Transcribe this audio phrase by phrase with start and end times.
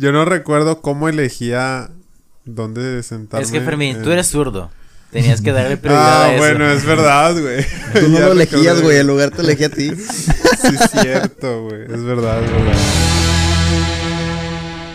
[0.00, 1.90] Yo no recuerdo cómo elegía
[2.44, 3.44] dónde sentarme.
[3.44, 4.70] Es que Fermín, en- tú eres zurdo.
[5.10, 6.38] Tenías que darle prioridad Ah, a eso.
[6.38, 7.64] bueno, es verdad, güey.
[8.00, 9.90] Tú no lo elegías, güey, el lugar te elegía a ti.
[10.58, 11.82] Sí, es cierto, güey.
[11.82, 12.78] Es verdad, es verdad.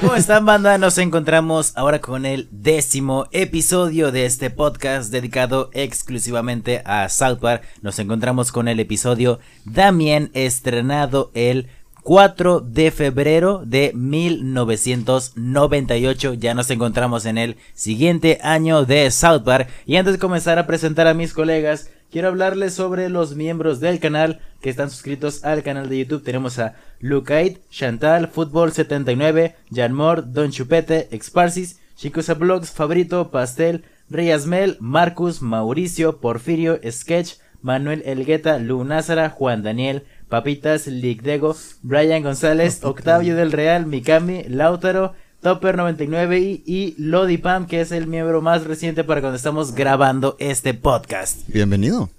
[0.02, 0.78] ¿Cómo están, banda?
[0.78, 7.64] Nos encontramos ahora con el décimo episodio de este podcast dedicado exclusivamente a South Park.
[7.82, 11.70] Nos encontramos con el episodio Damien, estrenado el
[12.04, 16.34] 4 de febrero de 1998.
[16.34, 19.70] Ya nos encontramos en el siguiente año de South Park.
[19.86, 24.00] Y antes de comenzar a presentar a mis colegas, quiero hablarles sobre los miembros del
[24.00, 26.24] canal que están suscritos al canal de YouTube.
[26.24, 33.86] Tenemos a Lucaid, Chantal, Fútbol79, Jan Moore, Don Chupete, Exparsis, Chicos a Blogs, Fabrito, Pastel,
[34.10, 42.80] Reyasmel, Marcus, Mauricio, Porfirio, Sketch, Manuel Elgueta, Lu Názara, Juan Daniel, Papitas, Ligdego, Brian González,
[42.82, 49.04] Octavio del Real, Mikami, Lautaro, Topper99 y, y Lodipam, que es el miembro más reciente
[49.04, 51.48] para cuando estamos grabando este podcast.
[51.50, 52.10] Bienvenido.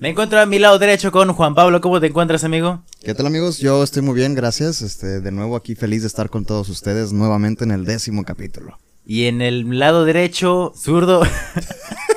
[0.00, 1.80] Me encuentro a mi lado derecho con Juan Pablo.
[1.80, 2.82] ¿Cómo te encuentras, amigo?
[3.04, 3.58] ¿Qué tal, amigos?
[3.58, 4.82] Yo estoy muy bien, gracias.
[4.82, 8.76] Este, de nuevo aquí feliz de estar con todos ustedes nuevamente en el décimo capítulo.
[9.06, 11.22] Y en el lado derecho, zurdo.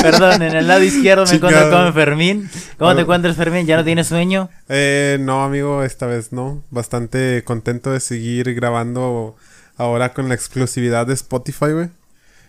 [0.00, 2.50] Perdón, en el lado izquierdo me encuentro con Fermín.
[2.78, 3.66] ¿Cómo te encuentras, Fermín?
[3.66, 4.48] ¿Ya no tienes sueño?
[4.68, 6.62] Eh, no, amigo, esta vez no.
[6.70, 9.36] Bastante contento de seguir grabando
[9.76, 11.88] ahora con la exclusividad de Spotify, güey.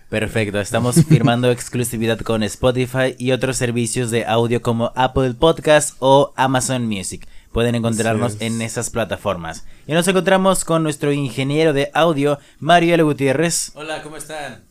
[0.10, 6.34] Perfecto, estamos firmando exclusividad con Spotify y otros servicios de audio como Apple Podcast o
[6.36, 7.28] Amazon Music.
[7.52, 8.42] Pueden encontrarnos es.
[8.42, 9.66] en esas plataformas.
[9.88, 13.04] Y nos encontramos con nuestro ingeniero de audio, Mario L.
[13.04, 13.72] Gutiérrez.
[13.76, 14.64] Hola, ¿cómo están?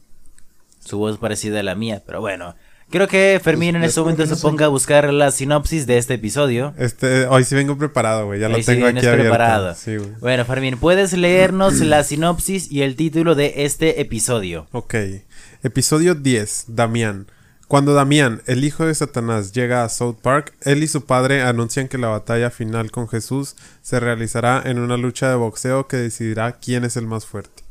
[0.79, 2.55] Su voz parecida a la mía, pero bueno.
[2.93, 5.87] Creo que Fermín en Pues, este creo momento no se ponga a buscar la sinopsis
[5.87, 6.75] de este episodio.
[6.77, 8.39] Este, hoy sí vengo preparado, güey.
[8.39, 9.23] Ya lo Ahí sí tengo aquí abierto.
[9.23, 9.75] preparado.
[9.75, 10.11] Sí, güey.
[10.21, 14.67] Bueno, Fermín, ¿puedes leernos la sinopsis y el título de este episodio?
[14.73, 14.95] Ok.
[15.63, 16.67] Episodio 10.
[16.69, 17.27] Damián.
[17.67, 21.89] Cuando Damián, el hijo de Satanás, llega a South Park, él y su padre anuncian
[21.89, 26.53] que la batalla final con Jesús se realizará en una lucha de boxeo que decidirá
[26.59, 27.62] quién es el más fuerte.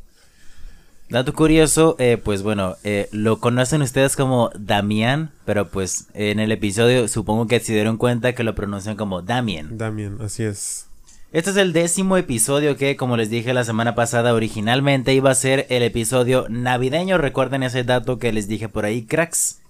[1.12, 6.50] Dato curioso, eh, pues bueno, eh, lo conocen ustedes como Damián, pero pues en el
[6.52, 9.76] episodio supongo que se dieron cuenta que lo pronuncian como Damien.
[9.76, 10.86] Damián, así es.
[11.30, 15.34] Este es el décimo episodio que, como les dije la semana pasada, originalmente iba a
[15.34, 17.18] ser el episodio navideño.
[17.18, 19.60] Recuerden ese dato que les dije por ahí, cracks.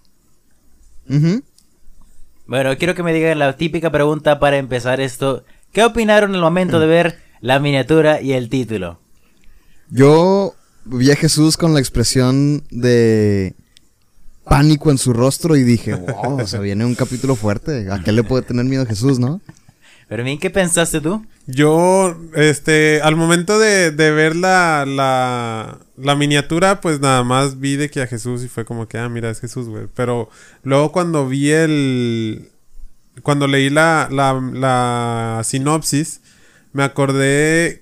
[2.47, 5.43] Bueno, quiero que me digan la típica pregunta para empezar esto.
[5.73, 9.01] ¿Qué opinaron al momento de ver la miniatura y el título?
[9.91, 10.55] Yo
[10.85, 13.55] vi a Jesús con la expresión de
[14.45, 17.91] pánico en su rostro y dije, wow, o sea, viene un capítulo fuerte.
[17.91, 19.41] ¿A qué le puede tener miedo Jesús, no?
[20.09, 21.25] Fermín, ¿qué pensaste tú?
[21.47, 27.77] Yo, este, al momento de, de ver la, la, la miniatura, pues nada más vi
[27.77, 29.87] de que a Jesús y fue como que, ah, mira, es Jesús, güey.
[29.95, 30.29] Pero
[30.63, 32.49] luego cuando vi el...
[33.23, 36.21] Cuando leí la, la, la sinopsis,
[36.73, 37.82] me acordé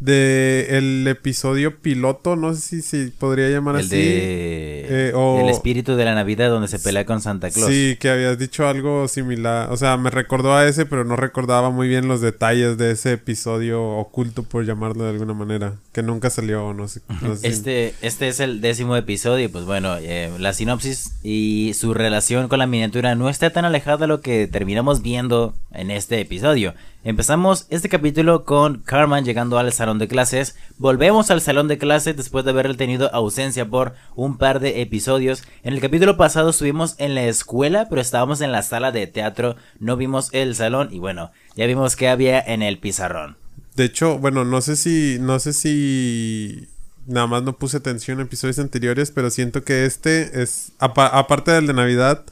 [0.00, 3.96] de el episodio piloto, no sé si se podría llamar El así.
[3.96, 4.86] de...
[5.08, 7.70] Eh, o- El espíritu de la Navidad donde se pelea con Santa Claus.
[7.70, 9.70] Sí, que habías dicho algo similar.
[9.70, 13.12] O sea, me recordó a ese, pero no recordaba muy bien los detalles de ese
[13.12, 15.74] episodio oculto, por llamarlo de alguna manera.
[15.92, 17.02] Que nunca salió, no sé.
[17.20, 21.12] no sé si- Este, este es el décimo episodio y pues bueno, eh, la sinopsis
[21.22, 25.54] y su relación con la miniatura no está tan alejada de lo que terminamos viendo
[25.72, 26.74] en este episodio.
[27.02, 30.54] Empezamos este capítulo con Carmen llegando al salón de clases.
[30.76, 35.42] Volvemos al salón de clases después de haber tenido ausencia por un par de episodios.
[35.62, 39.56] En el capítulo pasado estuvimos en la escuela, pero estábamos en la sala de teatro.
[39.78, 43.38] No vimos el salón y bueno, ya vimos que había en el pizarrón.
[43.76, 45.16] De hecho, bueno, no sé si.
[45.20, 46.68] No sé si.
[47.06, 50.72] Nada más no puse atención en episodios anteriores, pero siento que este es.
[50.78, 52.24] apa- aparte del de Navidad,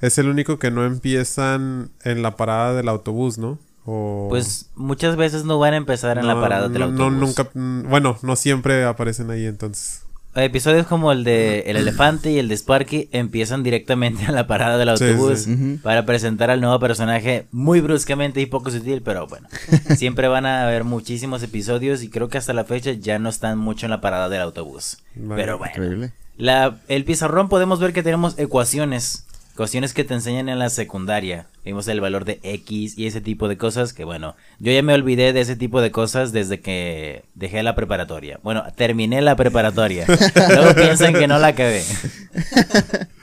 [0.00, 3.60] es el único que no empiezan en la parada del autobús, ¿no?
[3.90, 4.26] O...
[4.28, 7.12] Pues muchas veces no van a empezar en la parada del no, autobús.
[7.12, 7.48] No, nunca.
[7.88, 10.02] Bueno, no siempre aparecen ahí entonces.
[10.34, 14.76] Episodios como el de El Elefante y el de Sparky empiezan directamente en la parada
[14.76, 15.80] del autobús sí.
[15.82, 19.48] Para presentar al nuevo personaje muy bruscamente y poco sutil, pero bueno,
[19.96, 23.58] siempre van a haber muchísimos episodios y creo que hasta la fecha ya no están
[23.58, 24.98] mucho en la parada del autobús.
[25.14, 26.12] Vale, pero bueno, Increíble.
[26.36, 29.24] la, el pizarrón podemos ver que tenemos ecuaciones,
[29.58, 31.46] ecuaciones que te enseñan en la secundaria.
[31.64, 34.94] Vimos el valor de X y ese tipo de cosas que bueno, yo ya me
[34.94, 38.38] olvidé de ese tipo de cosas desde que dejé la preparatoria.
[38.44, 40.06] Bueno, terminé la preparatoria.
[40.48, 41.82] Luego piensan que no la acabé.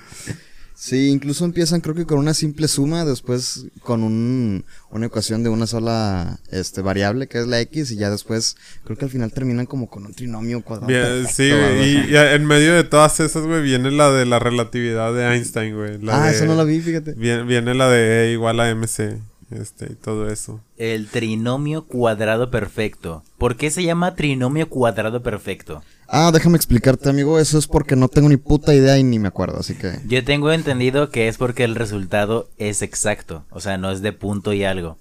[0.85, 5.49] Sí, incluso empiezan creo que con una simple suma, después con un, una ecuación de
[5.49, 9.33] una sola este, variable que es la x y ya después creo que al final
[9.33, 10.85] terminan como con un trinomio cuadrado.
[10.85, 12.11] Bien, perfecto, sí, güey.
[12.11, 15.97] Y, en medio de todas esas, güey, viene la de la relatividad de Einstein, güey.
[16.07, 17.13] Ah, de- eso no la vi, fíjate.
[17.13, 19.17] Viene, viene la de E igual a MC.
[19.49, 20.61] Este, y todo eso.
[20.77, 23.23] El trinomio cuadrado perfecto.
[23.39, 25.83] ¿Por qué se llama trinomio cuadrado perfecto?
[26.07, 29.27] Ah, déjame explicarte, amigo, eso es porque no tengo ni puta idea y ni me
[29.27, 29.99] acuerdo, así que...
[30.07, 33.43] Yo tengo entendido que es porque el resultado es exacto.
[33.49, 34.97] O sea, no es de punto y algo.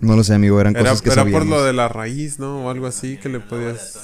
[0.00, 2.64] No lo sé, amigo, eran Era, cosas que era por lo de la raíz, ¿no?
[2.64, 3.98] O algo así que le podías.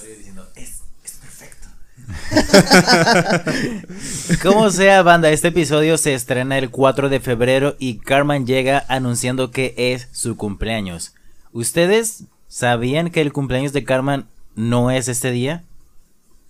[4.43, 9.51] Como sea, banda, este episodio se estrena el 4 de febrero y Carmen llega anunciando
[9.51, 11.15] que es su cumpleaños.
[11.53, 15.65] ¿Ustedes sabían que el cumpleaños de Carmen no es este día?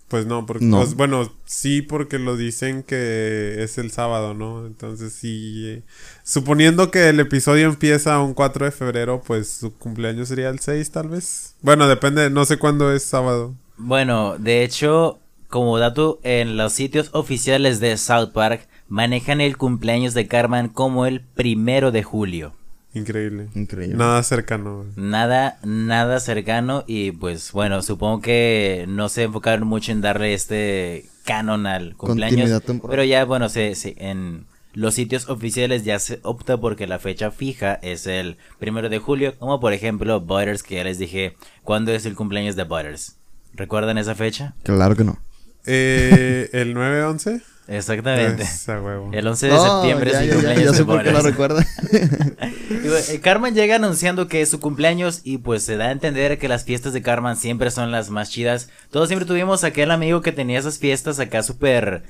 [0.07, 0.63] Pues no, porque.
[0.63, 0.77] No.
[0.77, 4.67] pues, bueno, sí, porque lo dicen que es el sábado, ¿no?
[4.67, 5.63] Entonces sí.
[5.65, 5.81] eh,
[6.23, 10.91] suponiendo que el episodio empieza un 4 de febrero, pues su cumpleaños sería el 6,
[10.91, 11.55] tal vez.
[11.61, 13.55] Bueno, depende, no sé cuándo es sábado.
[13.77, 15.19] Bueno, de hecho,
[15.49, 21.07] como dato, en los sitios oficiales de South Park manejan el cumpleaños de Carmen como
[21.07, 22.53] el primero de julio.
[22.95, 23.47] Increíble.
[23.53, 23.95] Increíble.
[23.97, 24.85] Nada cercano.
[24.95, 31.05] Nada, nada cercano y pues bueno, supongo que no se enfocaron mucho en darle este
[31.25, 32.49] canon al cumpleaños.
[32.89, 37.31] Pero ya, bueno, se, se- en los sitios oficiales ya se opta porque la fecha
[37.31, 41.91] fija es el primero de julio, como por ejemplo Butters, que ya les dije cuándo
[41.91, 43.15] es el cumpleaños de Butters.
[43.53, 44.53] ¿Recuerdan esa fecha?
[44.63, 45.17] Claro que no.
[45.65, 47.41] Eh, ¿El 9-11?
[47.67, 48.43] Exactamente.
[48.43, 49.09] Esa huevo.
[49.11, 51.21] El 11 de No, septiembre ya, es el ya, ya, cumpleaños ya por qué lo
[51.21, 51.65] recuerda.
[52.87, 56.47] Eh, Carmen llega anunciando que es su cumpleaños y pues se da a entender que
[56.47, 58.69] las fiestas de Carmen siempre son las más chidas.
[58.91, 62.03] Todos siempre tuvimos aquel amigo que tenía esas fiestas acá súper...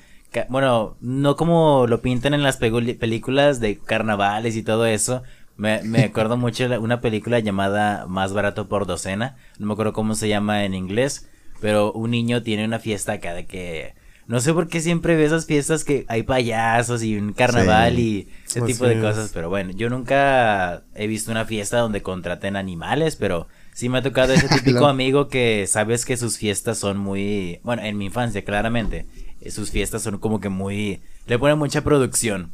[0.50, 5.24] Bueno, no como lo pintan en las películas de carnavales y todo eso.
[5.56, 9.38] Me, me acuerdo mucho de una película llamada Más barato por docena.
[9.60, 11.30] No me acuerdo cómo se llama en inglés.
[11.62, 13.94] Pero un niño tiene una fiesta acá de que...
[14.28, 18.02] No sé por qué siempre ve esas fiestas que hay payasos y un carnaval Sí.
[18.02, 19.02] y ese tipo de es.
[19.02, 19.32] cosas.
[19.34, 24.02] Pero bueno, yo nunca he visto una fiesta donde contraten animales, pero sí me ha
[24.02, 24.88] tocado ese típico Claro.
[24.88, 27.60] amigo que sabes que sus fiestas son muy...
[27.64, 29.06] Bueno, en mi infancia, claramente.
[29.42, 31.02] eh, Sus fiestas son como que muy...
[31.28, 32.52] Le ponen mucha producción.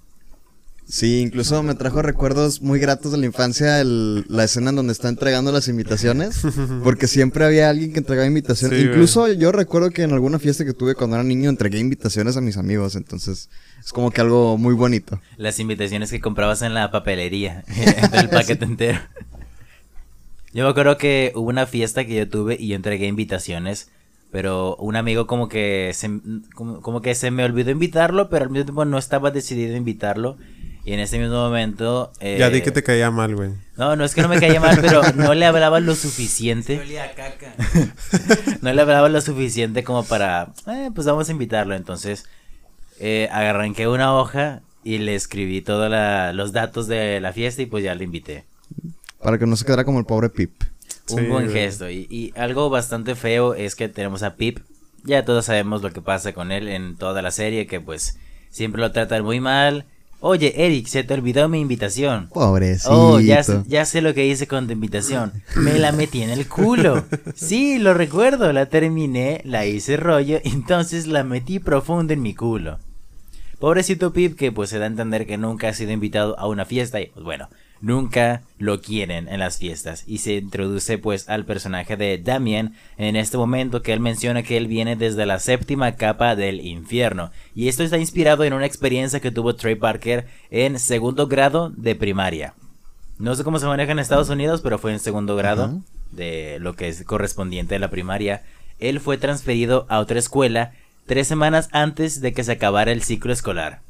[0.91, 4.91] Sí, incluso me trajo recuerdos muy gratos de la infancia el- la escena en donde
[4.91, 6.41] está entregando las invitaciones,
[6.83, 8.77] porque siempre había alguien que entregaba invitaciones.
[8.77, 12.35] Sí, incluso yo recuerdo que en alguna fiesta que tuve cuando era niño entregué invitaciones
[12.35, 13.49] a mis amigos, entonces
[13.79, 15.21] es como que algo muy bonito.
[15.37, 17.63] Las invitaciones que comprabas en la papelería.
[17.97, 18.99] entre el paquete entero.
[20.53, 23.89] Yo me acuerdo que hubo una fiesta que yo tuve y yo entregué invitaciones.
[24.29, 26.09] Pero un amigo como que se,
[26.55, 29.77] como, como que se me olvidó invitarlo, pero al mismo tiempo no estaba decidido a
[29.77, 30.37] invitarlo.
[30.83, 32.11] Y en ese mismo momento...
[32.19, 33.51] eh, Ya di que te caía mal, güey.
[33.77, 36.81] No, no es que no me caía mal, pero no le hablaba lo suficiente.
[38.61, 41.75] no le hablaba lo suficiente como para, eh, pues vamos a invitarlo.
[41.75, 42.25] Entonces,
[42.99, 45.91] eh, arranqué una hoja y le escribí todos
[46.35, 48.45] los datos de la fiesta y pues ya lo invité.
[49.21, 50.51] Para que no se quedara como el pobre Pip.
[51.09, 51.49] Un Sí, buen güey.
[51.55, 51.89] gesto.
[51.89, 54.59] Y, y algo bastante feo es que tenemos a Pip.
[55.03, 58.17] Ya todos sabemos lo que pasa con él en toda la serie, que pues
[58.49, 59.85] siempre lo tratan muy mal.
[60.23, 62.29] Oye, Eric, se te olvidó mi invitación.
[62.31, 62.91] Pobrecito.
[62.91, 65.33] Oh, ya, sé- ya sé lo que hice con tu invitación.
[65.55, 67.03] Me la metí en el culo.
[67.35, 68.53] Sí, lo recuerdo.
[68.53, 72.77] La terminé, la hice rollo, entonces la metí profundo en mi culo.
[73.59, 76.65] Pobrecito Pip que pues se da a entender que nunca ha sido invitado a una
[76.65, 77.49] fiesta y pues bueno,
[77.81, 80.03] nunca lo quieren en las fiestas.
[80.07, 84.57] Y se introduce pues al personaje de Damien en este momento que él menciona que
[84.57, 87.31] él viene desde la séptima capa del infierno.
[87.55, 91.95] Y esto está inspirado en una experiencia que tuvo Trey Parker en segundo grado de
[91.95, 92.53] primaria.
[93.17, 96.75] No sé cómo se maneja en Estados Unidos, pero fue en segundo grado de lo
[96.75, 98.43] que es correspondiente a la primaria.
[98.79, 100.73] Él fue transferido a otra escuela
[101.05, 103.81] tres semanas antes de que se acabara el ciclo escolar.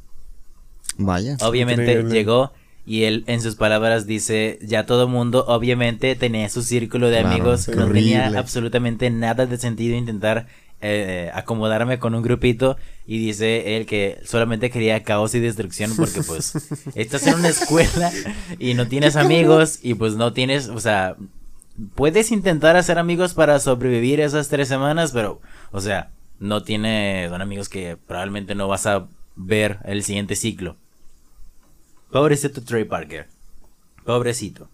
[0.98, 1.38] Vaya.
[1.41, 2.13] Obviamente Increíble.
[2.13, 2.51] llegó
[2.91, 7.29] y él en sus palabras dice, ya todo mundo obviamente tenía su círculo de Claro,
[7.29, 10.48] amigos, no tenía absolutamente nada de sentido intentar
[10.81, 12.75] eh, acomodarme con un grupito
[13.07, 16.53] y dice él que solamente quería caos y destrucción porque pues
[16.95, 18.12] estás en una escuela
[18.60, 21.15] y no tienes amigos y pues no tienes, o sea,
[21.95, 25.39] puedes intentar hacer amigos para sobrevivir esas tres semanas, pero,
[25.71, 29.07] o sea, no tienes, son amigos que probablemente no vas a
[29.38, 30.75] ver el siguiente ciclo.
[32.12, 33.27] Pobrecito Trey Parker.
[34.06, 34.70] Pobrecito.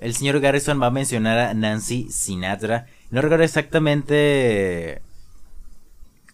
[0.00, 2.86] El señor Garrison va a mencionar a Nancy Sinatra.
[3.10, 5.02] No recuerdo exactamente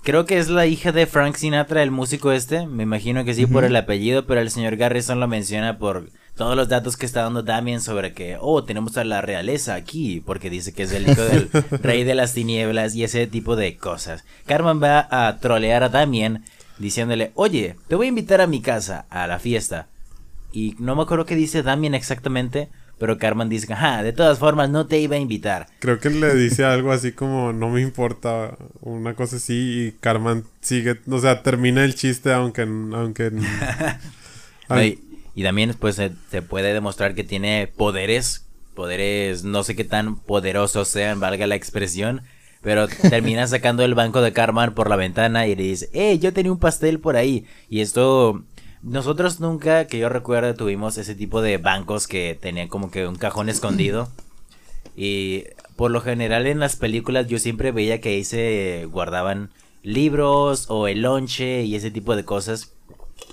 [0.06, 2.64] Creo que es la hija de Frank Sinatra, el músico este.
[2.64, 6.54] Me imagino que sí por el apellido, pero el señor Garrison lo menciona por todos
[6.54, 10.48] los datos que está dando Damien sobre que, oh, tenemos a la realeza aquí, porque
[10.48, 11.50] dice que es el hijo del
[11.82, 14.24] rey de las tinieblas y ese tipo de cosas.
[14.46, 16.44] Carmen va a trolear a Damien
[16.78, 19.88] diciéndole, oye, te voy a invitar a mi casa, a la fiesta.
[20.56, 24.70] Y no me acuerdo qué dice Damien exactamente, pero Carmen dice, ajá, de todas formas
[24.70, 25.66] no te iba a invitar.
[25.80, 29.52] Creo que le dice algo así como, no me importa, una cosa así,
[29.88, 32.62] y Carmen sigue, o sea, termina el chiste aunque...
[32.62, 33.32] aunque
[34.70, 34.98] no, y,
[35.34, 40.16] y, también pues se, se, puede demostrar que tiene poderes, poderes no sé qué tan
[40.16, 42.22] poderosos sean, valga la expresión,
[42.62, 46.32] pero termina sacando el banco de Carmen por la ventana y le dice, eh, yo
[46.32, 47.44] tenía un pastel por ahí.
[47.68, 48.42] Y esto
[48.86, 53.16] nosotros nunca, que yo recuerdo, tuvimos ese tipo de bancos que tenían como que un
[53.16, 54.08] cajón escondido.
[54.98, 55.44] Y
[55.76, 59.50] por lo general en las películas yo siempre veía que ahí se guardaban
[59.82, 62.72] libros o el lonche y ese tipo de cosas.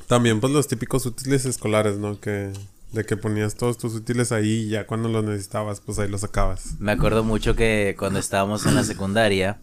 [0.07, 2.19] También pues los típicos útiles escolares, ¿no?
[2.19, 2.51] Que
[2.91, 6.19] de que ponías todos tus útiles ahí y ya cuando los necesitabas pues ahí los
[6.19, 6.79] sacabas.
[6.79, 9.59] Me acuerdo mucho que cuando estábamos en la secundaria,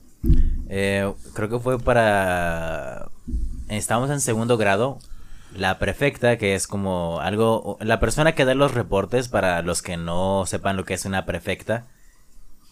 [0.68, 3.10] eh, creo que fue para...
[3.68, 4.98] Estábamos en segundo grado,
[5.56, 9.96] la prefecta, que es como algo, la persona que da los reportes para los que
[9.96, 11.86] no sepan lo que es una prefecta,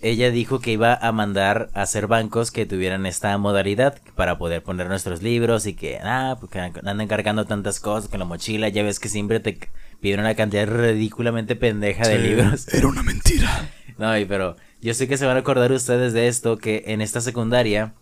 [0.00, 4.62] ella dijo que iba a mandar a hacer bancos que tuvieran esta modalidad para poder
[4.62, 8.84] poner nuestros libros y que, ah, porque andan cargando tantas cosas con la mochila, ya
[8.84, 9.58] ves que siempre te
[10.00, 12.68] piden una cantidad ridículamente pendeja de libros.
[12.68, 13.70] Era una mentira.
[13.98, 17.20] No, pero yo sé que se van a acordar ustedes de esto, que en esta
[17.20, 17.94] secundaria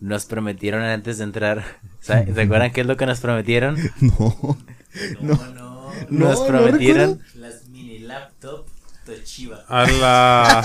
[0.00, 1.64] nos prometieron antes de entrar.
[2.00, 3.76] ¿Se acuerdan qué es lo que nos prometieron?
[4.00, 4.58] No.
[5.20, 5.92] No, no.
[6.08, 8.66] Nos prometieron las mini laptop
[9.06, 9.64] Toshiba.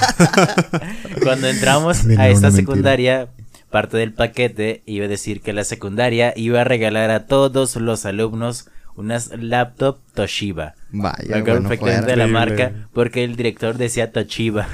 [1.22, 3.27] Cuando entramos a esta secundaria,
[3.70, 8.08] parte del paquete iba a decir que la secundaria iba a regalar a todos los
[8.08, 10.74] alumnos unas laptop Toshiba.
[10.89, 14.68] Vaya, bueno, perfectamente de la marca porque el director decía Toshiba.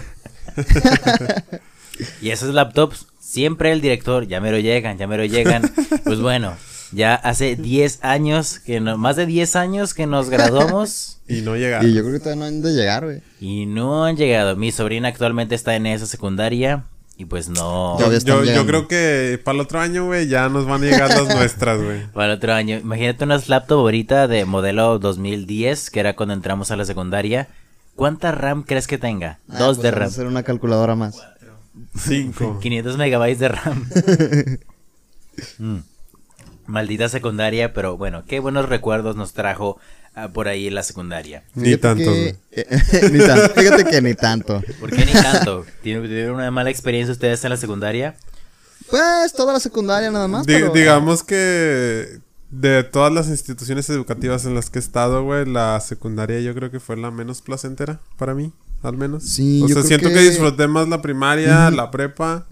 [2.21, 5.61] y esas laptops siempre el director, ya me lo llegan, ya me lo llegan.
[6.03, 6.55] Pues bueno,
[6.91, 11.19] ya hace 10 años, que no, más de 10 años que nos graduamos.
[11.27, 11.89] y no llegaron.
[11.89, 13.21] Y yo creo que todavía no han de llegar, güey.
[13.39, 14.55] Y no han llegado.
[14.57, 16.83] Mi sobrina actualmente está en esa secundaria.
[17.17, 17.97] Y pues no.
[17.99, 21.33] Yo, yo, creo que para el otro año, güey, ya nos van a llegar las
[21.35, 22.07] nuestras, güey.
[22.13, 22.77] Para el otro año.
[22.79, 27.47] Imagínate unas laptop ahorita de modelo 2010, que era cuando entramos a la secundaria.
[27.95, 29.39] ¿Cuánta RAM crees que tenga?
[29.49, 30.07] Ah, Dos pues de vamos a RAM.
[30.09, 31.21] hacer una calculadora más.
[31.97, 32.59] 5.
[32.61, 33.89] 500 megabytes de RAM.
[35.59, 35.77] Mm.
[36.67, 39.79] Maldita secundaria, pero bueno, qué buenos recuerdos nos trajo
[40.13, 41.43] ah, por ahí en la secundaria.
[41.55, 42.03] Ni tanto.
[42.03, 42.67] que- eh,
[43.11, 43.49] ni tanto.
[43.59, 44.61] Fíjate que ni tanto.
[44.79, 45.65] ¿Por qué ni tanto?
[45.81, 48.15] ¿Tienen tuvieron una mala experiencia ustedes en la secundaria?
[48.89, 50.45] Pues toda la secundaria nada más.
[50.45, 52.19] Pero- digamos que
[52.51, 56.69] de todas las instituciones educativas en las que he estado, güey, la secundaria yo creo
[56.69, 58.51] que fue la menos placentera para mí,
[58.83, 59.23] al menos.
[59.23, 60.13] Sí, o yo sea, creo siento que...
[60.15, 62.45] que- disfruté más la primaria, la prepa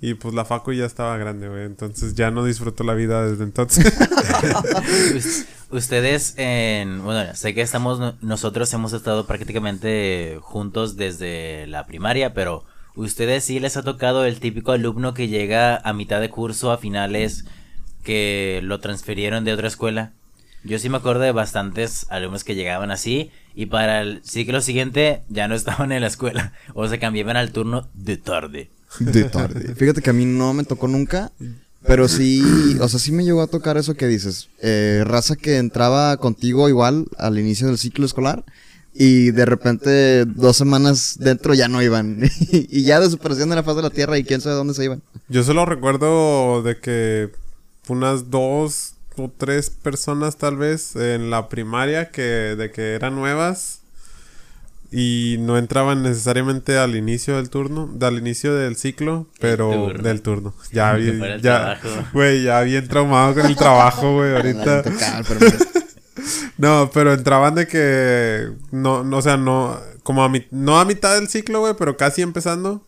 [0.00, 3.44] y pues la facu ya estaba grande, güey, entonces ya no disfruto la vida desde
[3.44, 3.84] entonces.
[5.16, 11.86] Us- Ustedes, en, bueno, sé que estamos, no- nosotros hemos estado prácticamente juntos desde la
[11.86, 16.30] primaria, pero ustedes sí les ha tocado el típico alumno que llega a mitad de
[16.30, 17.46] curso, a finales,
[18.04, 20.12] que lo transfirieron de otra escuela.
[20.62, 25.22] Yo sí me acuerdo de bastantes alumnos que llegaban así y para el ciclo siguiente
[25.30, 28.70] ya no estaban en la escuela o se cambiaban al turno de tarde.
[29.00, 29.74] De tarde.
[29.74, 31.32] Fíjate que a mí no me tocó nunca.
[31.86, 32.42] Pero sí,
[32.80, 34.48] o sea, sí me llegó a tocar eso que dices.
[34.60, 38.44] Eh, raza que entraba contigo igual al inicio del ciclo escolar.
[38.92, 42.28] Y de repente, dos semanas dentro ya no iban.
[42.50, 45.02] y ya desaparecían de la faz de la tierra y quién sabe dónde se iban.
[45.28, 47.30] yo solo recuerdo de que
[47.88, 53.80] unas dos o tres personas tal vez en la primaria que de que eran nuevas
[54.92, 60.02] y no entraban necesariamente al inicio del turno, al inicio del ciclo, pero turno.
[60.02, 60.54] del turno.
[60.72, 60.92] Ya
[61.42, 61.78] ya,
[62.12, 64.82] güey, ya bien traumado con el trabajo, güey, ahorita.
[64.84, 64.96] Me-
[66.58, 70.84] No, pero entraban de que no, no, o sea, no, como a mi, no a
[70.84, 72.85] mitad del ciclo, güey, pero casi empezando.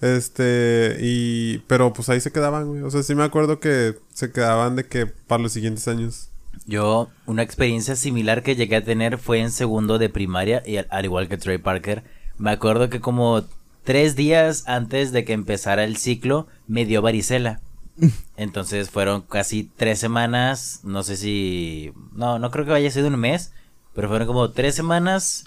[0.00, 2.82] Este, y, pero pues ahí se quedaban, güey.
[2.82, 6.28] O sea, sí me acuerdo que se quedaban de que para los siguientes años.
[6.66, 10.86] Yo, una experiencia similar que llegué a tener fue en segundo de primaria, y al,
[10.90, 12.02] al igual que Trey Parker.
[12.38, 13.44] Me acuerdo que como
[13.84, 17.60] tres días antes de que empezara el ciclo, me dio varicela.
[18.36, 21.92] Entonces fueron casi tres semanas, no sé si...
[22.12, 23.52] No, no creo que haya sido un mes,
[23.94, 25.44] pero fueron como tres semanas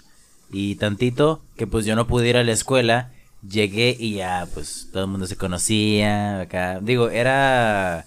[0.50, 3.12] y tantito que pues yo no pude ir a la escuela
[3.48, 6.40] llegué y ya, pues todo el mundo se conocía.
[6.40, 8.06] Acá, digo, era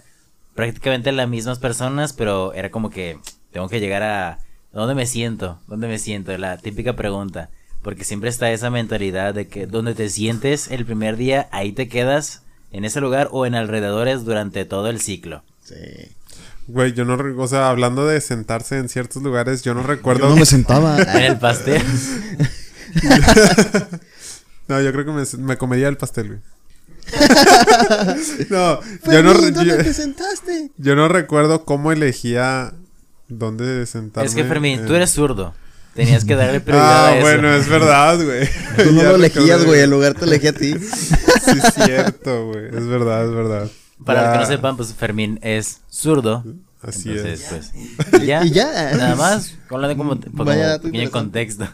[0.55, 3.19] prácticamente las mismas personas, pero era como que
[3.51, 4.39] tengo que llegar a.
[4.71, 5.59] ¿Dónde me siento?
[5.67, 6.35] ¿Dónde me siento?
[6.37, 7.49] La típica pregunta.
[7.83, 11.87] Porque siempre está esa mentalidad de que donde te sientes el primer día, ahí te
[11.89, 15.43] quedas en ese lugar o en alrededores durante todo el ciclo.
[15.63, 15.75] Sí.
[16.67, 20.21] Güey, yo no, o sea, hablando de sentarse en ciertos lugares, yo no recuerdo.
[20.21, 20.97] Yo no me sentaba.
[21.13, 21.81] En el pastel.
[24.67, 26.39] No, yo creo que me, me comería el pastel, güey.
[28.49, 28.79] no,
[29.11, 30.71] yo no, re- yo, sentaste?
[30.77, 32.73] yo no recuerdo cómo elegía
[33.27, 34.29] dónde sentarme.
[34.29, 35.53] es que Fermín, en- tú eres zurdo.
[35.95, 37.21] Tenías que darle prioridad Ah, a eso.
[37.21, 38.49] bueno, es verdad, güey.
[38.83, 39.81] Tú no lo elegías, güey.
[39.81, 40.73] El lugar te elegía a ti.
[40.73, 42.65] Sí, es cierto, güey.
[42.67, 43.67] Es verdad, es verdad.
[44.03, 46.43] Para los que no sepan, pues Fermín es zurdo.
[46.81, 47.71] Así Entonces, es.
[48.09, 48.21] pues.
[48.23, 48.43] Y ya.
[48.43, 48.91] Y ya.
[48.95, 49.53] Nada más.
[49.69, 51.67] Hablando como, como Vaya dato pequeño contexto.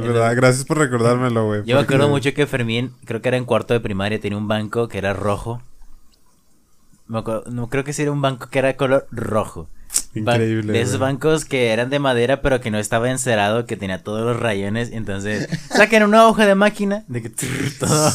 [0.00, 0.36] Es verdad.
[0.36, 1.64] Gracias por recordármelo, güey.
[1.64, 4.48] Yo me acuerdo mucho que Fermín, creo que era en cuarto de primaria, tenía un
[4.48, 5.60] banco que era rojo.
[7.08, 9.68] Me acuerdo- no creo que sí era un banco que era de color rojo.
[10.14, 14.02] Increíble, De esos bancos que eran de madera, pero que no estaba encerado, que tenía
[14.02, 14.90] todos los rayones.
[14.92, 17.30] Entonces, saquen una hoja de máquina de que
[17.78, 18.12] todo.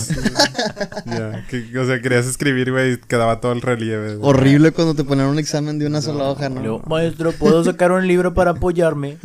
[1.06, 4.18] Ya, que- o sea, querías escribir, güey, y quedaba todo el relieve.
[4.22, 6.62] Horrible cuando te ponían un examen de una sola hoja, Y ¿no?
[6.62, 9.18] luego, Maestro, ¿puedo sacar un libro para apoyarme?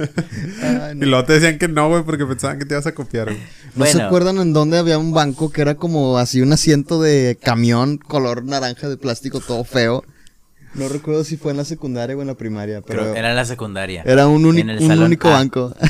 [0.63, 3.27] Ay, Y luego te decían que no, güey, porque pensaban que te ibas a copiar,
[3.29, 3.39] güey.
[3.75, 7.39] ¿No se acuerdan en dónde había un banco que era como así un asiento de
[7.43, 10.05] camión color naranja de plástico todo feo?
[10.77, 13.37] No recuerdo si fue en la secundaria o en la primaria, pero Creo era en
[13.37, 14.03] la secundaria.
[14.07, 15.33] era un, uni- en el un salón único A.
[15.33, 15.75] banco.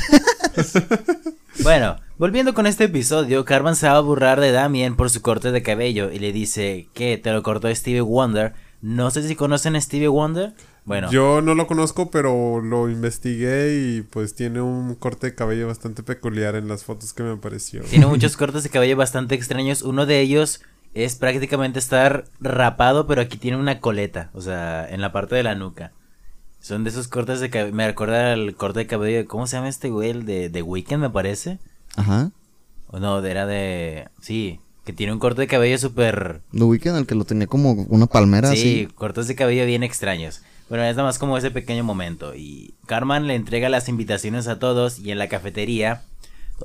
[1.63, 5.51] Bueno, volviendo con este episodio, Carmen se va a burlar de Damien por su corte
[5.51, 8.53] de cabello y le dice que te lo cortó Stevie Wonder.
[8.81, 10.53] No sé si conocen a Stevie Wonder.
[10.85, 15.67] Bueno, Yo no lo conozco, pero lo investigué y pues tiene un corte de cabello
[15.67, 17.81] bastante peculiar en las fotos que me apareció.
[17.81, 19.81] tiene muchos cortes de cabello bastante extraños.
[19.81, 20.61] Uno de ellos
[21.03, 25.43] es prácticamente estar rapado, pero aquí tiene una coleta, o sea, en la parte de
[25.43, 25.91] la nuca.
[26.59, 27.75] Son de esos cortes de cabello.
[27.75, 29.25] Me recuerda al corte de cabello de.
[29.25, 30.09] ¿Cómo se llama este güey?
[30.09, 31.59] El de, de Weekend, me parece.
[31.95, 32.31] Ajá.
[32.87, 34.07] O no, era de.
[34.21, 36.41] Sí, que tiene un corte de cabello súper.
[36.51, 38.93] The Weeknd, el que lo tenía como una palmera Sí, así.
[38.95, 40.41] cortes de cabello bien extraños.
[40.67, 42.35] Bueno, es nada más como ese pequeño momento.
[42.35, 46.01] Y Carmen le entrega las invitaciones a todos y en la cafetería.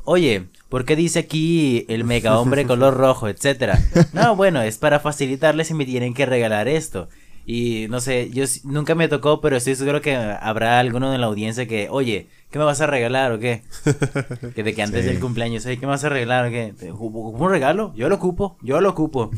[0.05, 3.79] Oye, ¿por qué dice aquí el mega hombre color rojo, etcétera?
[4.13, 7.09] No, bueno, es para facilitarles y me tienen que regalar esto.
[7.45, 11.27] Y no sé, yo nunca me tocó, pero estoy seguro que habrá alguno en la
[11.27, 13.63] audiencia que, oye, ¿qué me vas a regalar o qué?
[14.55, 15.11] Que de que antes Sí.
[15.11, 16.73] del cumpleaños, "Oye, ¿qué me vas a regalar o qué?
[16.79, 17.93] ¿Te- ¿Un regalo?
[17.97, 19.31] Yo lo ocupo, yo lo ocupo.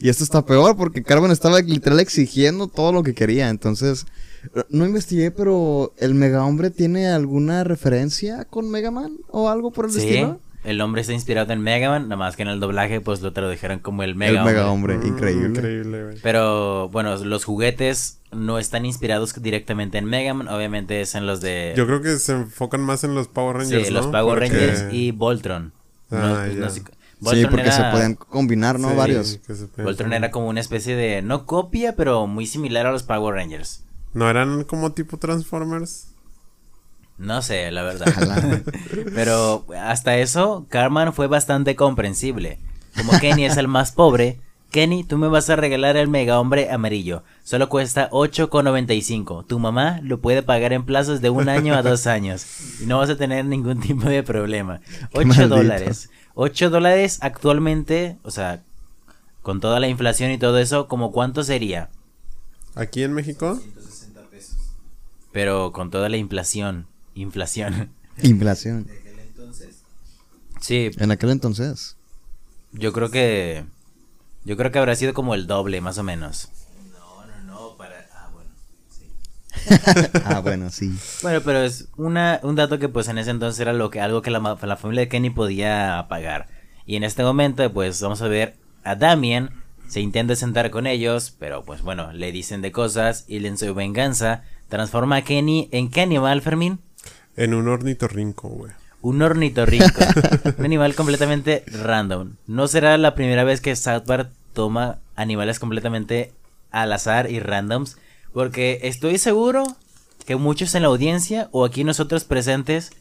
[0.00, 3.48] Y esto está peor porque Carmen estaba literal exigiendo todo lo que quería.
[3.50, 4.06] Entonces,
[4.70, 9.86] no investigué, pero ¿el Mega Hombre tiene alguna referencia con Mega Man o algo por
[9.86, 10.40] el Sí, estilo?
[10.64, 13.32] el hombre está inspirado en Mega Man, nada más que en el doblaje pues lo
[13.32, 14.98] tradujeron como el Mega el Mega Hombre.
[14.98, 16.04] Mm, increíble.
[16.04, 16.16] Güey.
[16.22, 21.40] Pero bueno, los juguetes no están inspirados directamente en Mega Man, obviamente es en los
[21.40, 24.06] de Yo creo que se enfocan más en los Power Rangers, sí, los.
[24.08, 25.72] Power Porque- Rangers y Voltron.
[26.10, 26.54] No, Ah, ya.
[26.54, 26.82] no sé-
[27.20, 28.90] Sí, porque se podían combinar, ¿no?
[28.90, 29.40] Sí, Varios.
[29.44, 32.92] que se pueden- Voltron era como una especie de no copia, pero muy similar a
[32.92, 33.82] los Power Rangers.
[34.14, 36.08] ¿No eran como tipo Transformers?
[37.18, 38.62] No sé, la verdad.
[39.14, 42.58] Pero hasta eso, Carmen fue bastante comprensible.
[42.96, 44.40] Como Kenny es el más pobre,
[44.70, 47.24] Kenny, tú me vas a regalar el mega hombre amarillo.
[47.42, 49.46] Solo cuesta 8,95.
[49.46, 52.46] Tu mamá lo puede pagar en plazos de un año a dos años.
[52.80, 54.80] Y no vas a tener ningún tipo de problema.
[55.14, 55.48] 8 maldito.
[55.48, 56.10] dólares.
[56.34, 58.62] 8 dólares actualmente, o sea,
[59.42, 61.88] con toda la inflación y todo eso, ¿como cuánto sería?
[62.74, 63.58] ¿Aquí en México?
[65.32, 66.86] Pero con toda la inflación.
[67.14, 67.90] Inflación.
[68.22, 68.86] Inflación.
[70.60, 71.96] Sí, En aquel entonces.
[72.72, 73.64] Yo creo que.
[74.44, 76.48] Yo creo que habrá sido como el doble, más o menos.
[76.92, 78.06] No, no, no, para.
[78.12, 78.50] Ah, bueno.
[78.90, 79.04] Sí.
[80.24, 80.92] ah, bueno, sí.
[81.22, 84.22] Bueno, pero es una, un dato que, pues, en ese entonces era lo que, algo
[84.22, 86.48] que la, la familia de Kenny podía pagar.
[86.86, 89.50] Y en este momento, pues, vamos a ver a Damien.
[89.88, 93.24] Se intenta sentar con ellos, pero, pues, bueno, le dicen de cosas.
[93.28, 96.78] Y en su venganza, transforma a Kenny en qué animal, Fermín?
[97.36, 98.72] En un ornitorrinco, güey.
[99.00, 100.00] Un ornitorrinco.
[100.58, 102.34] un animal completamente random.
[102.46, 106.32] No será la primera vez que South Park toma animales completamente
[106.70, 107.96] al azar y randoms.
[108.32, 109.64] Porque estoy seguro
[110.26, 112.92] que muchos en la audiencia o aquí nosotros presentes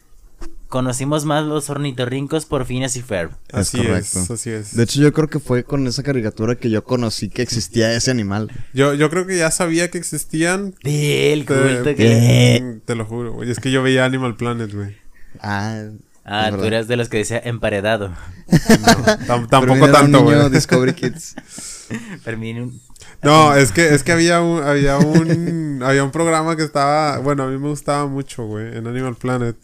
[0.68, 3.32] conocimos más los ornitorrincos por Phineas y Ferb.
[3.50, 4.20] Es Así correcto.
[4.20, 4.76] es, así es.
[4.76, 8.12] De hecho, yo creo que fue con esa caricatura que yo conocí que existía ese
[8.12, 8.52] animal.
[8.74, 10.74] Yo, yo creo que ya sabía que existían.
[10.84, 12.80] Del Te, culto que...
[12.86, 13.50] te lo juro, güey.
[13.52, 14.98] Es que yo veía Animal Planet, güey.
[15.42, 15.84] Ah,
[16.30, 18.14] Ah, tú eras de los que decía emparedado.
[18.68, 20.50] Pero tampoco tanto, güey.
[20.50, 21.36] Discovery Kids.
[22.22, 22.82] Fermín,
[23.24, 27.44] No, es que, es que había un, había un, había un programa que estaba, bueno,
[27.44, 29.56] a mí me gustaba mucho, güey, en Animal Planet,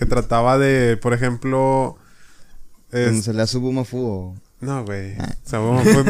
[0.00, 1.96] que trataba de, por ejemplo,
[2.90, 4.34] es- se le hace Bumafu o...
[4.60, 5.28] no, güey, Ah.
[5.44, 6.04] o sea, vamos, pues,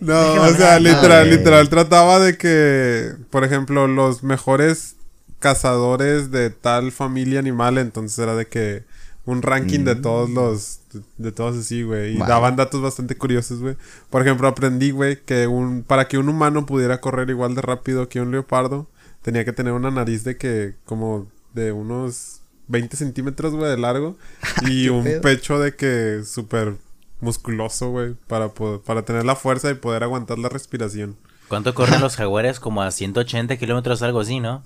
[0.00, 4.96] no, o sea, no, literal, literal, trataba de que, por ejemplo, los mejores
[5.38, 8.82] cazadores de tal familia animal, entonces era de que
[9.24, 10.02] un ranking de Mm.
[10.02, 13.76] todos los, de, de todos así, güey, y daban datos bastante curiosos, güey.
[14.10, 18.08] Por ejemplo, aprendí, güey, que un, para que un humano pudiera correr igual de rápido
[18.08, 18.86] que un leopardo,
[19.22, 24.16] tenía que tener una nariz de que, como de unos 20 centímetros, güey, de largo,
[24.66, 25.20] y ¿Qué un pedo?
[25.22, 26.76] pecho de que súper
[27.20, 31.16] musculoso, güey, para, poder- para tener la fuerza y poder aguantar la respiración.
[31.48, 32.60] ¿cuánto corren los jaguares?
[32.60, 34.62] Como a 180 kilómetros, algo así, ¿no?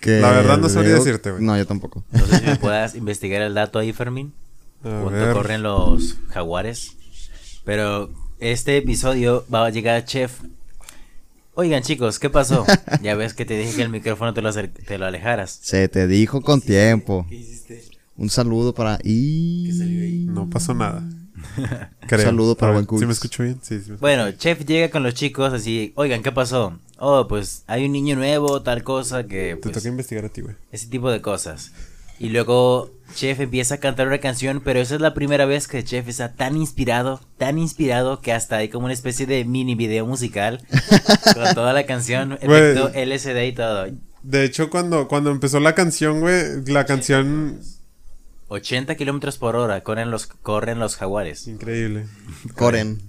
[0.00, 1.42] Que La verdad no sabría luego- decirte, güey.
[1.42, 2.04] No, yo tampoco.
[2.12, 4.32] No sé si me puedas investigar el dato ahí, Fermín.
[4.84, 5.32] A ¿Cuánto ver.
[5.32, 6.92] corren los jaguares?
[7.64, 10.40] Pero este episodio va a llegar Chef.
[11.58, 12.66] Oigan, chicos, ¿qué pasó?
[13.02, 15.58] Ya ves que te dije que el micrófono te lo, acer- te lo alejaras.
[15.62, 17.24] Se te dijo con tiempo.
[17.30, 17.82] ¿Qué hiciste?
[18.16, 18.98] Un saludo para...
[19.02, 19.72] Y...
[19.76, 20.26] salió ahí?
[20.28, 21.02] No pasó nada.
[22.12, 22.86] Un saludo para buen.
[22.98, 23.58] ¿Sí me escucho bien?
[23.62, 23.92] Sí, sí.
[23.92, 26.78] me- Bueno, Chef llega con los chicos así, oigan, ¿qué pasó?
[26.98, 30.42] Oh, pues hay un niño nuevo, tal cosa, que Te pues, toca investigar a ti,
[30.42, 30.56] güey.
[30.72, 31.72] ese tipo de cosas.
[32.18, 35.84] Y luego Chef empieza a cantar una canción, pero esa es la primera vez que
[35.84, 40.06] Chef está tan inspirado, tan inspirado que hasta hay como una especie de mini video
[40.06, 40.60] musical
[41.34, 43.86] con toda la canción, efecto LCD y todo.
[44.22, 47.60] De hecho, cuando, cuando empezó la canción, güey, la canción...
[48.48, 51.48] 80 kilómetros por hora corren los, corren los jaguares.
[51.48, 52.06] Increíble.
[52.54, 53.00] Coren.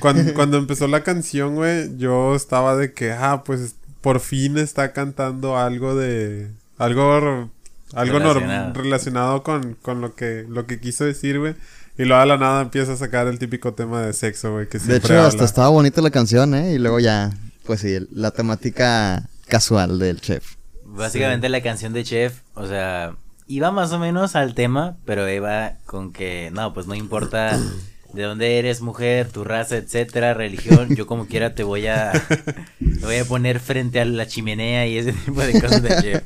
[0.00, 4.92] Cuando, cuando empezó la canción, güey, yo estaba de que, ah, pues por fin está
[4.92, 6.50] cantando algo de...
[6.78, 7.50] Algo...
[7.96, 8.72] Algo Relacionado.
[8.74, 11.54] relacionado con, con lo que lo que quiso decir, güey.
[11.98, 14.78] Y luego de la nada empieza a sacar el típico tema de sexo, güey, que
[14.78, 15.28] De hecho, habla.
[15.28, 16.72] hasta estaba bonita la canción, ¿eh?
[16.74, 17.30] Y luego ya,
[17.64, 20.56] pues sí, el- la temática casual del chef.
[20.84, 23.14] Básicamente la canción de Chef, o sea,
[23.48, 27.58] iba más o menos al tema, pero iba con que, no, pues no importa
[28.12, 32.12] de dónde eres, mujer, tu raza, etcétera, religión, yo como quiera te voy a,
[32.78, 36.22] te voy a poner frente a la chimenea y ese tipo de cosas de Chef.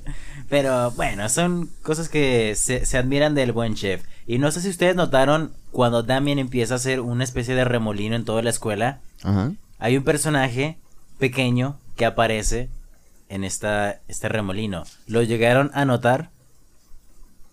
[0.51, 4.03] Pero bueno, son cosas que se, se admiran del buen Chef.
[4.27, 8.15] Y no sé si ustedes notaron cuando Damien empieza a hacer una especie de remolino
[8.17, 9.53] en toda la escuela, Ajá.
[9.79, 10.77] hay un personaje
[11.19, 12.69] pequeño que aparece
[13.29, 14.83] en esta, este remolino.
[15.07, 16.31] ¿Lo llegaron a notar?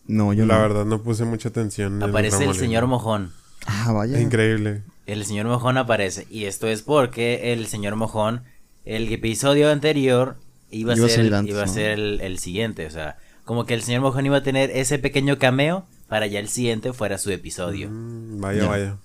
[0.07, 0.61] No, yo la no.
[0.61, 1.97] verdad no puse mucha atención.
[2.01, 2.63] en Aparece el remolino.
[2.63, 3.33] señor Mojón.
[3.67, 4.19] Ah, vaya.
[4.19, 4.81] Increíble.
[5.05, 6.25] El señor Mojón aparece.
[6.31, 8.41] Y esto es porque el señor Mojón,
[8.85, 10.37] el episodio anterior,
[10.71, 11.71] iba a Iba ser, antes, iba a ¿no?
[11.73, 12.85] ser el, el siguiente.
[12.85, 16.39] O sea, como que el señor Mojón iba a tener ese pequeño cameo para ya
[16.39, 17.89] el siguiente fuera su episodio.
[17.89, 18.67] Mm, vaya, Ya.
[18.67, 18.97] vaya.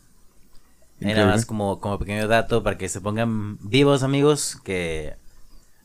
[1.00, 1.24] Era Increíble.
[1.32, 5.14] más como, como pequeño dato para que se pongan vivos amigos que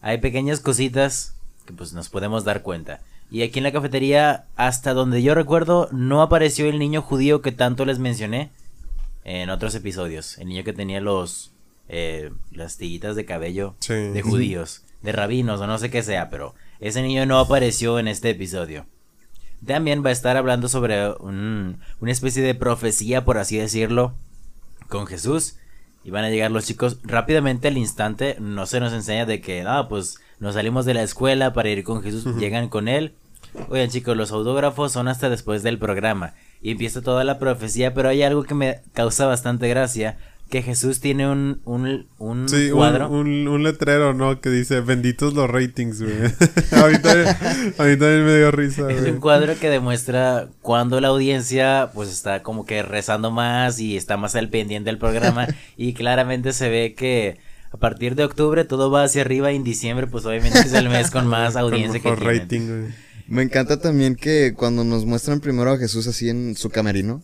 [0.01, 1.33] hay pequeñas cositas
[1.65, 3.01] que pues nos podemos dar cuenta.
[3.31, 7.51] Y aquí en la cafetería, hasta donde yo recuerdo, no apareció el niño judío que
[7.51, 8.51] tanto les mencioné
[9.25, 10.37] en otros episodios.
[10.37, 11.51] El niño que tenía los
[11.89, 13.93] eh, las tiguitas de cabello Sí.
[13.93, 18.07] de judíos, de rabinos o no sé qué sea, pero ese niño no apareció en
[18.07, 18.86] este episodio.
[19.65, 24.13] También va a estar hablando sobre un- una especie de profecía, por así decirlo,
[24.88, 25.55] con Jesús.
[26.03, 28.38] Y van a llegar los chicos rápidamente al instante.
[28.39, 31.83] No se nos enseña de que, ah, pues nos salimos de la escuela para ir
[31.83, 32.23] con Jesús.
[32.38, 33.15] Llegan con él.
[33.69, 36.33] Oigan chicos, los autógrafos son hasta después del programa.
[36.62, 40.17] Y empieza toda la profecía, pero hay algo que me causa bastante gracia.
[40.49, 43.10] Que Jesús tiene un, un, un Sí, un, cuadro.
[43.10, 44.39] un, un letrero, ¿no?
[44.39, 46.15] Que dice, benditos los ratings, güey.
[46.71, 47.27] a, mí también,
[47.77, 49.12] a mí también me dio risa, Es güey.
[49.12, 54.15] un cuadro que demuestra cuando la audiencia pues está como que rezando más y está
[54.15, 57.39] más al pendiente del programa y claramente se ve que
[57.71, 60.88] a partir de octubre todo va hacia arriba y en diciembre pues obviamente es el
[60.89, 62.39] mes con más Con audiencia que mejor tienen.
[62.41, 62.93] rating, güey.
[63.27, 67.21] Me encanta también que cuando nos muestran primero a Jesús así en su camerino,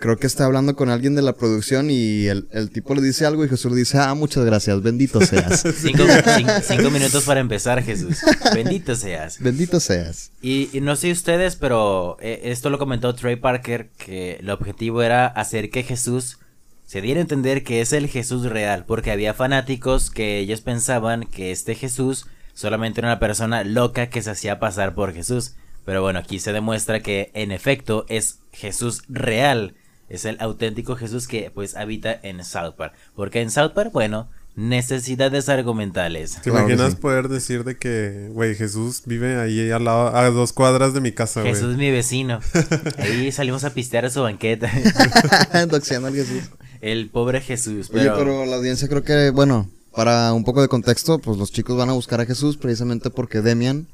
[0.00, 3.26] creo que está hablando con alguien de la producción y el, el tipo le dice
[3.26, 5.62] algo y Jesús le dice, ah, muchas gracias, bendito seas.
[5.76, 8.18] Cinco, cin- cinco minutos para empezar Jesús.
[8.54, 9.38] Bendito seas.
[9.40, 10.32] bendito seas.
[10.42, 15.02] Y, y no sé ustedes, pero eh, esto lo comentó Trey Parker, que el objetivo
[15.02, 16.38] era hacer que Jesús
[16.86, 21.24] se diera a entender que es el Jesús real, porque había fanáticos que ellos pensaban
[21.24, 25.52] que este Jesús solamente era una persona loca que se hacía pasar por Jesús.
[25.84, 29.74] Pero bueno, aquí se demuestra que en efecto es Jesús real.
[30.10, 32.92] Es el auténtico Jesús que pues habita en South Park.
[33.14, 36.32] Porque en South Park, bueno, necesidades argumentales.
[36.42, 36.98] ¿Te Claro imaginas sí.
[36.98, 41.12] poder decir de que, güey, Jesús vive ahí al lado, a dos cuadras de mi
[41.12, 41.54] casa, güey?
[41.54, 42.40] Jesús mi vecino.
[42.98, 44.70] Ahí salimos a pistear a su banqueta.
[45.68, 46.50] Doxeando al Jesús.
[46.80, 47.88] El pobre Jesús.
[47.92, 51.52] Oye, Pero, pero la audiencia creo que, bueno, para un poco de contexto, pues los
[51.52, 53.86] chicos van a buscar a Jesús precisamente porque Demian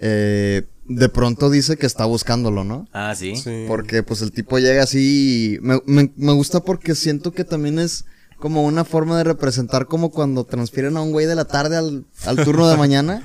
[0.00, 2.88] eh, de pronto dice que está buscándolo, ¿no?
[2.92, 3.36] Ah, sí.
[3.36, 3.64] Sí.
[3.68, 7.78] Porque pues el tipo llega así y me, me, me gusta porque siento que también
[7.78, 8.04] es
[8.38, 12.04] como una forma de representar como cuando transfieren a un güey de la tarde al,
[12.24, 13.20] al turno de mañana,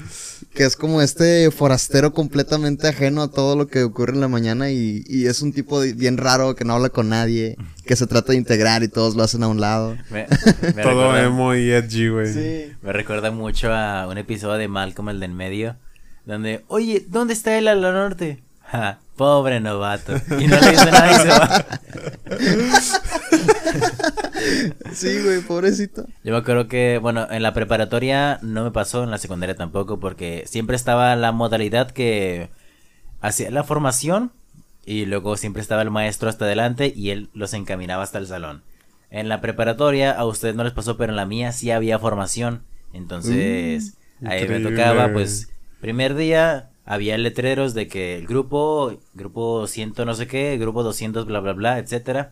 [0.56, 4.72] que es como este forastero completamente ajeno a todo lo que ocurre en la mañana
[4.72, 8.08] y, y es un tipo de- bien raro que no habla con nadie, que se
[8.08, 9.96] trata de integrar y todos lo hacen a un lado.
[10.10, 10.26] Me,
[10.76, 12.74] me Todo recuerda, emo y edgy, güey.
[12.82, 15.76] me recuerda mucho a un episodio de Malcolm, el del medio,
[16.26, 18.44] donde, oye, ¿dónde está el ala norte?
[18.62, 20.14] Ja, pobre novato.
[20.40, 21.66] Y no le dice nada y se va.
[24.94, 26.06] Sí, güey, pobrecito.
[26.24, 30.00] Yo me acuerdo que, bueno, en la preparatoria no me pasó, en la secundaria tampoco,
[30.00, 32.50] porque siempre estaba la modalidad que
[33.22, 34.32] hacía la formación
[34.86, 38.64] y luego siempre estaba el maestro hasta adelante y él los encaminaba hasta el salón.
[39.10, 42.64] En la preparatoria a ustedes no les pasó, pero en la mía sí había formación.
[42.92, 45.50] Entonces, Mm, ahí me tocaba, pues,
[45.84, 51.26] primer día había letreros de que el grupo, grupo 100 no sé qué, grupo 200
[51.26, 52.32] bla bla bla, etcétera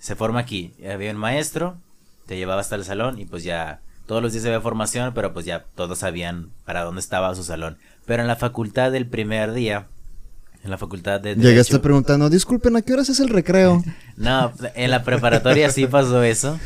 [0.00, 0.74] se forma aquí.
[0.92, 1.78] Había un maestro,
[2.26, 5.46] te llevaba hasta el salón y pues ya todos los días había formación, pero pues
[5.46, 7.78] ya todos sabían para dónde estaba su salón.
[8.04, 9.86] Pero en la facultad del primer día,
[10.64, 13.84] en la facultad de Llegaste preguntando, disculpen, ¿a qué horas es el recreo?
[14.16, 16.58] No, en la preparatoria sí pasó eso,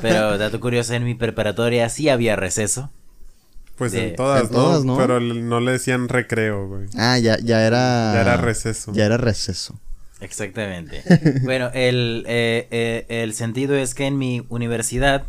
[0.00, 2.90] pero dato curioso, en mi preparatoria sí había receso.
[3.76, 4.92] Pues De- en todas, en todas, ¿no?
[4.94, 4.98] ¿no?
[4.98, 6.86] Pero no le decían recreo, güey.
[6.96, 8.12] Ah, ya, ya era...
[8.14, 8.92] Ya era receso.
[8.94, 9.78] Ya era receso.
[10.20, 11.02] Exactamente.
[11.42, 15.24] Bueno, el, eh, eh, el sentido es que en mi universidad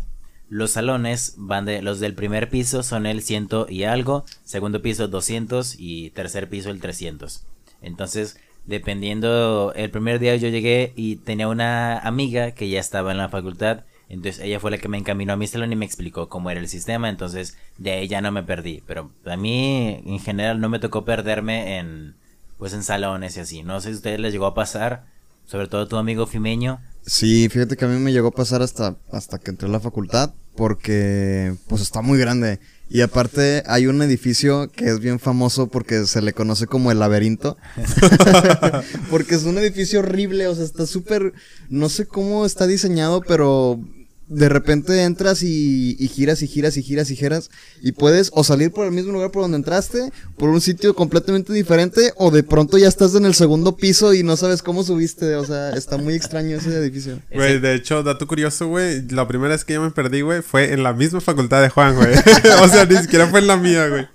[0.50, 5.10] los salones van de los del primer piso son el ciento y algo, segundo piso
[5.10, 7.44] 200 y tercer piso el 300.
[7.82, 13.18] Entonces, dependiendo, el primer día yo llegué y tenía una amiga que ya estaba en
[13.18, 16.30] la facultad, entonces ella fue la que me encaminó a mi salón y me explicó
[16.30, 20.20] cómo era el sistema, entonces de ahí ya no me perdí, pero a mí en
[20.20, 22.16] general no me tocó perderme en
[22.58, 23.64] pues en salones y así.
[23.64, 25.06] No sé si a ustedes les llegó a pasar,
[25.46, 26.80] sobre todo tu amigo Fimeño.
[27.06, 29.80] Sí, fíjate que a mí me llegó a pasar hasta, hasta que entré a la
[29.80, 32.60] facultad, porque pues está muy grande.
[32.90, 37.00] Y aparte hay un edificio que es bien famoso porque se le conoce como el
[37.00, 37.58] laberinto.
[39.10, 41.34] porque es un edificio horrible, o sea, está súper,
[41.70, 43.80] no sé cómo está diseñado, pero
[44.28, 47.50] de repente entras y, y giras y giras y giras y giras
[47.82, 51.54] y puedes o salir por el mismo lugar por donde entraste, por un sitio completamente
[51.54, 55.36] diferente o de pronto ya estás en el segundo piso y no sabes cómo subiste,
[55.36, 57.20] o sea, está muy extraño ese edificio.
[57.34, 59.08] Güey, de hecho, dato curioso, güey.
[59.10, 61.96] La primera vez que yo me perdí, güey, fue en la misma facultad de Juan,
[61.96, 62.14] güey.
[62.62, 64.08] o sea, ni siquiera fue en la mía, güey.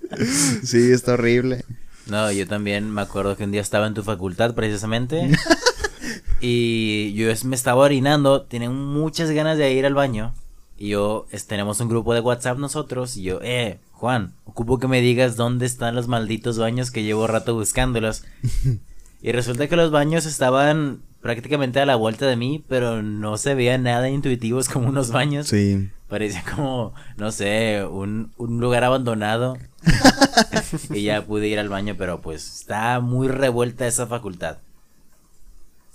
[0.63, 1.65] Sí, está horrible.
[2.07, 5.31] No, yo también me acuerdo que un día estaba en tu facultad precisamente.
[6.41, 10.35] y yo me estaba orinando, tenía muchas ganas de ir al baño.
[10.77, 13.17] Y yo, es- tenemos un grupo de WhatsApp nosotros.
[13.17, 17.27] Y yo, eh, Juan, ocupo que me digas dónde están los malditos baños que llevo
[17.27, 18.25] rato buscándolos.
[19.23, 23.55] y resulta que los baños estaban prácticamente a la vuelta de mí, pero no se
[23.55, 25.47] veían nada intuitivos como unos baños.
[25.47, 25.89] Sí.
[26.09, 29.57] Parecía como, no sé, un, un lugar abandonado.
[30.91, 34.59] y ya pude ir al baño, pero pues está muy revuelta esa facultad.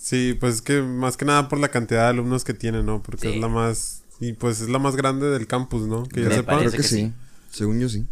[0.08, 3.04] Sí, pues es que más que nada por la cantidad de alumnos que tiene, ¿no?
[3.04, 3.36] Porque Sí.
[3.36, 4.04] es la más.
[4.22, 6.04] Y pues es la más grande del campus, ¿no?
[6.04, 6.60] Que yo sepa.
[6.60, 6.96] Creo que, que sí.
[7.08, 7.13] sí.
[7.52, 8.06] Según yo sí.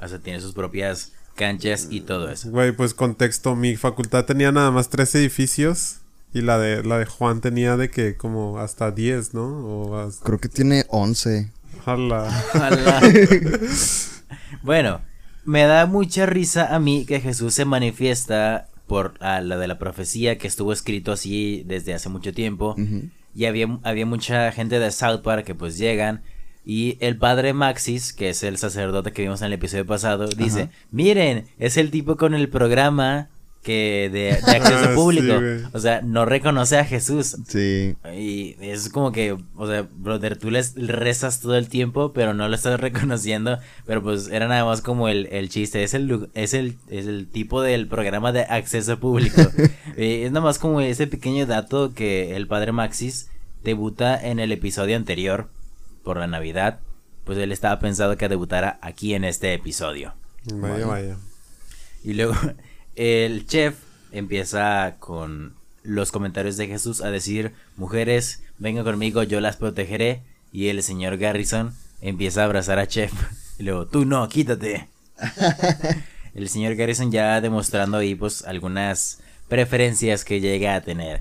[0.00, 2.50] O sea, tiene sus propias canchas y todo eso.
[2.50, 5.96] Güey, pues contexto, mi facultad tenía nada más tres edificios
[6.32, 9.42] y la de la de Juan tenía de que como hasta 10, ¿no?
[9.66, 10.24] O hasta...
[10.24, 11.50] Creo que tiene 11.
[11.80, 12.44] Ojalá.
[12.54, 13.00] Ojalá.
[14.62, 15.00] bueno,
[15.44, 19.78] me da mucha risa a mí que Jesús se manifiesta por ah, la de la
[19.78, 22.76] profecía que estuvo escrito así desde hace mucho tiempo.
[23.34, 26.20] Y había, había mucha gente de South Park que pues llegan.
[26.66, 30.64] Y el padre Maxis, que es el sacerdote que vimos en el episodio pasado, dice,
[30.64, 30.72] Ajá.
[30.90, 33.30] miren, es el tipo con el programa
[33.62, 35.34] que de, de acceso Ah, público.
[35.72, 37.36] o sea, no reconoce a Jesús.
[37.46, 37.94] Sí.
[38.14, 42.48] Y es como que, o sea, brother, tú les rezas todo el tiempo, pero no
[42.48, 43.58] lo estás reconociendo.
[43.86, 45.84] Pero pues era nada más como el, el chiste.
[45.84, 49.40] Es el, es, el, es el tipo del programa de acceso público.
[49.96, 53.28] Es nada más como ese pequeño dato que el padre Maxis
[53.62, 55.48] debuta en el episodio anterior
[56.02, 56.80] por la Navidad.
[57.24, 60.14] Pues él estaba pensado que debutara aquí en este episodio.
[60.54, 61.16] Vaya, vaya.
[62.02, 62.34] Y luego
[62.96, 63.76] el chef
[64.12, 70.22] empieza con los comentarios de Jesús a decir, mujeres, vengan conmigo, yo las protegeré.
[70.52, 73.12] Y el señor Garrison empieza a abrazar a Chef.
[73.58, 74.88] Y luego, tú no, quítate.
[76.34, 81.20] El señor Garrison ya demostrando ahí pues algunas preferencias que llega a tener.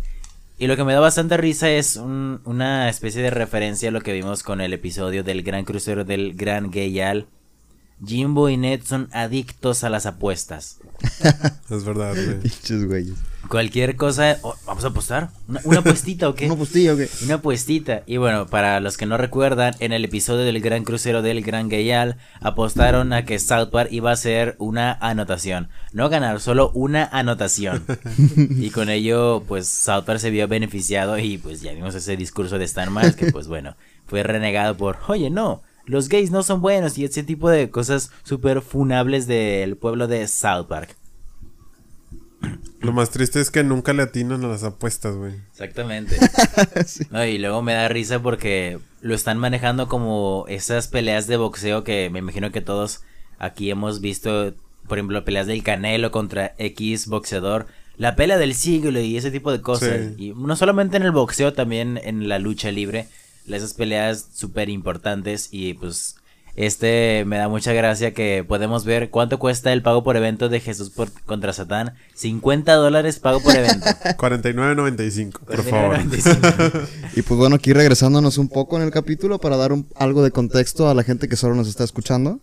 [0.57, 4.01] Y lo que me da bastante risa es un- una especie de referencia a lo
[4.01, 7.27] que vimos con el episodio del gran crucero del gran Gayal.
[8.05, 10.79] Jimbo y Ned son adictos a las apuestas.
[11.69, 13.13] Es verdad, güey.
[13.47, 14.37] Cualquier cosa...
[14.41, 15.29] oh, ¿Vamos a apostar?
[15.47, 16.47] ¿Una, una apuestita o qué?
[16.47, 17.09] ¿Una postilla o qué?
[17.23, 18.03] Una apuestita.
[18.05, 21.69] Y bueno, para los que no recuerdan, en el episodio del Gran Crucero del Gran
[21.69, 25.69] Gayal, apostaron a que South Park iba a ser una anotación.
[25.93, 27.85] No ganar, solo una anotación.
[28.35, 32.57] y con ello, pues South Park se vio beneficiado y pues ya vimos ese discurso
[32.57, 33.75] de Stan Miles que pues bueno,
[34.07, 38.11] fue renegado por, oye no, los gays no son buenos y ese tipo de cosas
[38.23, 40.95] súper funables del pueblo de South Park.
[42.79, 45.33] Lo más triste es que nunca le atinan a las apuestas, güey.
[45.51, 46.17] Exactamente.
[47.11, 51.83] No, y luego me da risa porque lo están manejando como esas peleas de boxeo
[51.83, 53.01] que me imagino que todos
[53.37, 54.53] aquí hemos visto,
[54.87, 57.67] por ejemplo, peleas del Canelo contra X boxeador,
[57.97, 59.99] la pelea del siglo y ese tipo de cosas.
[60.17, 60.25] Sí.
[60.25, 63.07] Y no solamente en el boxeo, también en la lucha libre,
[63.53, 66.15] esas peleas súper importantes y pues
[66.57, 70.59] este me da mucha gracia que podemos ver cuánto cuesta el pago por evento de
[70.59, 71.93] Jesús por- contra Satán.
[72.15, 73.85] 50 dólares pago por evento.
[74.17, 75.97] 49.95, por favor.
[75.97, 76.87] 49.95.
[77.15, 80.31] Y pues bueno, aquí regresándonos un poco en el capítulo para dar un- algo de
[80.31, 82.39] contexto a la gente que solo nos está escuchando.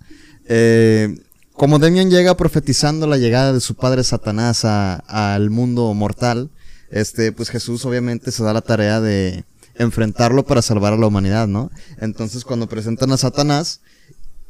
[0.47, 1.18] Eh,
[1.53, 4.94] como Demian llega profetizando la llegada de su padre Satanás a-
[5.35, 6.49] al mundo mortal,
[6.90, 9.44] este, pues Jesús obviamente se da la tarea de
[9.79, 11.71] enfrentarlo para salvar a la humanidad, ¿no?
[12.01, 13.81] Entonces cuando presentan a Satanás,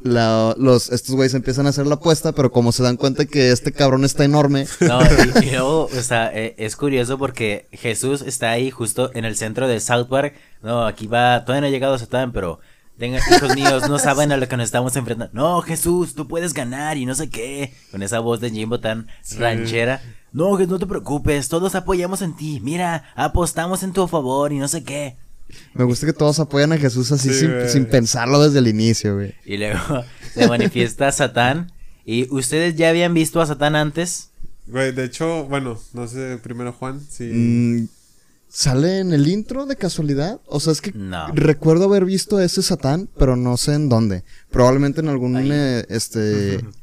[0.01, 3.51] la- los, estos güeyes empiezan a hacer la apuesta, pero como se dan cuenta que
[3.51, 8.23] este cabrón está enorme, No, y, y luego, o sea, eh, es curioso porque Jesús
[8.23, 10.35] está ahí justo en el centro de South Park.
[10.63, 12.61] No, aquí va, todavía no ha llegado Satán, pero
[12.97, 15.33] tengan hijos míos, no saben a lo que nos estamos enfrentando.
[15.33, 17.73] No, Jesús, tú puedes ganar y no sé qué.
[17.91, 20.01] Con esa voz de Jimbo tan ranchera.
[20.33, 22.61] No, que no te preocupes, todos apoyamos en ti.
[22.63, 25.17] Mira, apostamos en tu favor y no sé qué.
[25.75, 29.15] me gusta que todos apoyan a Jesús así Sí, sin, sin pensarlo desde el inicio,
[29.15, 29.35] güey.
[29.47, 29.81] Y luego
[30.35, 31.73] se manifiesta Satán.
[32.05, 34.31] ¿Y ustedes ya habían visto a Satán antes?
[34.67, 37.25] Güey, de hecho, bueno, no sé, primero Juan, sí.
[37.25, 37.89] Mm,
[38.51, 40.41] ¿Sale en el intro de casualidad?
[40.47, 41.29] O sea, es que No.
[41.35, 44.25] recuerdo haber visto a ese Satán, pero no sé en dónde.
[44.51, 46.61] Probablemente en algún, eh, este...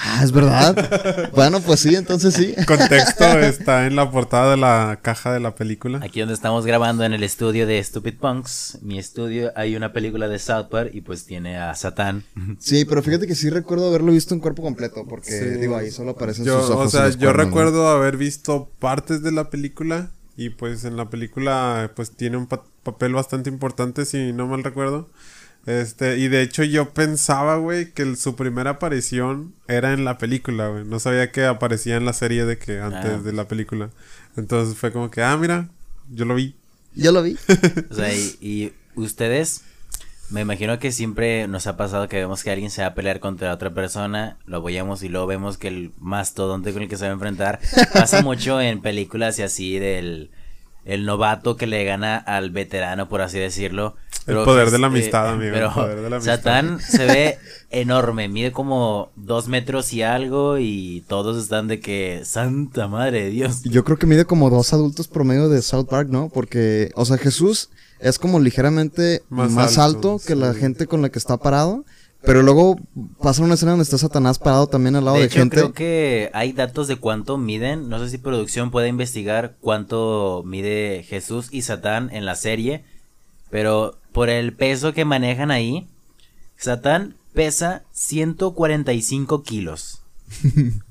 [0.00, 1.30] ah, es verdad.
[1.34, 2.54] bueno, pues sí, entonces sí.
[2.66, 6.00] Contexto está en la portada de la caja de la película.
[6.02, 10.28] Aquí donde estamos grabando en el estudio de Stupid Punks, mi estudio, hay una película
[10.28, 12.24] de South Park y pues tiene a Satán.
[12.58, 15.44] Sí, pero fíjate que sí recuerdo haberlo visto en cuerpo completo, porque Sí.
[15.60, 16.86] digo, ahí solo aparecen Yo, sus ojos.
[16.86, 17.42] o sea, yo cuernos, ¿no?
[17.44, 22.46] recuerdo haber visto partes de la película y pues en la película pues tiene un
[22.46, 25.08] pa- papel bastante importante si no mal recuerdo.
[25.66, 30.16] Este, y de hecho yo pensaba, güey, que el- su primera aparición era en la
[30.18, 30.84] película, güey.
[30.84, 33.18] No sabía que aparecía en la serie de que antes Ah.
[33.22, 33.90] de la película.
[34.36, 35.68] Entonces fue como que, ah, mira,
[36.10, 36.54] yo lo vi.
[36.94, 37.36] Yo lo vi.
[37.90, 39.62] O sea, y, y ustedes,
[40.30, 43.20] me imagino que siempre nos ha pasado que vemos que alguien se va a pelear
[43.20, 47.04] contra otra persona, lo apoyamos y luego vemos que el mastodonte con el que se
[47.04, 47.60] va a enfrentar
[47.92, 50.30] pasa mucho en películas y así del
[50.88, 53.94] el novato que le gana al veterano, por así decirlo.
[54.26, 56.36] El poder de la amistad, amigo, el Pero poder de la amistad.
[56.36, 57.38] Satán se ve
[57.70, 63.30] enorme, mide como dos metros y algo y todos están de que, santa madre de
[63.30, 63.62] Dios.
[63.64, 66.30] Yo creo que mide como dos adultos promedio de South Park, ¿no?
[66.30, 67.68] Porque, o sea, Jesús
[68.00, 71.84] es como ligeramente Más más, alto, alto, que la gente con la que está parado.
[72.22, 72.76] Pero luego
[73.22, 75.56] pasa una escena donde está Satanás parado también al lado De de, hecho, gente.
[75.56, 77.88] creo que hay datos de cuánto miden.
[77.88, 82.84] No sé si producción puede investigar cuánto mide Jesús y Satán en la serie.
[83.50, 85.86] Pero por el peso que manejan ahí,
[86.56, 90.02] Satán pesa 145 kilos.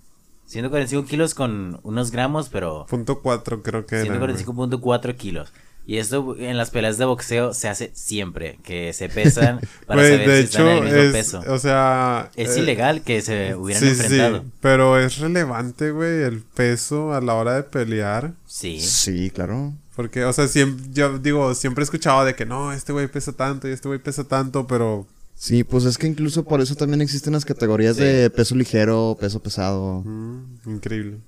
[0.48, 4.18] 145 kilos con unos gramos, pero Punto 4 creo que era.
[4.18, 4.34] güey.
[4.34, 5.52] 145.4 kilos.
[5.88, 10.12] Y esto en las peleas de boxeo se hace siempre, que se pesan para Güey,
[10.12, 11.44] saber de si están hecho, en el mismo es, peso.
[11.48, 12.30] o sea...
[12.36, 14.40] Es eh, ilegal que se hubieran Sí, enfrentado.
[14.40, 18.34] sí, pero es relevante, güey, el peso a la hora de pelear.
[18.46, 18.82] Sí.
[18.82, 19.74] Sí, claro.
[19.96, 23.32] Porque, o sea, siempre, yo digo, siempre he escuchado de que no, este güey pesa
[23.32, 25.08] tanto y este güey pesa tanto, pero
[25.40, 28.04] Sí, pues es que incluso por eso también existen las categorías Sí.
[28.04, 30.02] de peso ligero, peso pesado.
[30.04, 31.20] mm, increíble.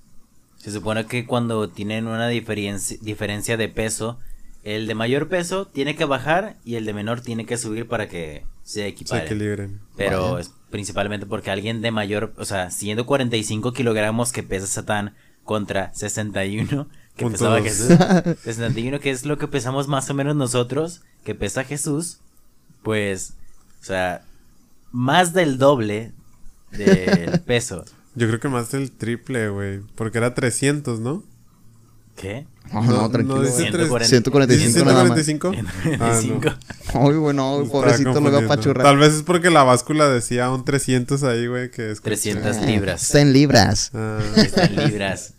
[0.58, 4.20] Se supone que cuando tienen una diferencia, diferencia de peso,
[4.64, 8.08] el de mayor peso tiene que bajar y el de menor tiene que subir para
[8.10, 9.26] que se Se equipare.
[9.26, 9.80] equilibren.
[9.96, 10.42] Pero Vaya.
[10.42, 15.94] es principalmente porque alguien de mayor, o sea, siendo 45 kilogramos que pesa Satán contra
[15.94, 17.62] 61 que pesaba.
[17.62, 17.88] Jesús,
[18.44, 22.20] 61 que es lo que pesamos más o menos nosotros, que pesa Jesús,
[22.84, 23.34] pues
[23.82, 24.24] O sea,
[24.92, 26.12] más del doble
[26.72, 27.86] del peso.
[28.16, 29.80] Yo creo que más del triple, güey.
[29.96, 31.24] Porque era 300, ¿no?
[32.16, 32.46] ¿Qué?
[32.74, 33.36] No, No, no, tranquilo.
[33.38, 33.72] no dice güey.
[33.72, 35.26] tres- 145 ¿Dice nada más.
[35.26, 35.52] 145?
[36.04, 36.20] Ah.
[36.22, 36.50] 145.
[36.94, 38.54] Ay, bueno, pobrecito lo veo confundiendo.
[38.54, 38.84] apachurrar.
[38.86, 42.02] Tal vez es porque la báscula decía un 300 ahí, güey, que es...
[42.02, 43.04] 300 Ah, libras.
[43.04, 43.92] Está en libras.
[43.94, 45.34] Ah, Está en libras.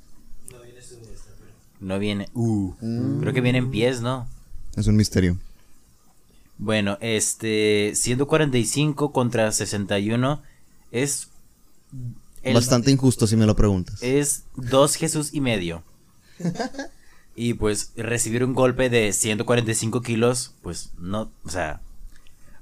[1.80, 2.28] No viene.
[2.34, 2.72] Uh,
[3.20, 4.28] creo que viene en pies, ¿no?
[4.76, 5.38] Es un misterio.
[6.58, 7.92] Bueno, este.
[7.94, 10.42] 145 contra 61
[10.92, 11.28] es.
[12.42, 14.02] el- Bastante injusto si me lo preguntas.
[14.02, 15.82] Es dos Jesús y medio.
[17.36, 21.80] Y pues recibir un golpe de 145 kilos, pues no, o sea,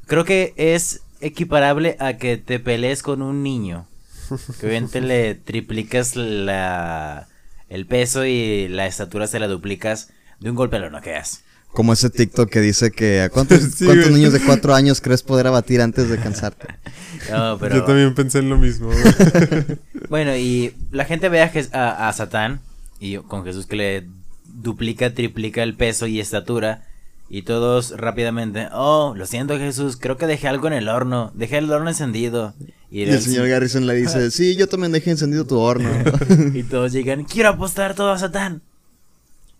[0.06, 3.86] creo que es equiparable a que te pelees con un niño.
[4.60, 7.28] Que obviamente le triplicas la,
[7.70, 10.10] el peso y la estatura se la duplicas.
[10.38, 11.42] De un golpe lo noqueas.
[11.72, 14.16] Como ese TikTok que dice que ¿a cuántos, Sí, cuántos güey.
[14.20, 16.68] niños de cuatro años crees poder abatir antes de cansarte?
[17.30, 17.74] No, pero...
[17.74, 18.90] Yo también pensé en lo mismo.
[20.08, 22.60] Bueno, y la gente ve a, a- a Satán
[23.00, 24.06] y con Jesús que le
[24.48, 26.84] duplica, triplica el peso y estatura.
[27.30, 31.58] Y todos rápidamente, oh, lo siento Jesús, creo que dejé algo en el horno, dejé
[31.58, 32.54] el horno encendido.
[32.90, 35.90] Y, el señor Garrison le dice, sí, yo también dejé encendido tu horno.
[36.54, 38.62] y todos llegan, quiero apostar todo a Satán.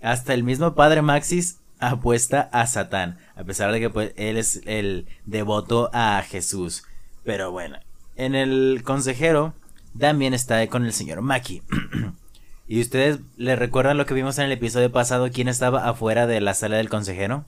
[0.00, 4.62] Hasta el mismo padre Maxis apuesta a Satán, a pesar de que pues, él es
[4.64, 6.84] el devoto a Jesús.
[7.24, 7.78] Pero bueno,
[8.16, 9.54] en el consejero
[9.98, 11.62] también está con el señor Maki.
[12.68, 15.30] ¿Y ustedes le recuerdan lo que vimos en el episodio pasado?
[15.32, 17.46] ¿Quién estaba afuera de la sala del consejero?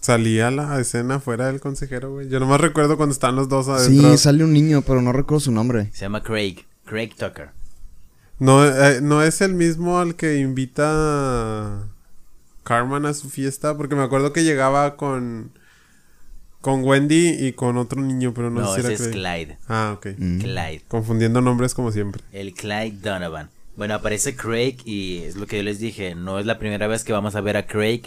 [0.00, 2.28] Salía la escena fuera del consejero, güey.
[2.28, 4.10] Yo nomás recuerdo cuando están los dos adentro.
[4.10, 5.90] sí, sale un niño, pero no recuerdo su nombre.
[5.92, 7.50] Se llama Craig, Craig Tucker.
[8.38, 11.86] No, eh, no es el mismo al que invita
[12.64, 15.52] Carmen a su fiesta, porque me acuerdo que llegaba con
[16.62, 19.16] con Wendy y con otro niño, pero no, No, sé si ese era es.
[19.16, 19.58] Clyde.
[19.68, 20.06] Ah, ok.
[20.16, 20.38] Mm.
[20.38, 20.82] Clyde.
[20.88, 22.22] Confundiendo nombres como siempre.
[22.32, 23.50] El Clyde Donovan.
[23.76, 27.04] Bueno, aparece Craig y es lo que yo les dije, no es la primera vez
[27.04, 28.02] que vamos a ver a Craig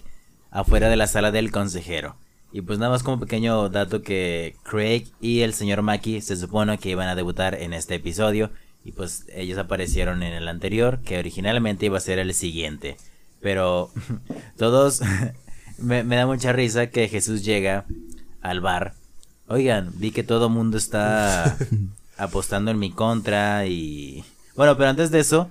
[0.51, 2.16] afuera de la sala del consejero.
[2.53, 6.78] Y pues nada más como pequeño dato que Craig y el señor Maki se supone
[6.78, 8.51] que iban a debutar en este episodio
[8.86, 12.95] y pues ellos aparecieron en el anterior que originalmente iba a ser el siguiente.
[13.41, 13.91] Pero
[14.58, 15.01] todos
[15.78, 17.86] me, me da mucha risa que Jesús llega
[18.50, 18.93] al bar.
[19.48, 21.58] Oigan, vi que todo mundo está
[22.18, 24.24] apostando en mi contra y...
[24.56, 25.50] Bueno, pero antes de eso,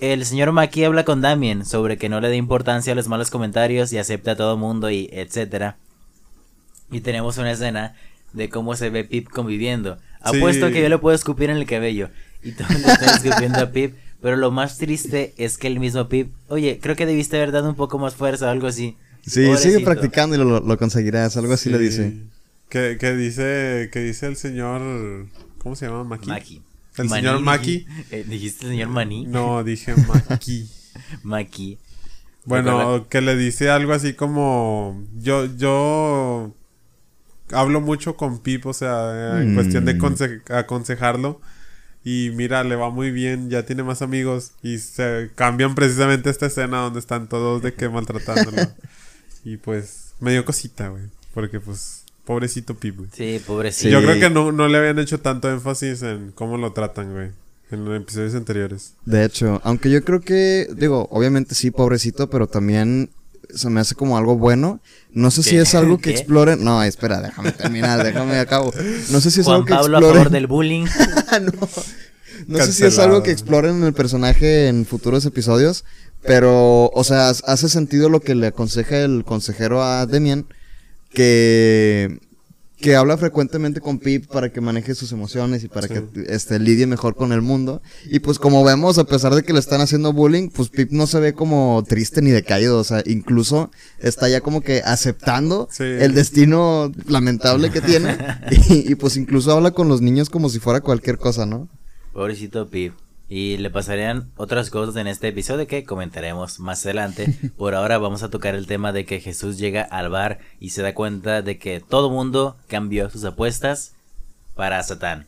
[0.00, 3.30] el señor Maki habla con Damien sobre que no le dé importancia a los malos
[3.30, 5.76] comentarios y acepta a todo mundo y etcétera.
[6.90, 7.94] Y tenemos una escena
[8.32, 9.96] de cómo se ve Pip conviviendo.
[9.96, 10.38] Sí.
[10.38, 12.10] Apuesto que yo le puedo escupir en el cabello.
[12.42, 13.94] Y todos le están escupiendo a Pip.
[14.22, 17.68] Pero lo más triste es que el mismo Pip, oye, creo que debiste haber dado
[17.68, 18.96] un poco más fuerza o algo así.
[19.26, 22.12] Sí, sigue practicando y lo, lo conseguirás, algo así le dice.
[22.68, 26.04] Que, que dice que dice el señor ¿Cómo se llama?
[26.04, 26.28] Maki.
[26.28, 26.62] Maki.
[26.96, 27.86] El Maní, señor Maki.
[28.10, 29.24] eh, dijiste el señor Maní.
[29.26, 29.94] No, dije
[30.28, 30.68] Maki.
[31.22, 31.78] Maki.
[32.44, 36.54] Bueno, Recuerda- que le dice algo así como yo yo
[37.52, 39.54] hablo mucho con Pip, o sea, en Mm.
[39.54, 41.40] cuestión de conse- aconsejarlo
[42.04, 46.46] y mira, le va muy bien, ya tiene más amigos y se cambian precisamente esta
[46.46, 47.88] escena donde están todos de que
[48.50, 48.68] maltratándolo.
[49.44, 53.10] Y pues me dio cosita, güey, porque pues pobrecito Pip, güey.
[53.12, 53.90] Sí, pobrecito.
[53.90, 57.30] Yo creo que no, no le habían hecho tanto énfasis en cómo lo tratan, güey,
[57.70, 58.94] en los episodios anteriores.
[59.04, 63.10] De hecho, aunque yo creo que, digo, obviamente sí, pobrecito, pero también
[63.54, 64.80] se me hace como algo bueno.
[65.12, 66.10] No sé si es algo que ¿Qué?
[66.10, 66.64] exploren.
[66.64, 68.72] No, espera, déjame terminar, déjame acabo.
[69.10, 70.22] No sé si es Juan algo que Pablo a exploren.
[70.24, 70.86] favor del bullying.
[71.42, 71.68] no.
[72.48, 75.84] No sé si es algo que exploren en el personaje en futuros episodios,
[76.26, 80.46] pero, o sea, hace sentido lo que le aconseja el consejero a Demian,
[81.12, 82.18] que,
[82.78, 85.94] que habla frecuentemente con Pip para que maneje sus emociones y para Sí.
[85.94, 87.80] que este, lidie mejor con el mundo.
[88.10, 91.06] Y pues como vemos, a pesar de que le están haciendo bullying, pues Pip no
[91.06, 93.70] se ve como triste ni decaído, o sea, incluso
[94.00, 95.84] está ya como que aceptando Sí.
[95.84, 98.16] el destino lamentable que tiene
[98.68, 101.68] y, y pues incluso habla con los niños como si fuera cualquier cosa, ¿no?
[102.12, 102.92] Pobrecito Pip.
[103.28, 107.34] Y le pasarían otras cosas en este episodio que comentaremos más adelante.
[107.56, 110.82] Por ahora vamos a tocar el tema de que Jesús llega al bar y se
[110.82, 113.94] da cuenta de que todo mundo cambió sus apuestas
[114.54, 115.26] para Satán.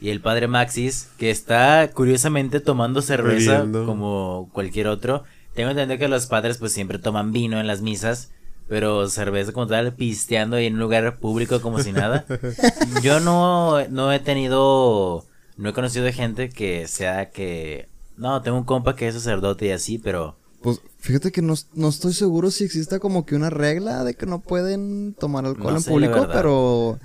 [0.00, 3.84] Y el padre Maxis, que está curiosamente tomando cerveza Bebiendo.
[3.84, 5.24] como cualquier otro.
[5.54, 8.30] Tengo entendido que los padres pues siempre toman vino en las misas.
[8.68, 12.26] Pero cerveza como tal, pisteando en un lugar público como si nada.
[13.02, 15.24] Yo no, no he tenido,
[15.58, 19.66] no he conocido de gente que sea que, no, tengo un compa que es sacerdote
[19.66, 23.50] y así, pero Pues fíjate que no, no estoy seguro si exista como que una
[23.50, 26.98] regla de que no pueden tomar alcohol No en público, pero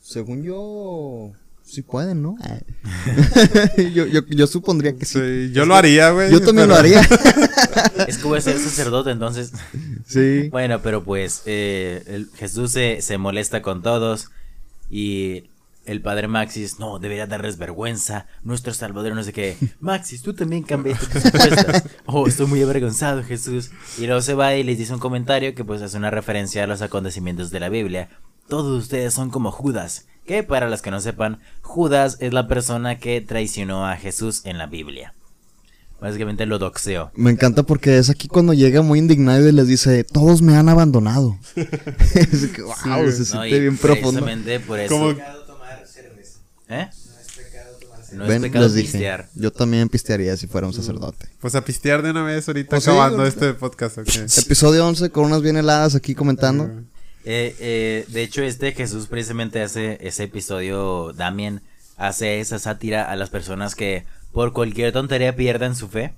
[0.00, 1.32] según yo
[1.64, 2.36] sí pueden, ¿no?
[3.94, 5.18] yo, yo, yo supondría que sí.
[5.20, 6.32] Sí, yo lo haría, güey.
[6.32, 7.02] Yo también lo haría.
[8.08, 9.52] Es que voy a ser sacerdote, entonces.
[10.06, 10.48] sí.
[10.48, 14.30] Bueno, pero pues eh, el- Jesús se, se molesta con todos
[14.90, 15.44] y
[15.88, 19.56] el padre Maxis, no, debería darles vergüenza, nuestro salvador, no sé qué.
[19.80, 21.84] Maxis, tú también cambiaste tus respuestas.
[22.06, 23.70] Oh, estoy muy avergonzado, Jesús.
[23.98, 26.66] Y luego se va y les dice un comentario que pues hace una referencia a
[26.66, 28.10] los acontecimientos de la Biblia.
[28.48, 32.98] Todos ustedes son como Judas, que para los que no sepan, Judas es la persona
[32.98, 35.14] que traicionó a Jesús en la Biblia.
[36.00, 37.10] Básicamente lo doxeó.
[37.16, 40.68] Me encanta porque es aquí cuando llega muy indignado y les dice, todos me han
[40.68, 41.36] abandonado.
[41.56, 44.20] es que, wow, se No, siente y bien profundo.
[44.24, 44.94] precisamente por eso.
[44.96, 45.37] Como-
[46.68, 46.88] ¿Eh?
[48.12, 49.28] No es pecado dije, pistear.
[49.34, 51.28] yo también pistearía si fuera un sacerdote.
[51.40, 53.46] Pues a pistear de una vez ahorita Pues sí, acabando ahorita.
[53.46, 53.98] este podcast.
[54.38, 56.70] Episodio 11 con unas bien heladas aquí comentando.
[57.24, 61.60] Eh, eh, de hecho, este Jesús precisamente hace ese episodio, Damien,
[61.98, 66.14] hace esa sátira a las personas que por cualquier tontería pierden su fe,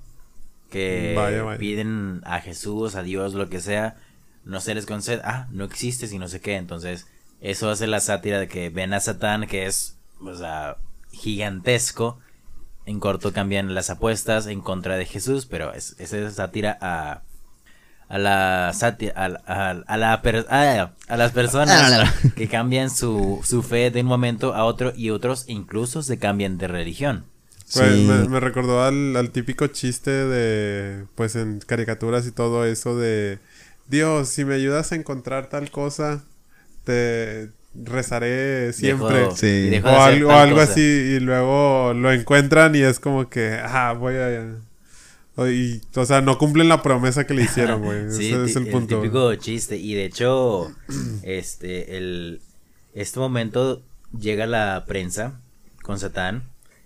[0.71, 1.59] que Vaya, vaya.
[1.59, 3.97] piden a Jesús, a Dios, lo que sea,
[4.45, 7.07] no se les concede, ah, no existes y no sé qué, entonces
[7.41, 10.79] eso hace la sátira de que ven a Satán, que es, o sea,
[11.13, 12.19] gigantesco,
[12.87, 17.23] en corto cambian las apuestas en contra de Jesús, pero es, es esa sátira a
[18.09, 21.93] a la sati- a, la- a, a la per- ah, a las personas
[22.35, 26.59] que cambian su, su fe de un momento a otro y otros incluso se cambian
[26.59, 27.25] de religión.
[27.73, 28.03] Pues Sí.
[28.03, 33.39] me, me recordó al, al típico chiste de, pues en caricaturas y todo eso de,
[33.89, 36.25] Dios, si me ayudas a encontrar tal cosa,
[36.85, 39.25] te rezaré siempre.
[39.27, 39.47] Dejo- Sí.
[39.47, 40.73] y dejo o algo, tal algo cosa.
[40.73, 44.57] así y luego lo encuentran y es como que, ah, voy a...
[45.37, 48.05] o- y, o sea, no cumplen la promesa que le hicieron, güey.
[48.11, 49.01] Sí, Ese es el punto.
[49.01, 49.77] típico chiste.
[49.77, 50.71] Y de hecho,
[51.23, 52.41] este, el,
[52.95, 53.83] este momento
[54.19, 55.41] llega la prensa
[55.83, 56.45] con Satán.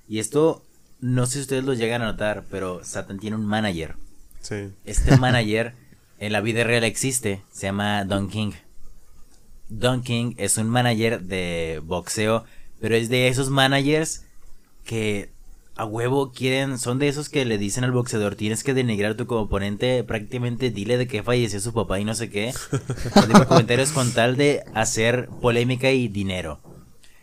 [0.08, 0.62] Y esto,
[1.00, 3.94] no sé si ustedes lo llegan a notar, pero Satán tiene un manager.
[4.42, 4.68] Sí.
[4.84, 5.72] Este manager
[6.18, 8.52] en la vida real existe, se llama Don King.
[9.68, 12.44] Don King es un manager de boxeo,
[12.80, 14.24] pero es de esos managers
[14.84, 15.30] que
[15.76, 19.16] a huevo quieren, son de esos que le dicen al boxeador, tienes que denigrar a
[19.16, 22.52] tu oponente, prácticamente dile de que falleció su papá y no sé qué.
[23.28, 26.60] De comentarios con tal de hacer polémica y dinero.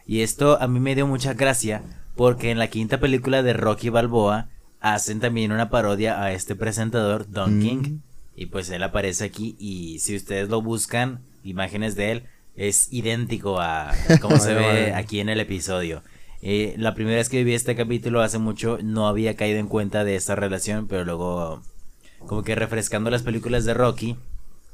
[0.05, 1.81] Y esto a mí me dio mucha gracia
[2.15, 4.49] porque en la quinta película de Rocky Balboa
[4.81, 7.61] hacen también una parodia a este presentador, Don Mm.
[7.61, 7.99] King.
[8.35, 12.23] Y pues él aparece aquí y si ustedes lo buscan, imágenes de él,
[12.55, 16.03] es idéntico a como se ve aquí en el episodio.
[16.41, 20.03] Eh, la primera vez que vi este capítulo hace mucho no había caído en cuenta
[20.03, 21.61] de esta relación, pero luego
[22.19, 24.15] como que refrescando las películas de Rocky,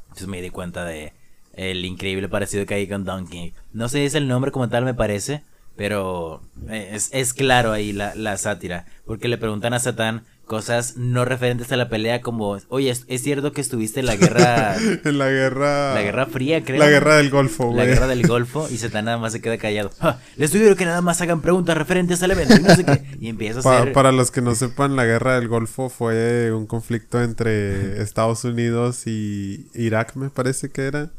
[0.10, 1.14] pues me di cuenta de
[1.54, 3.54] el increíble parecido que hay con Donkey.
[3.74, 5.44] No sé si es el nombre como tal me parece,
[5.76, 10.96] pero eh, es, es claro ahí la, la sátira, porque le preguntan a Satán cosas
[10.98, 14.76] no referentes a la pelea como, oye, ¿es, es cierto que estuviste en la guerra,
[15.04, 15.94] En la guerra...
[15.94, 16.80] la guerra fría, creo?
[16.80, 17.88] La guerra del Golfo, La güey.
[17.90, 19.92] guerra del Golfo y Satán nada más se queda callado.
[20.00, 23.04] "Ja, Les digo que nada más hagan preguntas referentes al evento y no sé qué.
[23.20, 23.94] Y empieza a Pa- hacer...
[23.94, 29.06] para los que no sepan, la guerra del Golfo fue un conflicto entre Estados Unidos
[29.06, 31.12] y Irak, me parece que era.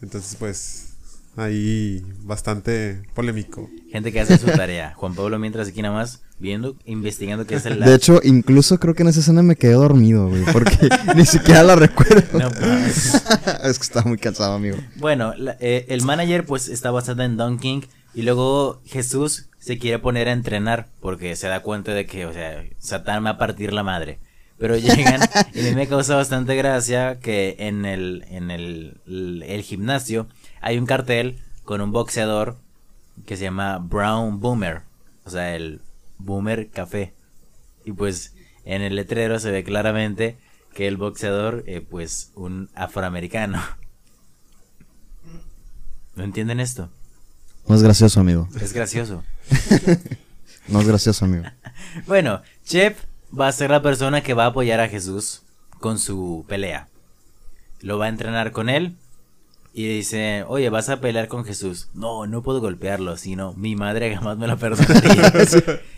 [0.00, 0.89] Entonces, pues,
[1.40, 3.68] ahí bastante polémico.
[3.90, 4.94] Gente que hace su tarea.
[4.96, 7.80] Juan Pablo mientras aquí nada más viendo, investigando qué es el...
[7.80, 11.62] De hecho, incluso creo que en esa escena me quedé dormido, güey, porque ni siquiera
[11.62, 12.38] la recuerdo.
[12.38, 13.14] No, pues.
[13.64, 14.76] es que estaba muy cansado, amigo.
[14.96, 17.82] Bueno, la- eh, el manager pues está basado en Don King
[18.14, 22.32] y luego Jesús se quiere poner a entrenar porque se da cuenta de que, o
[22.32, 24.18] sea, Satán va a partir la madre.
[24.58, 25.20] Pero llegan
[25.54, 30.26] y a mí me causa bastante gracia que en el, en el, el, el gimnasio
[30.60, 32.58] hay un cartel con un boxeador
[33.26, 34.82] que se llama Brown Boomer,
[35.24, 35.80] o sea, el
[36.18, 37.14] Boomer Café.
[37.84, 38.34] Y pues
[38.64, 40.38] en el letrero se ve claramente
[40.74, 43.62] que el boxeador, eh, pues un afroamericano.
[46.14, 46.90] ¿No entienden esto?
[47.66, 48.48] No es gracioso, amigo.
[48.60, 49.22] Es gracioso.
[50.68, 51.44] No es gracioso, amigo.
[52.06, 53.02] Bueno, Chef
[53.36, 55.42] va a ser la persona que va a apoyar a Jesús
[55.80, 56.88] con su pelea.
[57.80, 58.96] Lo va a entrenar con él
[59.72, 61.88] y dice, oye, vas a pelear con Jesús.
[61.94, 65.32] No, no puedo golpearlo, sino mi madre jamás me la perdonaría.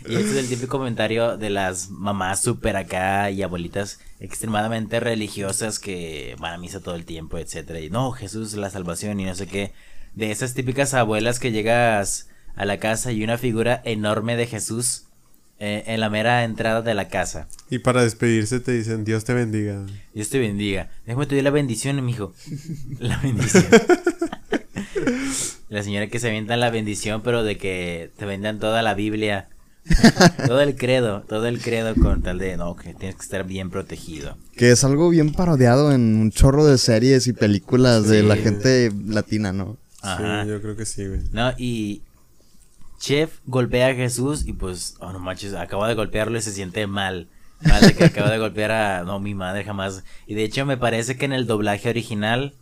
[0.07, 5.79] y este es el típico comentario de las mamás súper acá y abuelitas extremadamente religiosas
[5.79, 7.79] que van a misa todo el tiempo, etcétera.
[7.79, 9.73] Y no, Jesús la salvación y no sé qué.
[10.13, 15.05] De esas típicas abuelas que llegas a la casa y una figura enorme de Jesús
[15.59, 17.47] eh, en la mera entrada de la casa.
[17.69, 19.85] Y para despedirse te dicen, Dios te bendiga.
[20.13, 20.89] Dios te bendiga.
[21.05, 22.33] Déjame te doy la bendición, mijo.
[22.99, 23.65] La bendición.
[25.69, 29.47] la señora que se avienta la bendición, pero de que te vendan toda la Biblia.
[30.47, 33.69] todo el credo, todo el credo con tal de, no, que tienes que estar bien
[33.69, 34.37] protegido.
[34.55, 38.91] Que es algo bien parodiado en un chorro de series y películas de la gente
[39.07, 39.77] latina, ¿no?
[40.01, 40.43] Ajá.
[40.43, 41.19] Sí, yo creo que sí, güey.
[41.31, 42.01] No, y
[43.03, 46.87] Chef golpea a Jesús y pues, oh no manches, acabo de golpearlo y se siente
[46.87, 47.27] mal.
[47.59, 50.05] Mal de que acabo de golpear a, no, mi madre jamás.
[50.25, 52.53] Y de hecho me parece que en el doblaje original,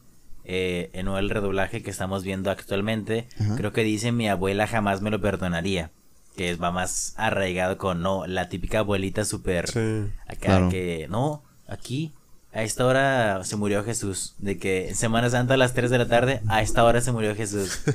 [0.43, 3.55] eh, en el redoblaje que estamos viendo actualmente, Ajá.
[3.55, 5.91] creo que dice mi abuela jamás me lo perdonaría.
[6.35, 10.09] Que es, va más arraigado con, no, la típica abuelita súper Sí.
[10.25, 10.69] acá Claro.
[10.69, 12.13] que, no, aquí,
[12.53, 14.33] a esta hora se murió Jesús.
[14.39, 17.11] De que en Semana Santa a las 3 de la tarde, a esta hora se
[17.11, 17.79] murió Jesús.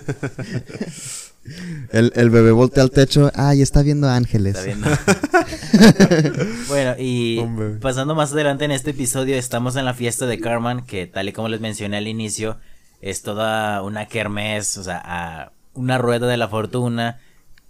[1.92, 4.56] El, el bebé voltea al techo, ay, está viendo ángeles.
[4.56, 4.88] Está viendo.
[6.68, 7.68] bueno, y Hombre.
[7.80, 11.32] pasando más adelante en este episodio, estamos en la fiesta de Carmen, que tal y
[11.32, 12.58] como les mencioné al inicio,
[13.00, 17.20] es toda una kermés, o sea, a- una rueda de la fortuna,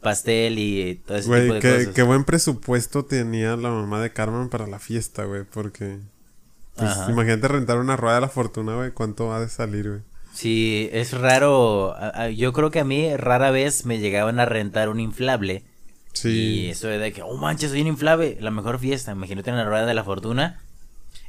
[0.00, 1.94] pastel y todo ese tipo Güey, de qué, cosas.
[1.94, 5.98] qué buen presupuesto tenía la mamá de Carmen para la fiesta, güey, porque...
[6.76, 7.10] Pues Ajá.
[7.10, 10.00] imagínate rentar una rueda de la fortuna, güey, ¿cuánto va de salir, güey?
[10.34, 11.94] Sí, es raro.
[12.36, 15.62] Yo creo que a mí rara vez me llegaban a rentar un inflable.
[16.12, 16.68] Y Sí.
[16.70, 19.12] eso de que, oh manches, soy un inflable, la mejor fiesta.
[19.12, 20.60] Imagínate en la rueda de la fortuna.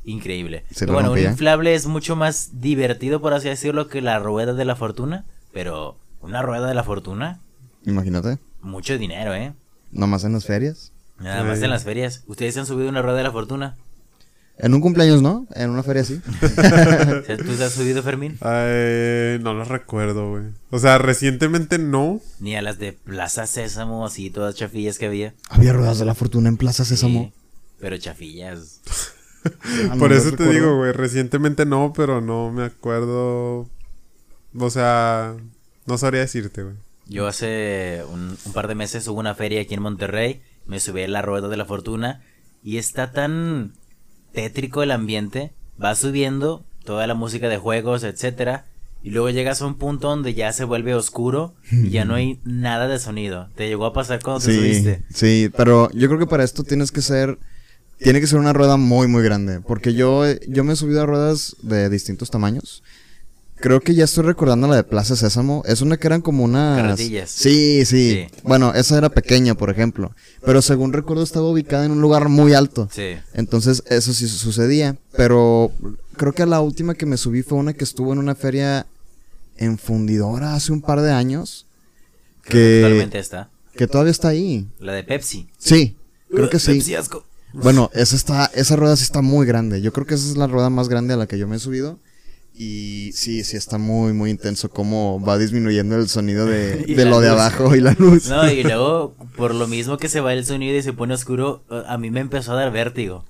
[0.03, 0.63] Increíble.
[0.71, 1.31] Se Pero lo bueno, un rompía.
[1.31, 5.25] inflable es mucho más divertido, por así decirlo, que la rueda de la fortuna.
[5.53, 7.39] Pero una rueda de la fortuna,
[7.85, 9.53] Imagínate, mucho dinero, ¿eh?
[9.91, 10.91] nomás en las ferias.
[11.19, 11.63] Nada más Sí.
[11.65, 12.23] en las ferias.
[12.27, 13.75] ¿Ustedes se han subido una rueda de la fortuna?
[14.59, 15.47] En un cumpleaños, ¿no?
[15.53, 16.19] En una feria sí.
[16.39, 18.37] ¿Tú te has subido, Fermín?
[18.41, 20.45] Ay, no lo recuerdo, güey.
[20.71, 22.21] O sea, recientemente no.
[22.39, 25.35] Ni a las de Plaza Sésamo, así, todas chafillas que había.
[25.49, 27.31] Había ruedas de la fortuna en Plaza Sésamo.
[27.33, 27.33] Sí,
[27.79, 28.81] pero chafillas.
[29.89, 30.51] Ah, no Por eso te recuerdo.
[30.51, 33.69] digo, güey, recientemente no, pero no me acuerdo.
[34.57, 35.37] O sea,
[35.85, 36.75] no sabría decirte, güey.
[37.05, 41.03] Yo hace un, un par de meses hubo una feria aquí en Monterrey, me subí
[41.03, 42.21] a la rueda de la fortuna
[42.61, 43.71] y está tan
[44.33, 45.51] tétrico el ambiente,
[45.83, 48.65] va subiendo toda la música de juegos, etcétera,
[49.03, 52.39] y luego llegas a un punto donde ya se vuelve oscuro y ya no hay
[52.45, 53.49] nada de sonido.
[53.55, 55.01] ¿Te llegó a pasar cuando te Sí, subiste?
[55.13, 57.37] sí, pero yo creo que para esto tienes que ser,
[57.99, 61.05] tiene que ser una rueda muy, muy grande, porque yo, yo me he subido a
[61.05, 62.83] ruedas de distintos tamaños.
[63.59, 65.63] Creo que ya estoy recordando la de Plaza Sésamo.
[65.65, 66.79] Es una que eran como unas...
[66.79, 67.29] Carretillas.
[67.31, 68.39] Sí, sí, Sí.
[68.43, 70.11] Bueno, esa era pequeña, por ejemplo.
[70.45, 72.87] Pero según recuerdo estaba ubicada en un lugar muy alto.
[72.91, 73.17] Sí.
[73.33, 74.95] Entonces eso sí sucedía.
[75.15, 75.71] Pero
[76.17, 78.85] creo que la última que me subí fue una que estuvo en una feria
[79.57, 81.65] en Fundidora hace un par de años.
[82.43, 83.49] Que, Actualmente está.
[83.75, 84.67] que todavía está ahí.
[84.79, 85.49] La de Pepsi.
[85.57, 85.97] Sí,
[86.29, 86.73] creo que sí.
[86.73, 87.25] Pepsi asco.
[87.53, 89.81] Bueno, esa está, esa rueda sí está muy grande.
[89.81, 91.59] Yo creo que esa es la rueda más grande a la que yo me he
[91.59, 91.97] subido.
[92.59, 97.19] Y sí, sí está muy, muy intenso cómo va disminuyendo el sonido de, de lo
[97.19, 98.29] de abajo y la luz.
[98.29, 101.63] No, y luego, por lo mismo que se va el sonido y se pone oscuro,
[101.69, 103.25] a mí me empezó a dar vértigo.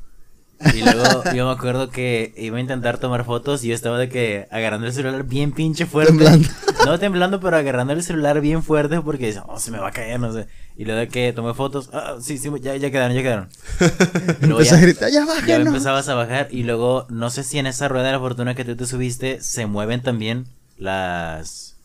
[0.73, 4.09] Y luego yo me acuerdo que iba a intentar tomar fotos y yo estaba de
[4.09, 6.13] que agarrando el celular bien pinche fuerte.
[6.13, 6.49] Temblando.
[6.85, 9.91] No temblando, pero agarrando el celular bien fuerte porque dice, oh, se me va a
[9.91, 10.47] caer, no sé.
[10.77, 13.49] Y luego de que tomé fotos, ah, sí, sí, ya, ya quedaron, ya quedaron.
[14.41, 17.87] Empecé a ya, gritar, ya empezabas a bajar y luego, no sé si en esa
[17.87, 20.45] rueda de la fortuna que tú te subiste, se mueven también
[20.77, 21.75] las...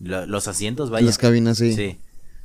[0.00, 1.06] lo- los asientos, vaya.
[1.06, 1.74] Las cabinas, sí.
[1.74, 1.98] Sí.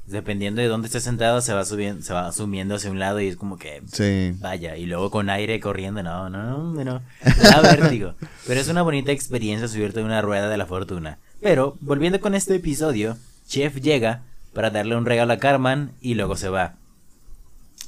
[0.06, 3.28] Dependiendo de dónde estés sentado, se va subiendo, se va sumiendo hacia un lado y
[3.28, 4.36] es como que Sí.
[4.41, 4.76] vaya.
[4.76, 7.01] Y luego con aire corriendo, no, no, no, no.
[7.41, 8.16] Da vértigo.
[8.45, 11.20] Pero es una bonita experiencia subirte a una rueda de la fortuna.
[11.41, 14.24] Pero, volviendo con este episodio, Chef llega
[14.54, 16.76] para darle un regalo a Carmen y luego se va.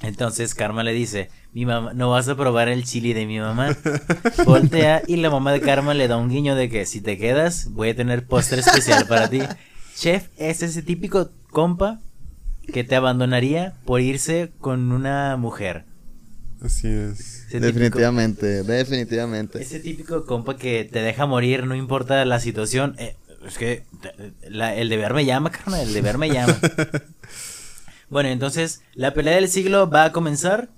[0.01, 3.75] Entonces Carmen le dice, mi mamá, ¿no vas a probar el chili de mi mamá?
[4.45, 7.71] Voltea y la mamá de Carmen le da un guiño de que si te quedas
[7.71, 9.39] voy a tener postre especial para ti.
[9.97, 11.99] Chef es ese típico compa
[12.65, 15.85] que te abandonaría por irse con una mujer.
[16.61, 17.19] Así es.
[17.47, 19.61] Ese típico- definitivamente, definitivamente.
[19.61, 22.95] ese típico compa que te deja morir, no importa la situación.
[22.97, 23.83] Eh, es que
[24.49, 26.57] la- el deber me llama, carnal, el deber me llama.
[28.09, 30.69] bueno, entonces la pelea del siglo va a comenzar.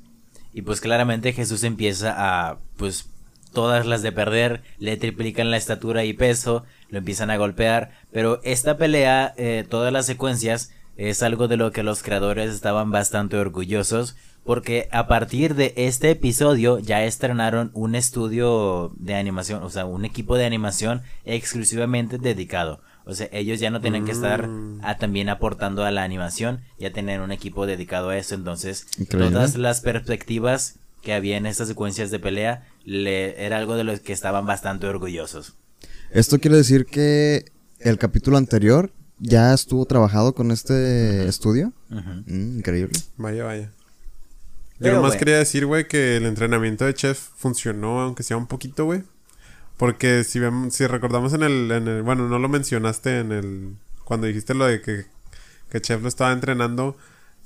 [0.53, 3.05] Y pues claramente Jesús empieza a, pues,
[3.53, 7.91] todas las de perder, le triplican la estatura y peso, lo empiezan a golpear.
[8.11, 12.91] Pero esta pelea, eh, todas las secuencias, es algo de lo que los creadores estaban
[12.91, 14.15] bastante orgullosos.
[14.43, 20.05] Porque a partir de este episodio ya estrenaron un estudio de animación, o sea, un
[20.05, 22.81] equipo de animación exclusivamente dedicado.
[23.05, 24.81] O sea, ellos ya no tienen que estar Mm.
[24.99, 28.35] también aportando a la animación, ya tener un equipo dedicado a eso.
[28.35, 29.31] Entonces, Increíble.
[29.31, 34.01] todas las perspectivas que había en estas secuencias de pelea le, era algo de lo
[34.01, 35.55] que estaban bastante orgullosos.
[36.11, 41.73] Esto quiere decir que el capítulo anterior ya estuvo trabajado con este estudio.
[41.91, 42.09] Ujú.
[42.27, 42.99] Mm, increíble.
[43.17, 43.63] Vaya, vaya.
[43.63, 43.71] Yo
[44.83, 48.85] Pero nomás quería decir, güey, que el entrenamiento de chef funcionó, aunque sea un poquito,
[48.85, 49.03] güey.
[49.77, 53.75] Porque si vemos, si recordamos en el, en el, bueno, no lo mencionaste en el,
[54.03, 55.05] cuando dijiste lo de que,
[55.71, 56.97] que Chef lo estaba entrenando,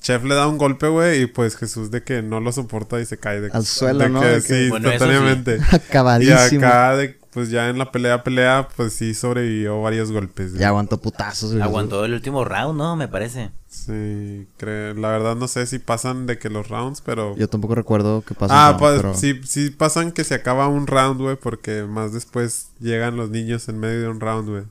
[0.01, 3.05] Chef le da un golpe, güey, y pues Jesús de que no lo soporta y
[3.05, 4.21] se cae de Al suelo, de ¿no?
[4.21, 5.57] que De que- sí, Bueno, instantáneamente.
[5.71, 6.65] Y Acabadísimo.
[6.65, 10.53] acá, de, pues ya en la pelea, pelea, pues sí sobrevivió varios golpes.
[10.53, 11.51] Ya aguantó putazos.
[11.51, 11.61] güey.
[11.63, 12.95] Aguantó el último round, ¿no?
[12.95, 13.51] Me parece.
[13.69, 17.35] Sí, creo, la verdad no sé si pasan de que los rounds, pero...
[17.37, 18.53] Yo tampoco recuerdo qué pasó.
[18.53, 22.67] Ah, pues pero- sí, sí pasan que se acaba un round, güey, porque más después
[22.81, 24.63] llegan los niños en medio de un round, güey.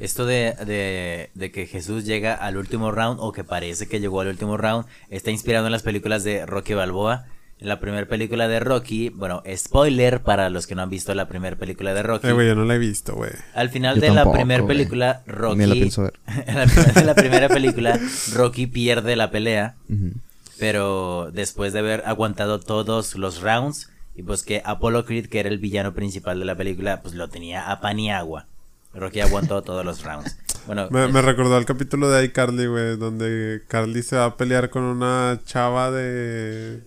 [0.00, 4.20] Esto de, de, de que Jesús llega al último round o que parece que llegó
[4.20, 7.26] al último round está inspirado en las películas de Rocky Balboa.
[7.60, 11.28] En la primera película de Rocky, bueno, spoiler para los que no han visto la
[11.28, 12.26] primera película de Rocky.
[12.26, 13.30] Eh, güey, yo no la he visto, güey.
[13.54, 15.58] Al final Yo de la primera película, Rocky.
[15.58, 16.14] Ni la pienso ver.
[16.46, 17.98] en la final de la primera película,
[18.34, 19.76] Rocky pierde la pelea.
[20.58, 25.48] Pero después de haber aguantado todos los rounds, y pues que Apollo Creed, que era
[25.48, 28.46] el villano principal de la película, pues lo tenía a pan y agua.
[28.94, 30.38] Rocky aguantó todos los rounds.
[30.66, 34.36] Bueno, Me, es- me recordó el capítulo de iCarly, güey, donde Carly se va a
[34.36, 36.80] pelear con una chava de...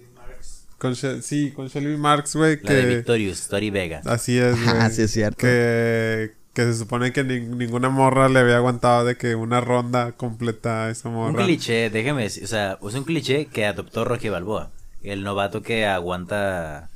[0.78, 2.86] Con sí, con Shelby Marks, güey, la de.
[2.98, 4.02] Victorious, Tori Vega.
[4.06, 4.78] Así es, güey.
[4.78, 5.38] Ah, sí es cierto.
[5.38, 10.12] Que, que se supone que ni- ninguna morra le había aguantado de que una ronda
[10.12, 11.44] completa a esa Un morra.
[11.44, 14.70] cliché, déjeme decir, o sea, es un cliché que adoptó Rocky Balboa.
[15.04, 16.90] El novato que aguanta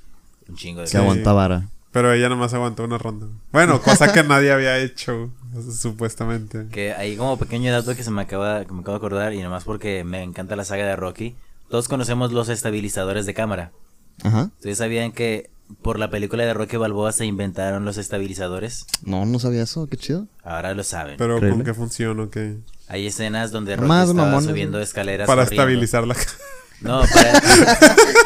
[0.48, 0.98] un chingo de Que Sí.
[0.98, 1.68] aguanta vara.
[1.92, 3.28] Pero ella nomás aguantó una ronda.
[3.52, 5.30] Bueno, cosa que nadie había hecho,
[5.82, 6.68] supuestamente.
[6.72, 9.42] Que ahí como pequeño dato que se me acaba, que me acabo de acordar, y
[9.42, 11.36] nomás porque me encanta la saga de Rocky,
[11.72, 13.72] todos conocemos los estabilizadores de cámara.
[14.24, 14.52] Ajá.
[14.58, 15.50] ¿Ustedes sabían que
[15.82, 18.86] por la película de Rocky Balboa se inventaron los estabilizadores?
[19.04, 19.88] No, no sabía eso.
[19.88, 20.28] Qué chido.
[20.44, 21.16] Ahora lo saben.
[21.18, 22.58] Pero con qué funciona, ¿qué?
[22.90, 25.64] Hay escenas donde Rocky Más está mamones, subiendo escaleras Para corriendo.
[25.64, 26.16] estabilizar la...
[26.82, 27.42] No, para...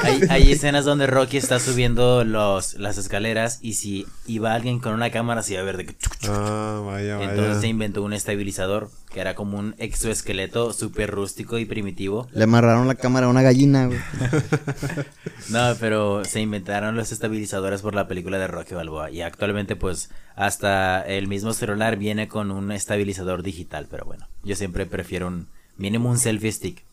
[0.03, 4.93] hay, hay escenas donde Rocky está subiendo los, las escaleras y si iba alguien con
[4.93, 5.97] una cámara se iba a ver de que...
[5.97, 6.32] chuc, chuc.
[6.34, 7.30] Ah, vaya, vaya.
[7.30, 12.28] Entonces se inventó un estabilizador que era como un exoesqueleto súper rústico y primitivo.
[12.32, 13.99] Le amarraron la cámara a una gallina, güey.
[15.49, 20.10] No, pero se inventaron los estabilizadores por la película de Rocky Balboa y actualmente pues
[20.36, 25.47] hasta el mismo celular viene con un estabilizador digital, pero bueno, yo siempre prefiero un
[25.78, 26.84] mínimo un selfie stick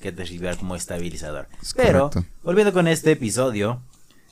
[0.00, 1.48] que te sirva como estabilizador.
[1.62, 2.32] Es pero correcto.
[2.42, 3.80] volviendo con este episodio,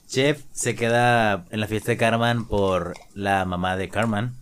[0.07, 4.33] Chef se queda en la fiesta de Carmen por la mamá de Carmen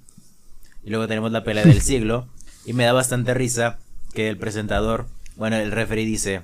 [0.83, 2.27] y luego tenemos la pelea del siglo
[2.65, 3.77] y me da bastante risa
[4.13, 6.41] que el presentador, bueno, el referee dice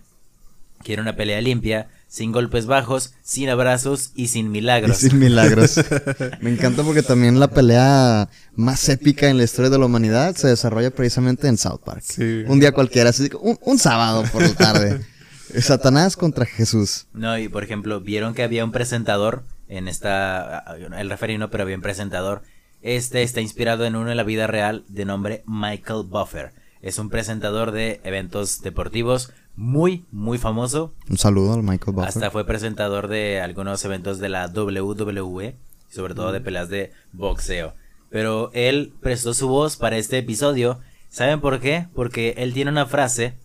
[0.84, 4.98] Quiero una pelea limpia, sin golpes bajos, sin abrazos y sin Y milagros.
[4.98, 5.80] sin milagros.
[6.42, 10.48] Me encanta porque también la pelea más épica en la historia de la humanidad se
[10.50, 12.04] desarrolla precisamente en South Park.
[12.04, 12.44] Sí.
[12.48, 15.02] Un día cualquiera, así, un, un sábado por la tarde.
[15.60, 17.06] Satanás contra Jesús.
[17.14, 20.64] No, y por ejemplo, vieron que había un presentador en esta.
[20.98, 22.44] El referee no, pero había un presentador.
[22.82, 26.52] Este está inspirado en uno de la vida real de nombre Michael Buffer.
[26.84, 30.94] Es un presentador de eventos deportivos muy, muy famoso.
[31.10, 32.10] Un saludo al Michael Buffer.
[32.10, 35.56] Hasta fue presentador de algunos eventos de la WWE,
[35.90, 37.74] sobre todo de peleas de boxeo.
[38.10, 40.82] Pero él prestó su voz para este episodio.
[41.08, 41.88] ¿Saben por qué?
[41.96, 43.36] Porque él tiene una frase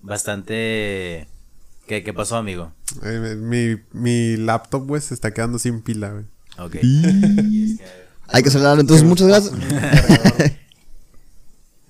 [0.00, 1.28] bastante...
[1.86, 2.72] ¿Qué, qué pasó, amigo?
[3.02, 6.24] Eh, mi, mi laptop, güey, se está quedando sin pila, güey.
[6.56, 6.76] Ok.
[8.32, 9.52] Hay que acelerarlo, entonces muchas gracias.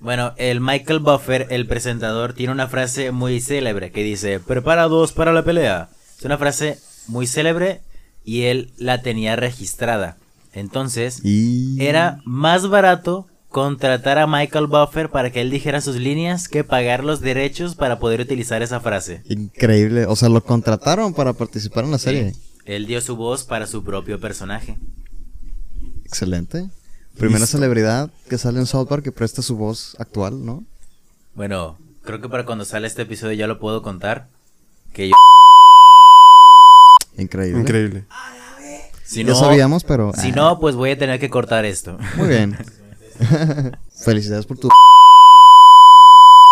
[0.01, 5.31] Bueno, el Michael Buffer, el presentador, tiene una frase muy célebre que dice, preparados para
[5.31, 5.89] la pelea.
[6.17, 7.81] Es una frase muy célebre
[8.25, 10.17] y él la tenía registrada.
[10.53, 11.77] Entonces, y...
[11.79, 17.03] Era más barato contratar a Michael Buffer para que él dijera sus líneas que pagar
[17.03, 19.21] los derechos para poder utilizar esa frase.
[19.29, 20.07] Increíble.
[20.07, 22.33] O sea, lo contrataron para participar en la serie.
[22.65, 24.79] Él dio su voz para su propio personaje.
[26.05, 26.69] Excelente.
[27.17, 27.57] Primera Listo.
[27.57, 30.63] celebridad que sale en South Park que presta su voz actual, ¿no?
[31.35, 34.27] Bueno, creo que para cuando sale este episodio ya lo puedo contar.
[34.93, 35.15] Que yo...
[37.17, 37.59] Increíble.
[37.61, 38.05] Increíble.
[39.03, 40.13] Si ya no, sabíamos, pero...
[40.15, 41.97] Si ah, no, pues voy a tener que cortar esto.
[42.15, 42.57] Muy bien.
[44.03, 44.69] Felicidades por tu...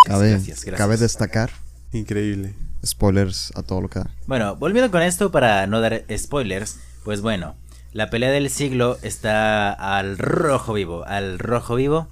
[0.05, 0.77] Cabe, Gracias, gracias.
[0.77, 1.51] cabe destacar
[1.91, 2.53] Increíble.
[2.85, 4.09] spoilers a todo lo que da.
[4.27, 7.55] Bueno, volviendo con esto para no dar spoilers, pues bueno,
[7.93, 12.07] la pelea del siglo está al rojo vivo, al rojo vivo.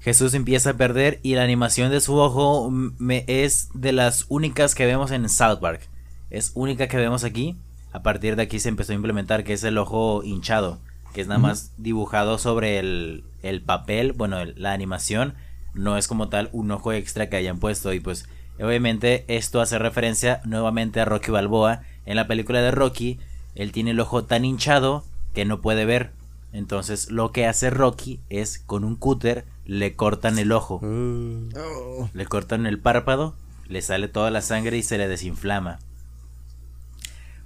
[0.00, 4.74] Jesús empieza a perder y la animación de su ojo me es de las únicas
[4.74, 5.88] que vemos en South Park.
[6.30, 7.56] Es única que vemos aquí.
[7.92, 10.78] A partir de aquí se empezó a implementar que es el ojo hinchado,
[11.12, 15.34] que es nada más dibujado sobre el, el papel, bueno, el- la animación.
[15.74, 18.26] No es como tal un ojo extra que hayan puesto y pues
[18.58, 21.82] obviamente esto hace referencia nuevamente a Rocky Balboa.
[22.06, 23.20] En la película de Rocky,
[23.54, 26.12] él tiene el ojo tan hinchado que no puede ver.
[26.52, 32.26] Entonces lo que hace Rocky es con un cúter le cortan el ojo, Uh, le
[32.26, 33.36] cortan el párpado,
[33.68, 35.78] le sale toda la sangre y se le desinflama.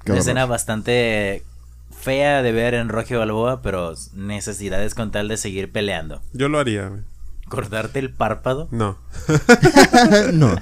[0.05, 0.19] Qué Una horror.
[0.21, 1.45] escena bastante
[1.91, 6.23] fea de ver en Rocky Balboa, pero necesidades con tal de seguir peleando.
[6.33, 7.03] yo lo haría, güey.
[7.49, 8.69] Cortarte el párpado.
[8.71, 8.97] No.
[10.33, 10.57] no.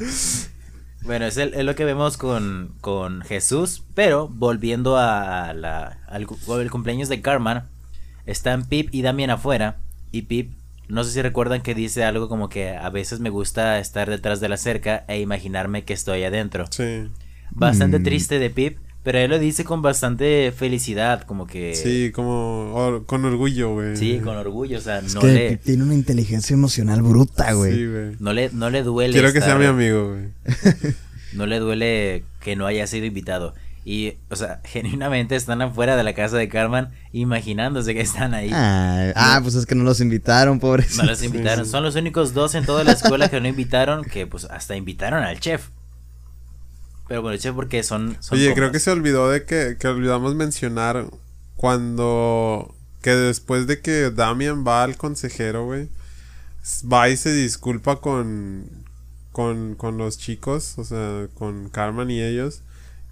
[1.04, 6.22] Bueno, es, el- es lo que vemos con, con Jesús, pero volviendo a la, al
[6.60, 7.62] el cumpleaños de Carmen,
[8.26, 9.76] están Pip y Damien afuera,
[10.12, 10.52] y Pip,
[10.88, 14.40] no sé si recuerdan que dice algo como que a veces me gusta estar detrás
[14.40, 16.66] de la cerca e imaginarme que estoy adentro.
[16.70, 17.08] Sí.
[17.50, 18.02] Bastante Mm.
[18.04, 21.74] triste de Pip, pero él lo dice con bastante felicidad, como que...
[21.74, 23.96] Sí, como or- con orgullo, güey.
[23.96, 27.72] Sí, con orgullo, o sea, Es no que le, tiene una inteligencia emocional bruta, güey.
[27.74, 28.16] Sí, güey.
[28.20, 29.12] no le, no le duele.
[29.12, 30.28] Quiero que sea mi amigo, güey.
[31.32, 33.54] No le duele que no haya sido invitado.
[33.84, 38.50] Y, o sea, genuinamente están afuera de la casa de Carmen imaginándose que están ahí.
[38.52, 40.96] Ah, ah, pues es que no los invitaron, pobres.
[40.98, 41.66] No los invitaron.
[41.66, 45.24] Son los únicos dos en toda la escuela que no invitaron, que pues hasta invitaron
[45.24, 45.68] al chef.
[47.12, 48.16] Pero bueno, el chef porque son...
[48.20, 51.04] son Oye, creo que se olvidó de que, que olvidamos mencionar
[51.56, 55.90] cuando que después de que Damian va al consejero, güey,
[56.90, 58.64] va y se disculpa con,
[59.30, 62.62] con, con los chicos, o sea, con Carmen y ellos,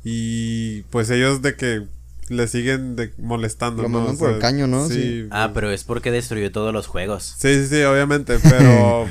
[0.02, 1.86] y pues ellos de que
[2.30, 3.98] le siguen de, molestando, Lo ¿no?
[3.98, 4.88] mandan O por el caño, ¿no?
[4.88, 4.94] Sí.
[4.94, 5.28] Sí.
[5.30, 7.34] Ah, pero es porque destruyó todos los juegos.
[7.36, 9.06] Sí, sí, sí, obviamente, pero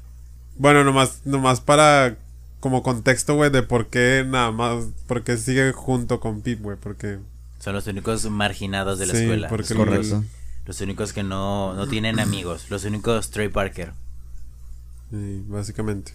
[0.58, 2.18] bueno, nomás, nomás para
[2.66, 6.76] como contexto, güey, de por qué nada más, por qué sigue junto con Pip, güey,
[6.76, 7.18] porque
[7.60, 9.48] Son los únicos marginados de la Sí, escuela.
[9.48, 10.24] porque únicos- Correcto.
[10.66, 12.66] Los únicos que no, no tienen amigos.
[12.70, 13.92] Los únicos Trey Parker.
[15.12, 16.12] sí, básicamente.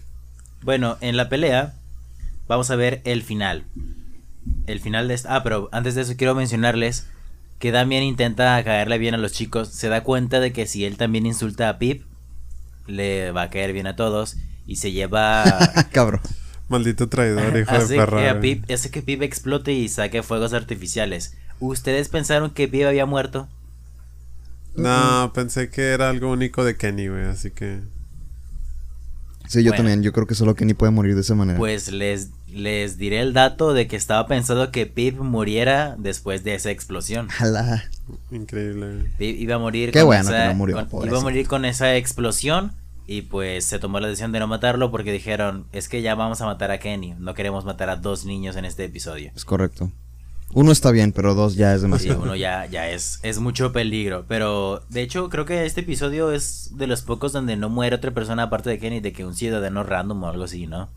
[0.62, 1.72] Bueno, en la pelea
[2.48, 3.64] vamos a ver el final.
[4.66, 5.34] El final de esta...
[5.36, 7.06] Ah, pero antes de eso quiero mencionarles
[7.60, 9.68] que Damien intenta caerle bien a los chicos.
[9.68, 12.02] Se da cuenta de que si él también insulta a Pip,
[12.86, 14.36] le va a caer bien a todos.
[14.66, 15.44] Y se lleva...
[15.92, 16.20] Cabrón.
[16.72, 18.34] Maldito traidor, hijo hace de perra.
[18.34, 18.40] que.
[18.40, 21.34] Pip, hace que Pip explote y saque fuegos artificiales.
[21.60, 23.48] ¿Ustedes pensaron que Pip había muerto?
[24.74, 27.80] No, pensé que era algo único de Kenny, güey, así que
[29.48, 29.76] Sí, yo Bueno.
[29.84, 30.02] también.
[30.02, 31.58] Yo creo que solo Kenny puede morir de esa manera.
[31.58, 36.54] Pues les, les diré el dato de que estaba pensado que Pip muriera después de
[36.54, 37.28] esa explosión.
[37.28, 37.84] Jala.
[38.30, 39.10] increíble.
[39.18, 41.46] Pip iba a morir Qué con bueno esa, que no murió, con- iba a morir
[41.48, 42.72] con esa explosión
[43.06, 46.40] y pues se tomó la decisión de no matarlo porque dijeron, es que ya vamos
[46.40, 49.30] a matar a Kenny, no queremos matar a dos niños en este episodio.
[49.34, 49.90] Es correcto.
[50.54, 52.20] Uno está bien, pero dos ya es Sí, demasiado.
[52.22, 56.72] uno ya, ya es, es mucho peligro, pero de hecho creo que este episodio es
[56.76, 59.82] de los pocos donde no muere otra persona aparte de Kenny, de que un ciudadano
[59.82, 60.90] random o algo así, ¿no?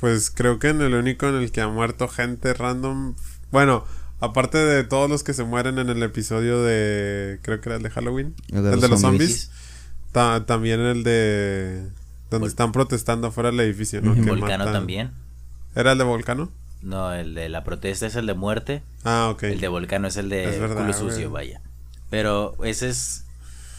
[0.00, 3.14] Pues creo que en el único en el que ha muerto gente random.
[3.52, 3.84] Bueno,
[4.20, 7.38] aparte de todos los que se mueren en el episodio de.
[7.42, 8.34] Creo que era el de Halloween.
[8.50, 9.30] El de el los de los zombies.
[9.30, 9.50] zombies.
[10.14, 11.90] Ta- también el de.
[12.30, 14.14] Donde Vol- están protestando afuera del edificio, ¿no?
[14.14, 15.10] Que Volcano matan- también.
[15.74, 16.50] ¿Era el de Volcano?
[16.80, 18.82] No, el de la protesta es el de muerte.
[19.04, 19.42] Ah, ok.
[19.44, 21.48] El de Volcano es el de Es verdad, culo sucio, güey.
[21.48, 21.60] vaya.
[22.10, 23.24] Pero ese es.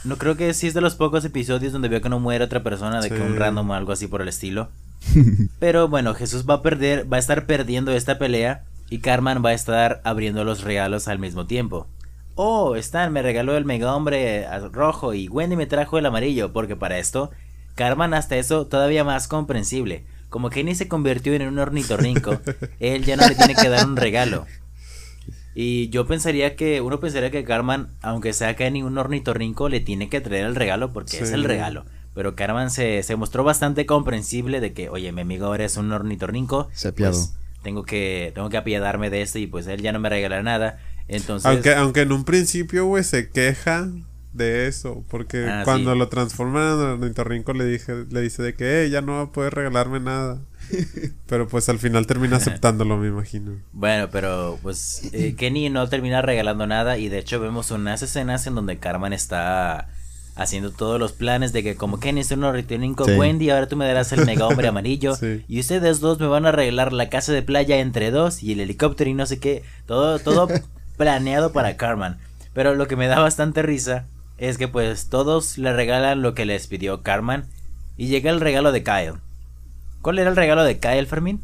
[0.04, 2.62] No creo que sí es de los pocos episodios donde veo que no muere otra
[2.64, 4.70] persona, de que un random o algo así por el estilo.
[5.60, 9.50] Pero bueno, Jesús va a perder, va a estar perdiendo esta pelea y Carmen va
[9.50, 11.88] a estar abriendo los regalos al mismo tiempo.
[12.36, 16.76] Oh, Stan me regaló el mega hombre rojo y Wendy me trajo el amarillo, porque
[16.76, 17.32] para esto,
[17.76, 20.06] Carmen hasta eso todavía más comprensible.
[20.30, 22.40] Como Kenny se convirtió en un ornitorrinco,
[22.80, 24.46] él ya no le tiene que dar un regalo.
[25.54, 30.10] Y yo pensaría que, uno pensaría que Carmen, aunque sea Kenny un ornitorrinco, le tiene
[30.10, 31.86] que traer el regalo porque es el regalo.
[32.14, 35.92] Pero Carmen se, se mostró bastante comprensible de que, oye, mi amigo ahora es un
[35.94, 36.68] ornitorrinco.
[36.74, 37.34] Se pues,
[37.64, 40.80] tengo que, tengo que apiadarme de este y pues él ya no me regalará nada.
[41.08, 43.88] Entonces, Aunque, aunque en un principio, güey, se queja
[44.34, 45.04] de eso.
[45.10, 45.98] Porque Ah, cuando sí.
[46.00, 49.32] lo transforman en ornitorrinco le dije, le dice de que "Eh, ya no va a
[49.32, 50.42] poder regalarme nada.
[51.28, 53.52] Pero pues al final termina aceptándolo, me imagino.
[53.72, 58.48] Bueno, pero pues eh, Kenny no termina regalando nada y de hecho vemos unas escenas
[58.48, 59.90] en donde Carmen está
[60.36, 63.12] haciendo todos los planes de que como Kenny es un ornitorrinco Sí.
[63.12, 65.46] Wendy, ahora tú me darás el mega hombre amarillo Sí.
[65.48, 68.60] y ustedes dos me van a arreglar la casa de playa entre dos y el
[68.60, 70.50] helicóptero y no sé qué, todo todo
[70.98, 72.16] planeado para Carmen.
[72.54, 74.06] Pero lo que me da bastante risa
[74.38, 77.46] es que pues todos le regalan lo que les pidió Carmen
[77.98, 79.20] y llega el regalo de Kyle.
[80.02, 81.42] ¿Cuál era el regalo de Kyle, Fermín?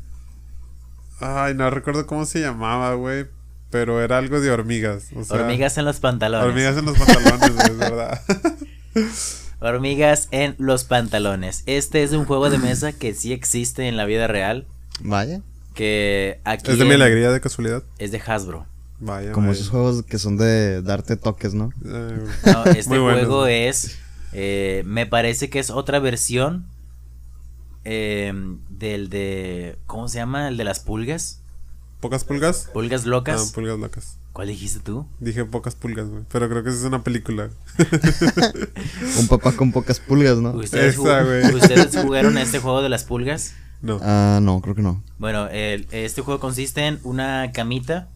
[1.20, 3.26] Ay, no recuerdo cómo se llamaba, güey.
[3.70, 5.06] Pero era algo de hormigas.
[5.16, 6.48] o sea, hormigas en los pantalones.
[6.48, 8.22] Hormigas en los pantalones, güey, es verdad.
[9.60, 11.64] Hormigas en los pantalones.
[11.68, 14.66] Este es un juego de mesa que sí existe en la vida real.
[15.02, 15.42] Vaya.
[15.76, 17.84] Que aquí ¿Es de mi en- alegría de casualidad?
[18.00, 18.66] es de Hasbro.
[19.02, 19.32] Vaya.
[19.34, 19.60] Como vaya.
[19.60, 21.72] esos juegos que son de darte toques, ¿no?
[21.86, 23.98] Eh, No, este bueno, juego es.
[24.32, 26.66] eh, me parece que es otra versión.
[27.84, 28.32] eh,
[28.70, 29.78] del de.
[29.88, 30.48] ¿Cómo se llama?
[30.48, 31.42] El de las pulgas.
[32.00, 32.70] ¿Pocas pulgas?
[32.74, 33.52] Pulgas Ah, locas.
[33.52, 34.18] pulgas locas.
[34.34, 35.06] ¿Cuál dijiste tú?
[35.20, 36.24] Dije pocas pulgas, güey.
[36.32, 37.50] Pero creo que esa es una película.
[39.20, 40.52] Un papá con pocas pulgas, ¿no?
[40.52, 41.56] ¿Ustedes, Esa, ju- güey.
[41.56, 43.54] ¿Ustedes jugaron este juego de las pulgas?
[43.82, 44.00] No.
[44.02, 45.04] Ah, no, creo que no.
[45.18, 48.08] Bueno, el- este juego consiste en una camita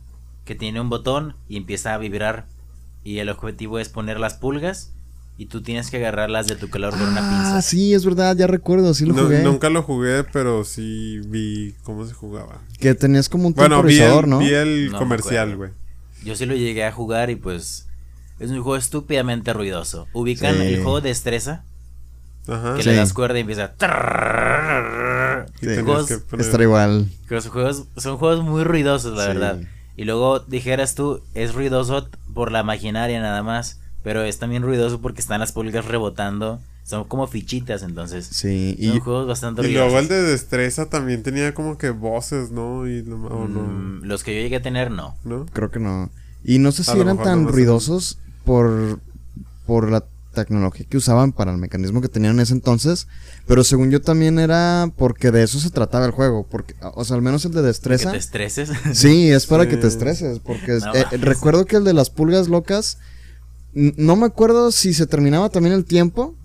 [0.45, 2.45] que tiene un botón y empieza a vibrar.
[3.03, 4.91] Y el objetivo es poner las pulgas
[5.37, 7.61] y tú tienes que agarrarlas de tu color con una Ah, pinza.
[7.61, 9.43] sí, es verdad, ya recuerdo, sí lo No- jugué.
[9.43, 12.61] nunca lo jugué, pero sí vi cómo se jugaba.
[12.79, 14.39] Que tenías como un Bueno, vi el, ¿no?
[14.39, 15.71] vi el No comercial, güey.
[16.23, 17.87] Yo sí lo llegué a jugar y pues
[18.39, 20.07] es un juego estúpidamente ruidoso.
[20.13, 20.61] Ubican Sí.
[20.61, 21.63] el juego de destreza,
[22.47, 22.75] Ajá.
[22.75, 22.89] que Sí.
[22.89, 23.73] le das cuerda y empieza...
[25.61, 25.75] Y Sí.
[25.81, 27.07] Juegos- que poner- Estar igual.
[27.27, 29.27] Que los juegos son juegos muy ruidosos, la Sí.
[29.29, 29.59] verdad.
[29.97, 34.99] Y luego dijeras tú, es ruidoso por la maquinaria nada más, pero es también ruidoso
[35.01, 36.59] porque están las pulgas rebotando.
[36.83, 38.27] Son como fichitas, entonces.
[38.27, 39.91] Sí, y Son juegos bastante Y ruidosos.
[39.91, 42.87] luego el de destreza también tenía como que voces, ¿no?
[42.87, 45.15] Y no, o no, Mm, los que yo llegué a tener, no.
[45.23, 45.45] ¿no?
[45.51, 46.11] creo que no.
[46.43, 48.99] Y no sé A si eran tan ruidosos por,
[49.65, 50.03] por la
[50.35, 53.07] tecnología que usaban para el mecanismo que tenían en ese entonces,
[53.47, 57.15] pero según yo también era porque de eso se trataba el juego, porque, o sea,
[57.15, 58.11] al menos el de Que destreza.
[58.11, 58.69] te estreses.
[58.93, 59.87] Sí, es para que te Sí.
[59.87, 62.99] estreses, porque No eh, recuerdo que el de las pulgas locas,
[63.73, 66.35] no me acuerdo si se terminaba también el tiempo,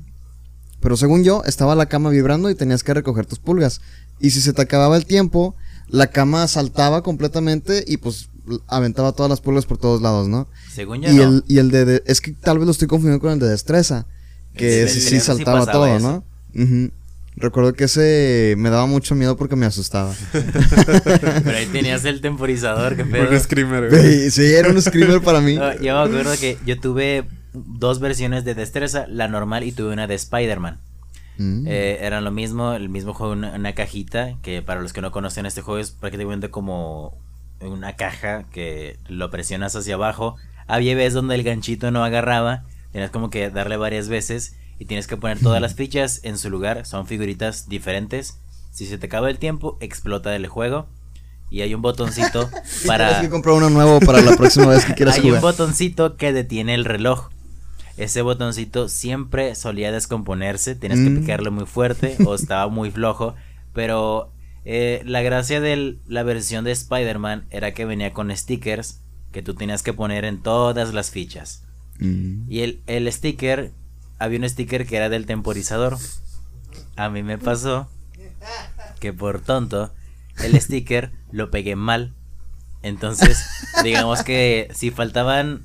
[0.81, 3.83] pero según yo, estaba la cama vibrando y tenías que recoger tus pulgas.
[4.19, 5.55] Y si se te acababa el tiempo,
[5.89, 8.29] la cama saltaba completamente y pues
[8.67, 10.49] aventaba todas las pulgas por todos lados, ¿no?
[10.73, 11.23] Según yo, Y no.
[11.25, 13.49] el, y el de, de- es que tal vez lo estoy confundiendo con el de
[13.49, 14.07] destreza,
[14.55, 16.25] que sí sí saltaba todo, eso.
[16.55, 16.91] ¿no?
[17.37, 20.15] Recuerdo que ese me daba mucho miedo porque me asustaba.
[20.33, 23.31] Pero ahí tenías el temporizador, que pedo.
[23.31, 24.03] Un screamer, güey.
[24.03, 25.55] Sí, sí, era un screamer para mí.
[25.61, 29.93] No, yo me acuerdo que yo tuve dos versiones de destreza, la normal y tuve
[29.93, 30.79] una de Spider-Man.
[31.39, 31.67] Mm.
[31.67, 35.11] Eh, eran lo mismo, el mismo juego, una, una cajita, que para los que no
[35.11, 37.17] conocen este juego es prácticamente como
[37.61, 40.37] una caja que lo presionas hacia abajo.
[40.71, 45.07] Había veces donde el ganchito no agarraba, tienes como que darle varias veces y tienes
[45.07, 48.39] que poner todas las fichas en su lugar, son figuritas diferentes.
[48.73, 50.87] Si se te acaba el tiempo, explota el juego
[51.51, 53.21] y hay un botoncito Tienes para...
[53.21, 55.43] que comprar uno nuevo para la próxima vez que quieras Hay un jugar.
[55.43, 57.31] botoncito que detiene el reloj.
[57.97, 61.21] Ese botoncito siempre solía descomponerse, tienes que Mm.
[61.21, 63.35] picarle muy fuerte o estaba muy flojo,
[63.75, 64.31] pero
[64.65, 69.01] eh, la gracia de la versión de Spider-Man era que venía con stickers
[69.33, 71.63] que tú tenías que poner en todas las fichas.
[71.99, 72.51] Mm.
[72.51, 73.73] Y el, el sticker,
[74.19, 75.99] había un sticker que era del temporizador.
[76.97, 77.89] A mí me pasó
[79.01, 79.93] que por tonto,
[80.45, 82.15] el sticker lo pegué mal.
[82.83, 83.45] Entonces,
[83.83, 85.63] digamos que si faltaban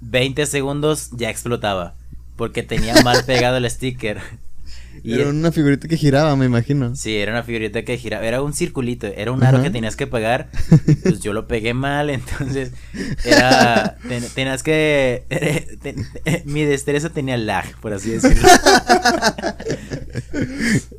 [0.00, 1.94] 20 segundos, ya explotaba.
[2.36, 4.20] Porque tenía mal pegado el sticker.
[5.02, 6.94] Y Era el- una figurita que giraba, me imagino.
[6.96, 10.06] Sí, era una figurita que giraba, era un circulito, era un aro que tenías que
[10.06, 10.50] pegar,
[11.02, 12.72] pues yo lo pegué mal, entonces
[13.24, 15.24] era, ten- tenías que,
[15.82, 16.06] ten-
[16.44, 18.48] mi destreza tenía lag, por así decirlo.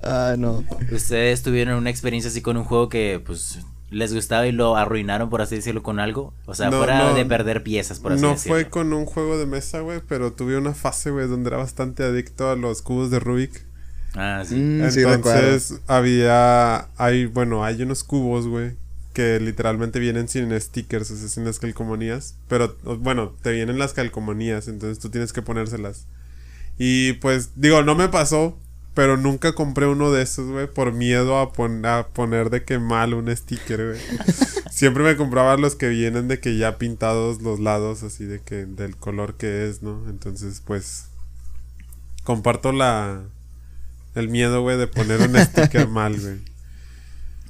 [0.04, 0.64] Ah, no.
[0.92, 5.30] ¿Ustedes tuvieron una experiencia así con un juego que, pues, les gustaba y lo arruinaron,
[5.30, 6.34] por así decirlo, con algo?
[6.46, 7.14] O sea, No, fuera no.
[7.14, 8.56] de perder piezas, por así No decirlo.
[8.56, 12.04] fue con un juego de mesa, güey, pero tuve una fase, güey, donde era bastante
[12.04, 13.66] adicto a los cubos de Rubik.
[14.16, 14.56] Ah, sí.
[14.56, 15.00] Mm, sí.
[15.02, 18.74] Entonces había, hay, bueno, hay unos cubos, güey,
[19.14, 22.36] que literalmente vienen sin stickers, o sea, sin las calcomanías.
[22.48, 26.06] Pero, bueno, te vienen las calcomanías, entonces tú tienes que ponérselas.
[26.78, 28.58] Y pues, digo, no me pasó,
[28.94, 32.80] pero nunca compré uno de esos, güey, por miedo a, pon- a poner de que
[32.80, 34.02] mal un sticker, güey.
[34.72, 38.66] Siempre me compraba los que vienen de que ya pintados los lados, así de que
[38.66, 40.04] del color que es, ¿no?
[40.10, 41.06] Entonces, pues,
[42.24, 43.22] comparto la...
[44.16, 46.40] El miedo, güey, de poner un sticker mal, güey.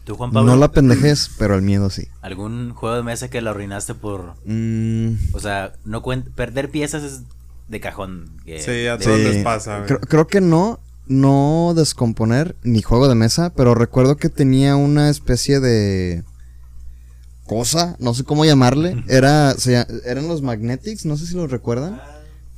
[0.03, 0.51] ¿Tú, Juan Pablo?
[0.51, 2.07] No la pendejes, pero el miedo sí.
[2.21, 4.33] ¿Algún juego de mesa que lo arruinaste por...
[4.45, 6.01] Mm, O sea, no
[6.35, 7.21] perder piezas es
[7.67, 8.31] de cajón.
[8.45, 9.23] que Sí, a de- todos sí.
[9.25, 9.87] les pasa, güey.
[9.87, 15.09] Creo, creo que no, no descomponer ni juego de mesa, pero recuerdo que tenía una
[15.09, 16.23] especie de
[17.45, 19.03] cosa, no sé cómo llamarle.
[19.07, 22.01] Era, se eran los Magnetics, no sé si los recuerdan.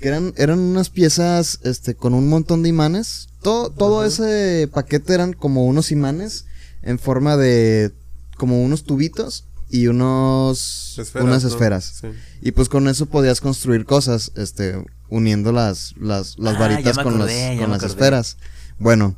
[0.04, 3.30] Que eran, eran unas piezas, este, con un montón de imanes.
[3.42, 6.46] Todo, todo ese paquete eran como unos imanes
[6.82, 7.94] en forma de,
[8.36, 11.50] como unos tubitos y unos, Esferas, unas ¿no?
[11.50, 12.00] esferas.
[12.02, 12.08] Sí.
[12.42, 14.76] Y pues con eso podías construir cosas, este,
[15.08, 18.38] uniendo las, las, las Ah, varitas con, acordé, las, con las esferas.
[18.80, 19.16] Bueno,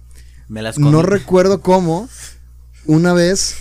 [0.47, 2.07] Me las no recuerdo cómo,
[2.85, 3.55] una vez,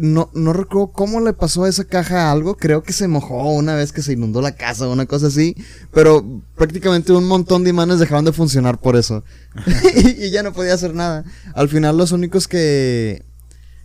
[0.00, 3.74] no, no recuerdo cómo le pasó a esa caja algo, creo que se mojó una
[3.74, 5.54] vez que se inundó la casa o una cosa así,
[5.92, 9.24] pero prácticamente un montón de imanes dejaron de funcionar por eso.
[9.96, 11.24] y, y ya no podía hacer nada.
[11.54, 13.26] Al final los únicos que,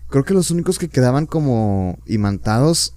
[0.09, 2.93] creo que los únicos que quedaban como imantados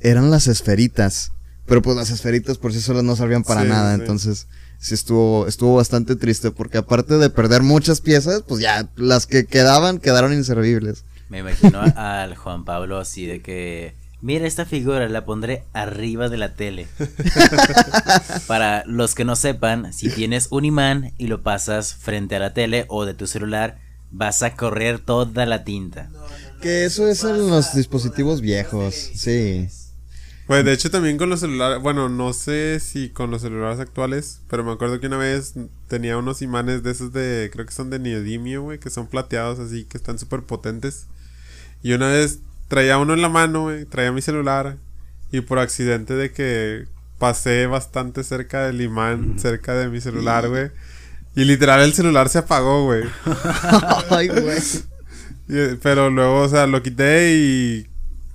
[0.00, 1.32] eran las esferitas.
[1.66, 4.00] Pero pues las esferitas por sí solas no servían para Sí, nada, sí.
[4.00, 4.46] entonces
[4.78, 9.44] sí estuvo, estuvo bastante triste porque aparte de perder muchas piezas, pues ya las que
[9.44, 11.04] quedaban quedaron inservibles.
[11.28, 13.94] Me imagino a- al Juan Pablo así de que.
[14.20, 16.88] Mira esta figura, la pondré arriba de la tele.
[18.46, 22.52] Para los que no sepan, si tienes un imán y lo pasas frente a la
[22.52, 23.78] tele o de tu celular,
[24.10, 26.08] vas a correr toda la tinta.
[26.60, 29.68] Que eso es en los dispositivos viejos, sí.
[30.48, 34.40] Pues de hecho también con los celulares, bueno, no sé si con los celulares actuales,
[34.48, 35.54] pero me acuerdo que una vez
[35.88, 39.58] tenía unos imanes de esos de, creo que son de neodimio, güey, que son plateados
[39.58, 41.06] así, que están súper potentes.
[41.82, 44.76] Y una vez traía uno en la mano, güey, traía mi celular
[45.30, 46.86] y por accidente de que
[47.18, 50.70] pasé bastante cerca del imán, cerca de mi celular, güey.
[51.34, 53.04] Y literal el celular se apagó, güey.
[54.10, 55.78] Ay, güey.
[55.82, 57.86] Pero luego, o sea, lo quité y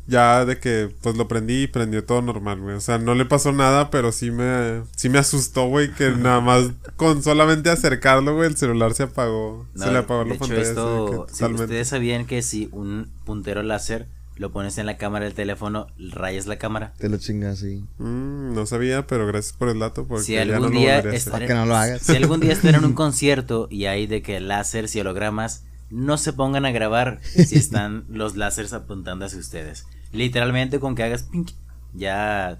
[0.07, 2.75] ya de que pues lo prendí y prendió todo normal, güey.
[2.75, 6.41] O sea, no le pasó nada, pero sí me sí me asustó, güey, que nada
[6.41, 9.65] más con solamente acercarlo, güey, el celular se apagó.
[9.73, 10.61] No, se le apagó la pantalla.
[10.61, 15.25] esto, que si ustedes sabían que si un puntero láser lo pones en la cámara
[15.25, 16.93] del teléfono, rayas la cámara.
[16.97, 17.85] Te lo chingas, sí.
[17.99, 20.99] Mm, no sabía, pero gracias por el dato porque Si ya algún no lo día
[21.01, 22.01] estar- Para que no lo hagas.
[22.01, 26.17] Si algún día están en un concierto y hay de que láseres y hologramas, no
[26.17, 29.85] se pongan a grabar si están los láseres apuntando hacia ustedes.
[30.11, 31.51] Literalmente con que hagas pink,
[31.93, 32.57] ya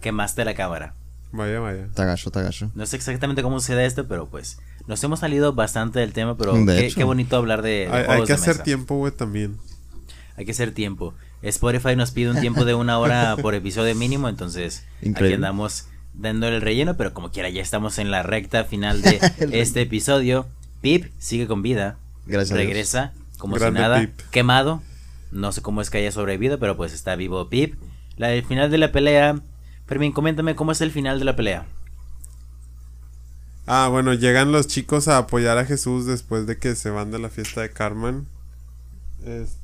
[0.00, 0.94] quemaste la cámara.
[1.32, 1.88] Vaya, vaya.
[1.94, 2.72] Tagacho, tagacho.
[2.74, 6.54] No sé exactamente cómo sucede esto, pero pues nos hemos salido bastante del tema, pero
[6.54, 8.62] De qué, bonito hablar de, de Hay, que de hacer mesa.
[8.64, 9.56] tiempo, güey, también.
[10.36, 11.14] Hay que hacer tiempo.
[11.42, 16.56] Spotify nos pide un tiempo de una hora por episodio mínimo, entonces aquí andamos dándole
[16.56, 19.20] el relleno, pero como quiera ya estamos en la recta final de
[19.52, 20.48] este episodio.
[20.80, 22.52] Pip sigue con vida, Gracias.
[22.52, 22.66] a Dios.
[22.68, 24.20] regresa como Grande si nada, Pip.
[24.30, 24.82] quemado.
[25.32, 27.74] No sé cómo es que haya sobrevivido, pero pues está vivo Pip.
[28.16, 29.40] La el final de la pelea.
[29.86, 31.66] Fermín, coméntame cómo es el final de la pelea.
[33.66, 37.18] Ah, bueno, llegan los chicos a apoyar a Jesús después de que se van de
[37.18, 38.26] la fiesta de Carmen.
[39.24, 39.56] Es-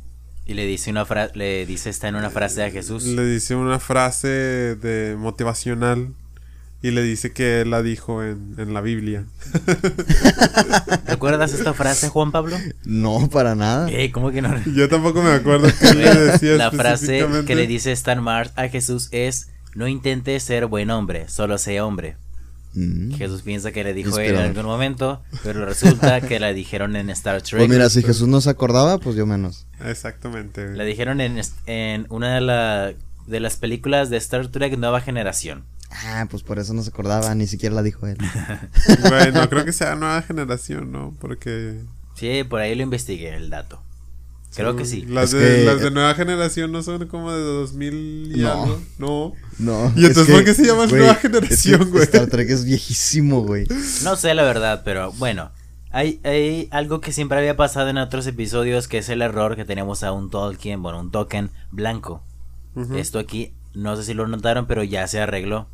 [0.44, 3.04] Y le dice una frase, le dice está en una frase a Jesús.
[3.04, 4.28] Le dice una frase
[4.76, 6.14] de motivacional
[6.82, 9.24] y le dice que él la dijo en, en la Biblia.
[11.06, 12.56] ¿Recuerdas esta frase, Juan Pablo?
[12.84, 13.88] No, para nada.
[13.90, 14.54] Eh, ¿Cómo que no?
[14.74, 18.68] Yo tampoco me acuerdo qué le decía La frase que le dice Stan Mars a
[18.68, 22.16] Jesús es: No intentes ser buen hombre, solo sea hombre.
[22.74, 23.14] Mm.
[23.14, 27.08] Jesús piensa que le dijo él en algún momento, pero resulta que la dijeron en
[27.10, 27.58] Star Trek.
[27.60, 29.66] Pues mira, si Jesús no se acordaba, pues yo menos.
[29.82, 30.74] Exactamente.
[30.74, 32.92] La dijeron en, en una de, la-
[33.26, 35.64] de las películas de Star Trek Nueva Generación.
[36.04, 38.18] Ah, pues por eso no se acordaba, ni siquiera la dijo él.
[39.08, 41.14] Güey, no creo que sea nueva generación, ¿no?
[41.20, 41.80] Porque...
[42.14, 43.80] Sí, por ahí lo investigué el dato.
[44.54, 45.02] Creo que sí.
[45.02, 48.52] Las, Es de, que- las de nueva generación no son como de 2000 y No.
[48.62, 48.82] algo.
[48.98, 49.32] No.
[49.58, 49.92] No.
[49.96, 52.04] ¿Y entonces es por qué se llama Nueva Generación, güey?
[52.04, 53.66] Star Trek es viejísimo, güey.
[54.02, 55.50] No sé la verdad, pero bueno.
[55.90, 59.64] Hay, hay algo que siempre había pasado en otros episodios, que es el error que
[59.66, 62.22] tenemos a un Tolkien, bueno, un token blanco.
[62.94, 65.68] Esto aquí, no sé si lo notaron, pero ya se arregló.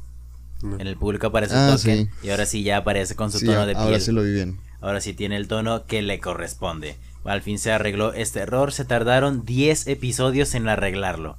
[0.63, 0.79] No.
[0.79, 2.27] En el público aparece Ah, el token sí.
[2.27, 4.01] y ahora sí ya aparece con su Sí, tono de ahora piel.
[4.01, 4.59] sí lo vi bien.
[4.81, 6.97] Ahora sí tiene el tono que le corresponde.
[7.25, 11.37] Al fin se arregló este error, se tardaron 10 episodios en arreglarlo.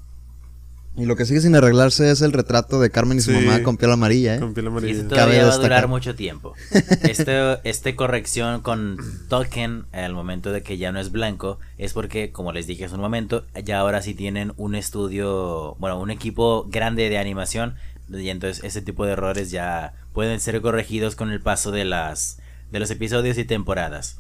[0.96, 3.38] Y lo que sigue sin arreglarse es el retrato de Carmen y su Sí.
[3.40, 4.40] mamá con piel amarilla, ¿eh?
[4.40, 4.92] Con piel Y amarilla.
[4.94, 5.70] esto Cabe todavía va a destacar.
[5.70, 6.54] durar mucho tiempo.
[7.02, 8.98] Este, este corrección con
[9.28, 12.94] Tolkien al momento de que ya no es blanco es porque, como les dije hace
[12.96, 17.74] un momento, ya ahora sí tienen un estudio, bueno, un equipo grande de animación
[18.20, 22.40] y entonces ese tipo de errores ya pueden ser corregidos con el paso de las
[22.72, 24.18] de los episodios y temporadas.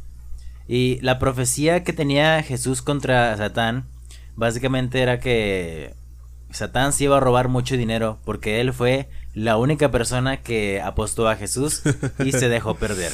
[0.67, 3.87] Y la profecía que tenía Jesús contra Satán
[4.35, 5.95] básicamente era que
[6.51, 11.27] Satán se iba a robar mucho dinero porque él fue la única persona que apostó
[11.27, 11.81] a Jesús
[12.23, 13.11] y se dejó perder.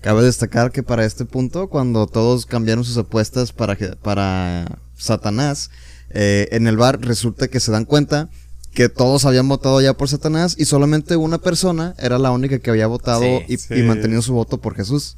[0.00, 5.70] Cabe destacar que para este punto, cuando todos cambiaron sus apuestas para, para Satanás,
[6.08, 8.30] eh, en el bar resulta que se dan cuenta
[8.74, 12.70] que todos habían votado ya por Satanás y solamente una persona era la única que
[12.70, 13.44] había votado Sí.
[13.48, 13.74] y, Sí.
[13.74, 15.16] y mantenido su voto por Jesús.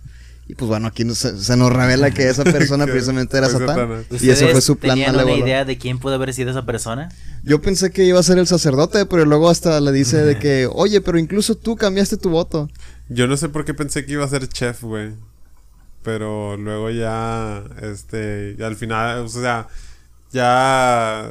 [0.48, 3.66] Y pues bueno, aquí se, se nos revela que esa persona precisamente era Satán.
[3.68, 4.06] Satanás.
[4.22, 7.10] Y ese fue su plan tenían una idea de quién pudo haber sido esa persona?
[7.44, 10.68] Yo pensé que iba a ser el sacerdote, pero luego hasta le dice de que,
[10.72, 12.68] oye, pero incluso tú cambiaste tu voto.
[13.08, 15.12] Yo no sé por qué pensé que iba a ser chef, güey.
[16.02, 19.68] Pero luego ya, este, al final, o sea,
[20.32, 21.28] ya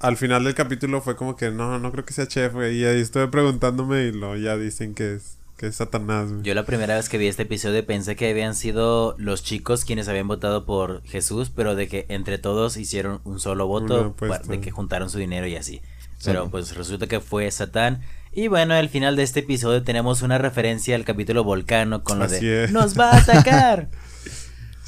[0.00, 2.76] al final del capítulo fue como que no, no creo que sea chef, güey.
[2.78, 6.42] Y ahí estuve preguntándome y lo ya dicen que es, que es Satanás, güey.
[6.42, 10.08] Yo la primera vez que vi este episodio pensé que habían sido los chicos quienes
[10.08, 14.14] habían votado por Jesús, pero de que entre todos hicieron un solo voto,
[14.46, 15.80] de que juntaron su dinero y así.
[16.24, 16.48] Pero Sí.
[16.50, 18.00] pues resulta que fue Satán.
[18.32, 22.26] Y bueno, al final de este episodio tenemos una referencia al capítulo Volcano con lo
[22.26, 22.72] Así de es.
[22.72, 23.88] ¡Nos va a atacar!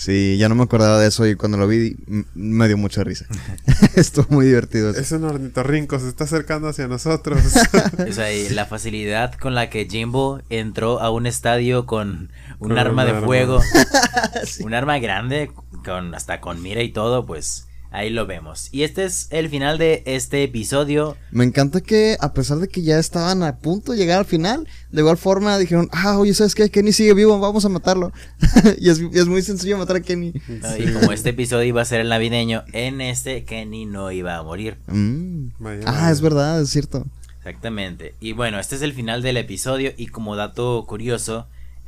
[0.00, 1.94] Sí, ya no me acordaba de eso y cuando lo vi
[2.34, 3.26] me dio mucha risa.
[3.96, 4.92] Estuvo muy divertido.
[4.92, 4.98] eso.
[4.98, 7.38] Es un ornitorrinco, se está acercando hacia nosotros.
[8.08, 12.68] o sea, y la facilidad con la que Jimbo entró a un estadio con un
[12.70, 13.26] Con arma un de arma.
[13.26, 13.60] fuego,
[14.60, 15.50] un arma grande,
[15.84, 18.68] con hasta con mira y todo, pues ahí lo vemos.
[18.72, 21.16] Y este es el final de este episodio.
[21.30, 24.66] Me encanta que a pesar de que ya estaban a punto de llegar al final,
[24.90, 26.70] de igual forma dijeron, ah, oye, ¿sabes qué?
[26.70, 28.12] Kenny sigue vivo, vamos a matarlo.
[28.78, 30.32] y, es, y es muy sencillo matar a Kenny.
[30.48, 30.70] ¿no?
[30.76, 30.82] Sí.
[30.84, 34.42] Y como este episodio iba a ser el navideño, en este Kenny no iba a
[34.42, 34.76] morir.
[34.88, 35.48] Mm.
[35.58, 36.10] Vaya, Ah, vaya.
[36.10, 37.06] es verdad, es cierto.
[37.38, 38.14] Exactamente.
[38.20, 41.46] Y bueno, este es el final del episodio y como dato curioso,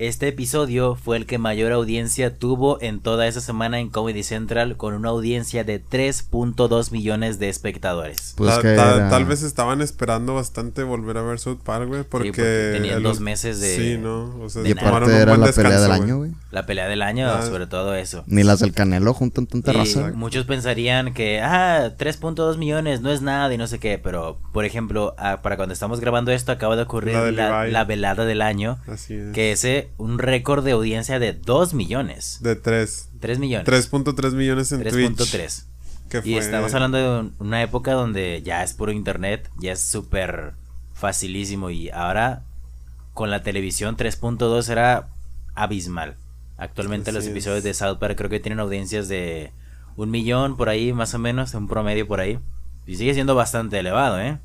[0.09, 4.77] este episodio fue el que mayor audiencia tuvo en toda esa semana en Comedy Central
[4.77, 8.35] con una audiencia de 3.2 millones de espectadores.
[8.37, 11.89] Pues Ta- que ta- era- Tal vez estaban esperando bastante volver a ver South Park,
[11.89, 12.29] güey, porque...
[12.31, 14.37] porque tenían el- dos meses de- Sí, ¿no?
[14.43, 16.31] O sea, de Y se tomaron aparte un era buen la pelea del año, güey.
[16.51, 17.43] La pelea del año, Ah.
[17.43, 18.25] sobre todo eso.
[18.27, 20.13] Ni las del Canelo juntan tanta Y raza.
[20.15, 24.65] muchos pensarían que, ah, 3.2 millones no es nada y no sé qué, pero por
[24.65, 27.73] ejemplo, ah, para cuando estamos grabando esto acaba de ocurrir La de la, Levi.
[27.73, 29.33] la velada del año, Así es.
[29.33, 32.39] que ese un récord de audiencia de 2 millones.
[32.43, 33.11] De 3.
[33.21, 33.67] 3 millones.
[33.67, 35.17] 3.3 millones en Twitch.
[35.17, 35.67] 3.3.
[36.09, 39.81] Que Y estamos hablando de un- una época donde ya es puro internet, ya es
[39.81, 40.53] súper
[40.95, 42.43] facilísimo y ahora
[43.15, 45.09] con la televisión 3.2 era
[45.55, 46.17] abismal.
[46.59, 47.31] Actualmente Así los es.
[47.31, 49.53] episodios de South Park creo que tienen audiencias de
[49.97, 52.39] un millón por ahí, más o menos, un promedio por ahí.
[52.87, 54.39] Y sigue siendo bastante elevado, ¿eh?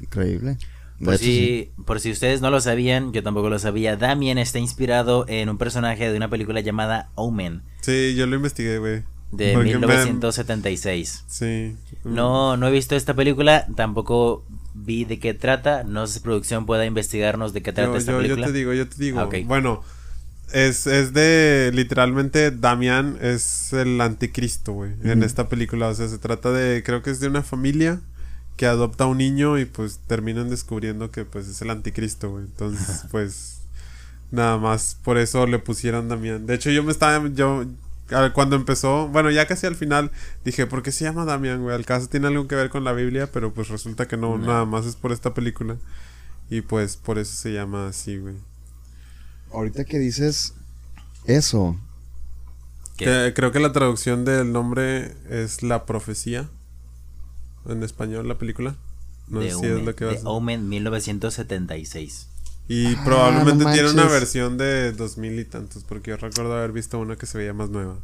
[0.00, 0.56] Increíble.
[1.04, 1.70] Por hecho, sí.
[1.76, 5.48] si, por si ustedes no lo sabían, yo tampoco lo sabía, Damien está inspirado en
[5.48, 9.02] un personaje de una película llamada Omen, Sí, yo lo investigué, güey.
[9.32, 11.24] de Porque me- 1976.
[11.26, 11.76] Sí.
[12.04, 15.84] No, no he visto esta película, tampoco vi de qué trata.
[15.84, 18.46] No sé si producción pueda investigarnos de qué trata Yo, esta yo, yo película.
[18.46, 19.20] te digo, yo te digo.
[19.20, 19.28] Ah.
[19.46, 19.82] Bueno,
[20.52, 25.88] es, es de literalmente Damián es el anticristo, güey, en esta película.
[25.88, 28.00] O sea, se trata de, creo que es de una familia
[28.56, 32.44] que adopta a un niño y pues terminan descubriendo que pues es el anticristo, güey.
[32.44, 33.62] Entonces, pues
[34.30, 36.46] nada más por eso le pusieron Damián.
[36.46, 37.64] De hecho, yo me estaba, yo
[38.34, 40.10] cuando empezó, bueno, ya casi al final
[40.44, 41.74] dije, ¿por qué se llama Damián, güey?
[41.74, 44.46] Al caso tiene algo que ver con la Biblia, pero pues resulta que no, No.
[44.46, 45.76] nada más es por esta película.
[46.50, 48.34] Y pues por eso se llama así, güey.
[49.50, 50.54] Ahorita que dices
[51.26, 51.78] eso,
[52.96, 56.48] creo que la traducción del nombre es la profecía.
[57.68, 58.76] En español, la película.
[59.28, 60.28] No sé si es lo que de vas a...
[60.28, 62.26] Omen 1976.
[62.68, 66.54] Y Ah, probablemente no tiene una versión de dos mil y tantos, porque yo recuerdo
[66.56, 67.96] haber visto una que se veía más nueva.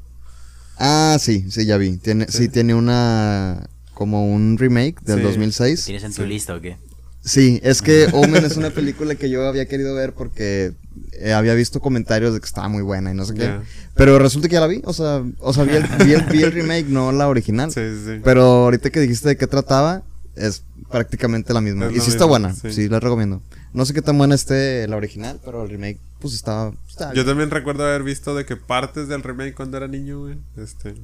[0.78, 1.96] Ah, sí, sí, ya vi.
[1.96, 2.44] Tiene, sí.
[2.44, 2.48] Sí.
[2.48, 3.68] tiene una.
[3.94, 5.22] como un remake del Sí.
[5.24, 5.84] 2006.
[5.86, 6.28] ¿Tienes en tu Sí.
[6.28, 6.76] lista o qué?
[7.24, 10.72] Sí, es que Omen es una película que yo había querido ver porque
[11.12, 13.58] eh, había visto comentarios de que estaba muy buena y no sé qué.
[13.94, 16.42] Pero resulta que ya la vi, o sea, o sea vi, el, vi el- vi
[16.42, 17.70] el remake, no la original.
[17.72, 18.20] Sí, sí, sí.
[18.24, 20.02] Pero ahorita que dijiste de qué trataba,
[20.36, 21.86] es prácticamente la misma.
[21.86, 22.72] Es y la sí está buena, sí.
[22.72, 22.88] sí.
[22.88, 23.42] la recomiendo.
[23.74, 26.72] No sé qué tan buena esté la original, pero el remake, pues estaba.
[27.14, 30.36] Yo también recuerdo haber visto de que partes del remake cuando era niño, güey.
[30.56, 30.94] Este,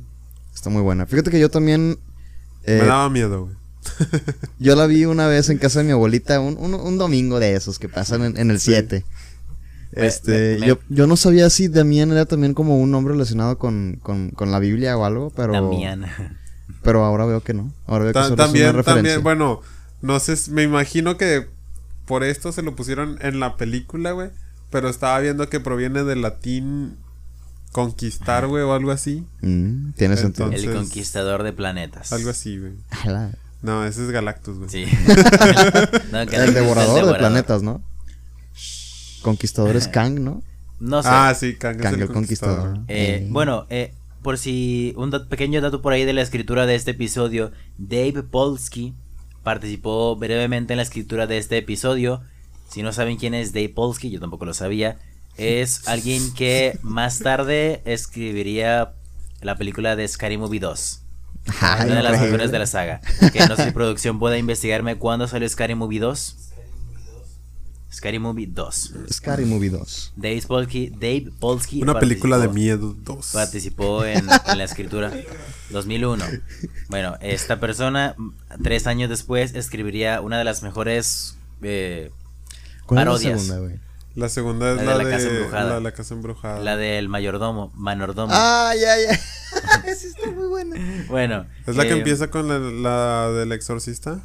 [0.55, 1.07] está muy buena.
[1.07, 1.99] Fíjate que yo también.
[2.65, 3.55] eh, me daba miedo, güey.
[4.59, 7.55] Yo la vi una vez en casa de mi abuelita, un, un, un domingo de
[7.55, 8.71] esos que pasan en, en el Sí.
[8.71, 9.05] 7.
[9.05, 9.15] Me-
[9.97, 13.59] Este, me- me- yo, yo no sabía si Damián era también como un nombre relacionado
[13.59, 16.05] con, con, con la Biblia o algo, pero, Damián.
[16.83, 17.73] pero ahora veo que no.
[17.87, 19.03] Ahora veo que solo es una también, referencia.
[19.15, 19.61] también, bueno,
[20.03, 21.47] no sé, me imagino que
[22.07, 24.31] por esto se lo pusieron en la película, güey.
[24.71, 26.97] Pero estaba viendo que proviene del latín
[27.73, 29.25] conquistar, güey, o algo así.
[29.41, 30.47] Mm, tiene sentido.
[30.47, 32.13] Entonces- El conquistador de planetas.
[32.13, 32.73] Algo así, güey.
[33.63, 34.69] No, ese es Galactus, güey.
[34.71, 34.85] Sí.
[36.13, 37.83] No, El devorador de planetas, ¿no?
[39.25, 40.43] Conquistadores Kang, ¿no?
[40.81, 41.09] No sé.
[41.11, 42.79] Ah, sí, Kang, es Kang el el conquistador.
[42.89, 43.29] Eh, Eh.
[43.31, 43.93] Bueno, eh,
[44.23, 48.23] por si un dat- pequeño dato por ahí de la escritura de este episodio, Dave
[48.23, 48.95] Polsky
[49.43, 52.23] participó brevemente en la escritura de este episodio.
[52.69, 54.99] Si no saben quién es Dave Polsky, yo tampoco lo sabía.
[55.37, 58.93] Es alguien que más tarde escribiría
[59.43, 61.01] la película de Scary Movie 2.
[61.61, 62.23] Ay, una de las increíble.
[62.31, 63.01] mejores de la saga.
[63.33, 66.37] Que no sé si producción puede investigarme cuándo salió Scary Movie 2.
[67.95, 68.95] Scary Movie 2.
[69.13, 70.13] Scary Movie 2.
[70.17, 73.31] Dave Polsky, Dave Polsky Una película de miedo 2.
[73.33, 75.13] Participó en, en la escritura
[75.71, 76.25] 2001.
[76.89, 78.17] Bueno, esta persona,
[78.63, 82.11] tres años después, escribiría una de las mejores eh,
[82.87, 83.43] ¿Cuál es la parodias.
[83.43, 83.81] segunda, güey?
[84.17, 85.71] La segunda es La la, de la de, casa embrujada.
[85.75, 86.61] La, la casa embrujada.
[86.61, 88.33] La del mayordomo, manordomo.
[88.35, 89.21] Ah, ya, ya.
[89.91, 90.77] Esa está muy buena.
[91.09, 91.47] Bueno.
[91.67, 94.25] ¿Es la que eh, empieza con la, la del exorcista?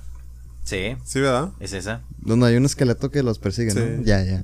[0.70, 1.50] Sí, Sí, ¿verdad?
[1.60, 2.02] es esa.
[2.20, 4.04] Donde hay un esqueleto que los persigue, ¿no?
[4.04, 4.44] Ya, ya.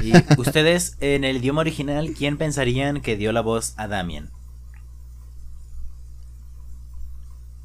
[0.00, 4.30] Y ustedes, en el idioma original, ¿quién pensarían que dio la voz a Damien?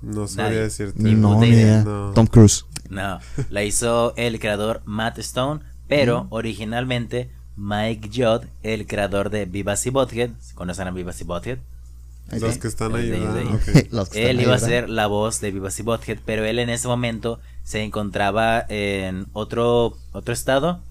[0.01, 1.01] No sabría decirte.
[1.01, 1.83] Ni no, idea.
[1.83, 2.11] No.
[2.13, 2.65] Tom Cruise.
[2.89, 3.19] No,
[3.49, 9.89] la hizo el creador Matt Stone, pero originalmente Mike Judd, el creador de Vivas y
[9.89, 11.59] Butthead, ¿conocen a Vivas y Butthead?
[12.29, 13.33] Los que están El ahí, de- ¿verdad?
[13.35, 13.43] de-
[13.83, 13.87] Ok.
[13.91, 16.45] Los que están Él ahí, iba a ser la voz de Vivas y Butthead, pero
[16.45, 20.81] él en ese momento se encontraba en otro, otro estado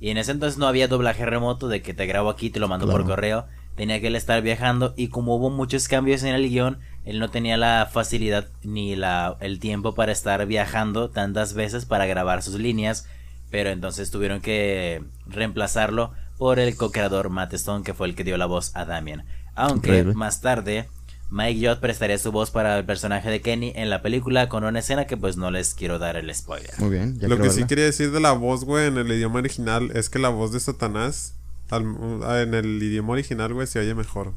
[0.00, 2.60] y en ese entonces no había doblaje remoto de que te grabo aquí y te
[2.60, 3.44] lo mando por correo.
[3.76, 7.28] Tenía que él estar viajando y como hubo muchos cambios en el guion, él no
[7.30, 12.54] tenía la facilidad ni la, el tiempo para estar viajando tantas veces para grabar sus
[12.58, 13.06] líneas,
[13.50, 18.38] pero entonces tuvieron que reemplazarlo por el co-creador Matt Stone, que fue el que dio
[18.38, 19.24] la voz a Damien.
[19.56, 20.14] Aunque Increíble.
[20.14, 20.88] más tarde
[21.30, 24.78] Mike Jott prestaría su voz para el personaje de Kenny en la película con una
[24.78, 26.70] escena que pues no les quiero dar el spoiler.
[26.78, 29.40] Muy bien, ya Lo que sí quería decir de la voz, güey, en el idioma
[29.40, 31.34] original es que la voz de Satanás
[31.68, 31.96] al-
[32.42, 34.34] en el idioma original, güey, se oye mejor.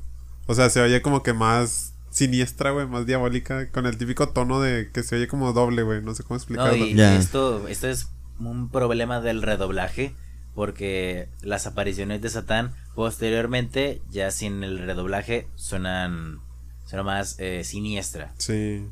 [0.47, 4.59] O sea, se oye como que más siniestra, güey, más diabólica, con el típico tono
[4.59, 6.01] de que se oye como doble, güey.
[6.01, 6.75] No sé cómo No, explicarlo.
[6.87, 8.07] y esto, esto es
[8.39, 10.15] un problema del redoblaje
[10.55, 16.41] porque las apariciones de Satán posteriormente, ya sin el redoblaje, suenan,
[16.85, 18.33] suenan más eh, siniestra.
[18.37, 18.85] Sí.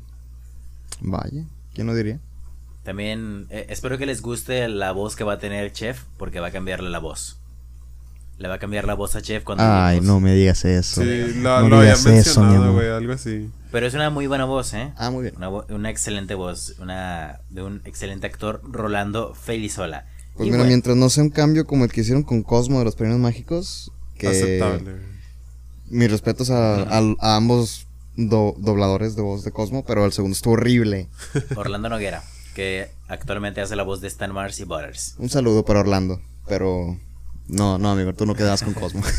[1.02, 1.44] Vaya,
[1.74, 2.18] ¿quién lo diría?
[2.84, 6.46] También eh, espero que les guste la voz que va a tener Chef porque va
[6.46, 7.38] a cambiarle la voz.
[8.38, 11.02] Le va a cambiar la voz a Chef cuando Ay, no me digas eso.
[11.02, 13.50] Sí, No lo había digas eso, mi mencionado, güey, algo así.
[13.70, 14.90] Pero es una muy buena voz, ¿eh?
[14.96, 15.36] Ah, muy bien.
[15.36, 20.06] Una, una excelente voz, una de un excelente actor, Rolando Felizola.
[20.32, 22.78] Pues Y mira, bueno, mientras no sea un cambio como el que hicieron con Cosmo
[22.78, 24.96] de los Premios Mágicos, que Aceptable.
[25.88, 27.86] mis respetos a, a- a ambos
[28.16, 31.08] do- dobladores de voz de Cosmo, pero el segundo estuvo horrible.
[31.56, 32.22] Orlando Noguera,
[32.54, 35.14] que actualmente hace la voz de Stan Mars y Butters.
[35.18, 36.98] Un saludo para Orlando, pero
[37.46, 39.02] no, no, amigo, tú no quedas con Cosmo.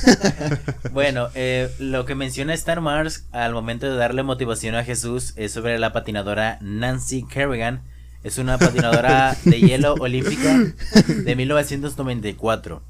[0.91, 5.51] Bueno, eh, lo que menciona Stan Mars al momento de darle motivación a Jesús es
[5.51, 7.81] sobre la patinadora Nancy Kerrigan.
[8.23, 10.57] Es una patinadora de hielo olímpica
[11.07, 12.81] de 1994.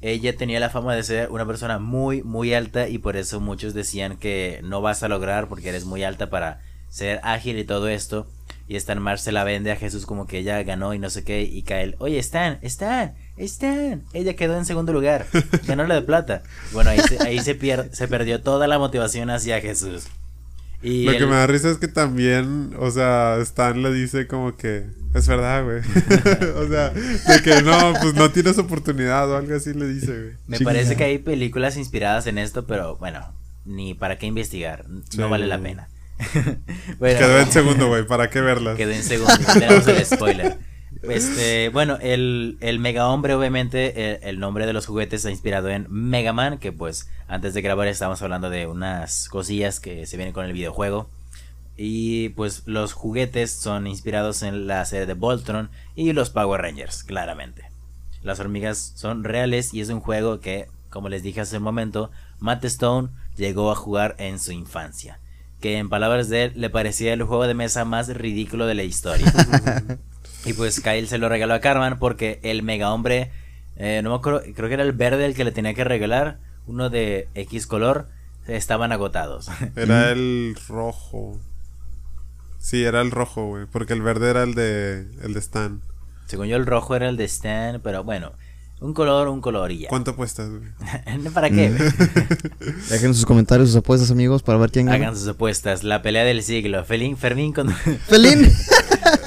[0.00, 3.74] Ella tenía la fama de ser una persona muy, muy alta y por eso muchos
[3.74, 7.88] decían que no vas a lograr porque eres muy alta para ser ágil y todo
[7.88, 8.26] esto.
[8.68, 11.24] Y Stan Mars se la vende a Jesús como que ella ganó y no sé
[11.24, 11.42] qué.
[11.42, 14.02] Y Kyle, oye, Stan, Stan, Stan.
[14.12, 15.26] Ella quedó en segundo lugar.
[15.66, 16.42] Ganó la de plata.
[16.72, 20.06] Bueno, ahí se, ahí se, pier- se perdió toda la motivación hacia Jesús.
[20.82, 24.56] Y Lo que me da risa es que también, o sea, Stan le dice como
[24.56, 25.78] que es verdad, güey.
[26.56, 30.34] o sea, de que no, pues no tienes oportunidad o algo así le dice, güey.
[30.46, 33.32] Me parece que hay películas inspiradas en esto, pero bueno,
[33.64, 34.86] ni para qué investigar.
[35.10, 35.18] Sí.
[35.18, 35.88] No vale la pena.
[36.98, 38.76] bueno, Quedó en segundo, güey, ¿para qué verlas?
[38.76, 39.34] Quedó en segundo.
[39.46, 40.58] ya tenemos el spoiler.
[41.02, 45.86] Este, bueno, el, Mega Hombre, obviamente, el, el nombre de los juguetes está inspirado en
[45.88, 50.34] Mega Man, que pues antes de grabar estábamos hablando de unas cosillas que se vienen
[50.34, 51.08] con el videojuego.
[51.76, 57.04] Y pues los juguetes son inspirados en la serie de Voltron y los Power Rangers,
[57.04, 57.70] claramente.
[58.22, 62.10] Las hormigas son reales y es un juego que, como les dije hace un momento,
[62.40, 65.20] Matt Stone llegó a jugar en su infancia.
[65.60, 68.82] Que en palabras de él le parecía el juego de mesa más ridículo de la
[68.82, 69.32] historia.
[70.48, 73.30] y pues Kyle se lo regaló a Carmen porque el mega hombre,
[73.76, 76.38] eh, no me acuerdo, creo que era el verde el que le tenía que regalar,
[76.66, 78.08] uno de X color,
[78.46, 79.50] estaban agotados.
[79.76, 81.38] Era el rojo.
[82.58, 85.80] Sí, era el rojo, güey, porque el verde era el de el de Stan.
[86.26, 88.32] Según yo el rojo era el de Stan, pero bueno,
[88.80, 89.88] un color, un color y ya.
[89.88, 91.28] ¿Cuánto cuestas, güey?
[91.34, 91.70] ¿Para qué?
[92.90, 94.96] Dejen sus comentarios, sus apuestas, amigos, para ver quién gana.
[94.96, 95.84] Hagan sus apuestas.
[95.84, 96.84] La pelea del siglo.
[96.84, 98.52] Felín, Fermín contra, ¡Felín!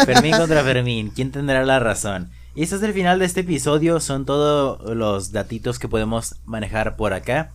[0.05, 1.11] Fermín contra Fermín.
[1.15, 2.31] ¿Quién tendrá la razón?
[2.55, 3.99] Y este es el final de este episodio.
[3.99, 7.51] Son todos los datitos que podemos manejar por acá.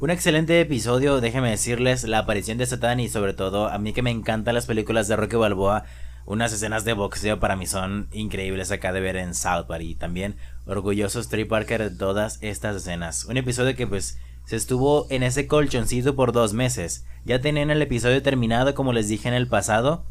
[0.00, 4.02] Un excelente episodio, déjenme decirles, la aparición de Satán y sobre todo a mí que
[4.02, 5.84] me encantan las películas de Rocky Balboa.
[6.24, 9.94] unas escenas de boxeo para mí son increíbles acá de ver en South Park y
[9.94, 10.36] también
[10.66, 13.24] orgullosos Trey Parker de todas estas escenas.
[13.24, 17.04] Un episodio que pues se estuvo en ese colchoncito por dos meses.
[17.24, 20.04] Ya tenían el episodio terminado como les dije en el pasado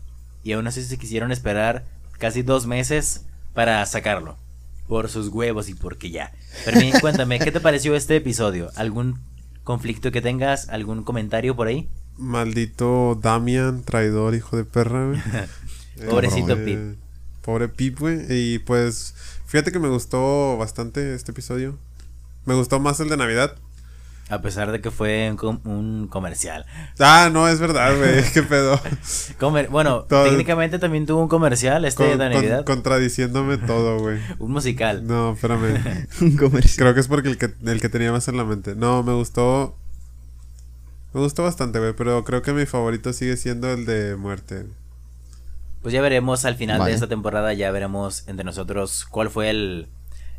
[0.48, 1.84] y aún así se quisieron esperar
[2.20, 4.38] casi dos meses para sacarlo.
[4.88, 6.32] Por sus huevos y porque ya.
[6.64, 8.72] Fermín, cuéntame, ¿qué te pareció este episodio?
[8.78, 9.20] ¿Algún
[9.66, 10.70] conflicto que tengas?
[10.70, 11.90] ¿Algún comentario por ahí?
[12.18, 15.20] Maldito Damian, traidor, hijo de perra, güey.
[16.10, 17.00] Pobrecito Eh, Pip.
[17.42, 18.22] Pobre Pip, güey.
[18.30, 19.14] Y pues,
[19.48, 21.78] fíjate que me gustó bastante este episodio.
[22.46, 23.58] Me gustó más el de Navidad.
[24.30, 26.66] A pesar de que fue un, com- un comercial.
[27.00, 28.24] Ah, no, es verdad, güey.
[28.34, 28.78] Qué pedo.
[29.40, 32.66] Comer- bueno, Todo- técnicamente también tuvo un comercial este Con- de con- Navidad.
[32.66, 34.20] contradiciéndome todo, güey.
[34.40, 35.08] Un musical.
[35.08, 36.08] No, espérame.
[36.22, 36.78] Un comercial.
[36.78, 38.76] Creo que es porque el que, el que tenía más en la mente.
[38.76, 39.78] No, me gustó.
[41.14, 41.94] Me gustó bastante, güey.
[41.94, 44.66] Pero creo que mi favorito sigue siendo el de muerte.
[45.82, 49.88] Pues ya veremos al final de esta temporada, ya veremos entre nosotros cuál fue el,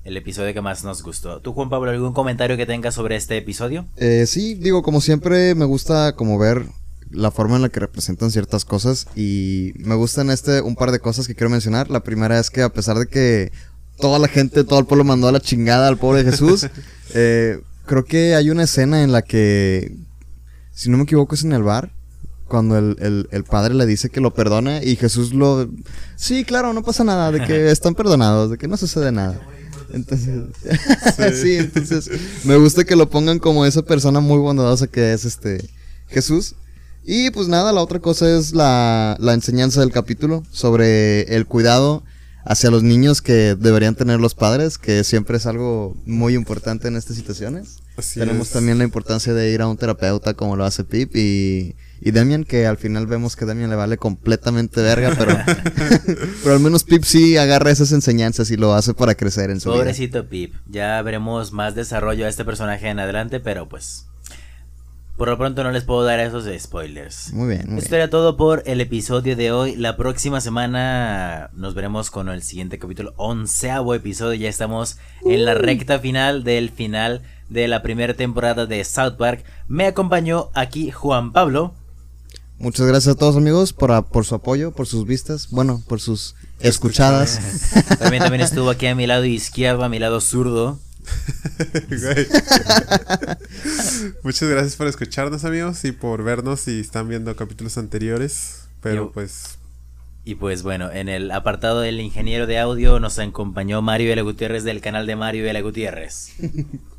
[0.09, 1.41] el episodio que más nos gustó.
[1.41, 3.87] ¿Tú, Juan Pablo, algún comentario que tengas sobre este episodio?
[3.97, 6.65] Eh, sí, digo, como siempre me gusta como ver
[7.11, 10.99] la forma en la que representan ciertas cosas y me gustan este un par de
[11.01, 11.91] cosas que quiero mencionar.
[11.91, 13.53] La primera es que a pesar de que
[14.01, 16.67] toda la gente, todo el pueblo mandó a la chingada al pobre Jesús,
[17.15, 19.95] eh, creo que hay una escena en la que,
[20.73, 21.93] si no me equivoco, es en el bar.
[22.47, 25.69] Cuando el, el- el padre le dice que lo perdona y Jesús lo...
[26.17, 29.39] Sí, claro, no pasa nada, de que están perdonados, de que no sucede nada.
[29.93, 30.44] Entonces,
[31.43, 31.56] sí.
[31.56, 32.10] entonces
[32.44, 35.69] me gusta que lo pongan como esa persona muy bondadosa que es este
[36.09, 36.55] Jesús.
[37.05, 42.02] Y pues nada, la otra cosa es la, la enseñanza del capítulo sobre el cuidado
[42.44, 46.97] hacia los niños que deberían tener los padres, que siempre es algo muy importante en
[46.97, 47.77] estas situaciones.
[47.97, 48.52] Así Tenemos es.
[48.52, 52.45] también la importancia de ir a un terapeuta como lo hace Pip y, y Demian,
[52.45, 55.37] que al final vemos que Demian le vale completamente verga, pero,
[56.43, 59.70] pero al menos Pip sí agarra esas enseñanzas y lo hace para crecer en su
[59.70, 59.79] vida.
[59.79, 60.55] Pobrecito Pip.
[60.69, 64.05] Ya veremos más desarrollo a este personaje en adelante, pero pues...
[65.16, 67.33] Por lo pronto no les puedo dar esos spoilers.
[67.33, 68.03] Muy bien, muy Esto bien.
[68.03, 69.75] era todo por el episodio de hoy.
[69.75, 74.39] La próxima semana nos veremos con el siguiente capítulo, onceavo episodio.
[74.39, 74.97] Ya estamos
[75.27, 79.45] en la recta final del final de la primera temporada de South Park.
[79.66, 81.75] Me acompañó aquí Juan Pablo.
[82.59, 86.01] Muchas gracias a todos amigos por, a- por su apoyo, por sus vistas, bueno, por
[86.01, 87.39] sus escuchadas.
[87.99, 90.79] También, también estuvo aquí a mi lado izquierdo, a mi lado zurdo.
[94.23, 98.65] Muchas gracias por escucharnos, amigos, y por vernos si están viendo capítulos anteriores.
[98.83, 99.59] Pero Yo- pues,
[100.25, 104.23] Y pues bueno, en el apartado del ingeniero de audio nos acompañó Mario L.
[104.23, 105.63] Gutiérrez del canal de Mario L.
[105.63, 106.31] Gutiérrez.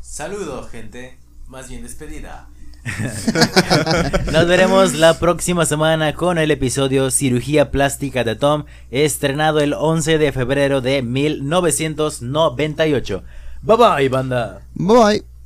[0.02, 1.18] Saludo, gente.
[1.48, 2.48] Más bien despedida.
[4.32, 10.18] Nos veremos la próxima semana con el episodio Cirugía Plástica de Tom, estrenado el 11
[10.18, 13.24] de febrero de 1998.
[13.62, 14.62] Bye bye, banda.
[14.74, 15.39] Bye bye.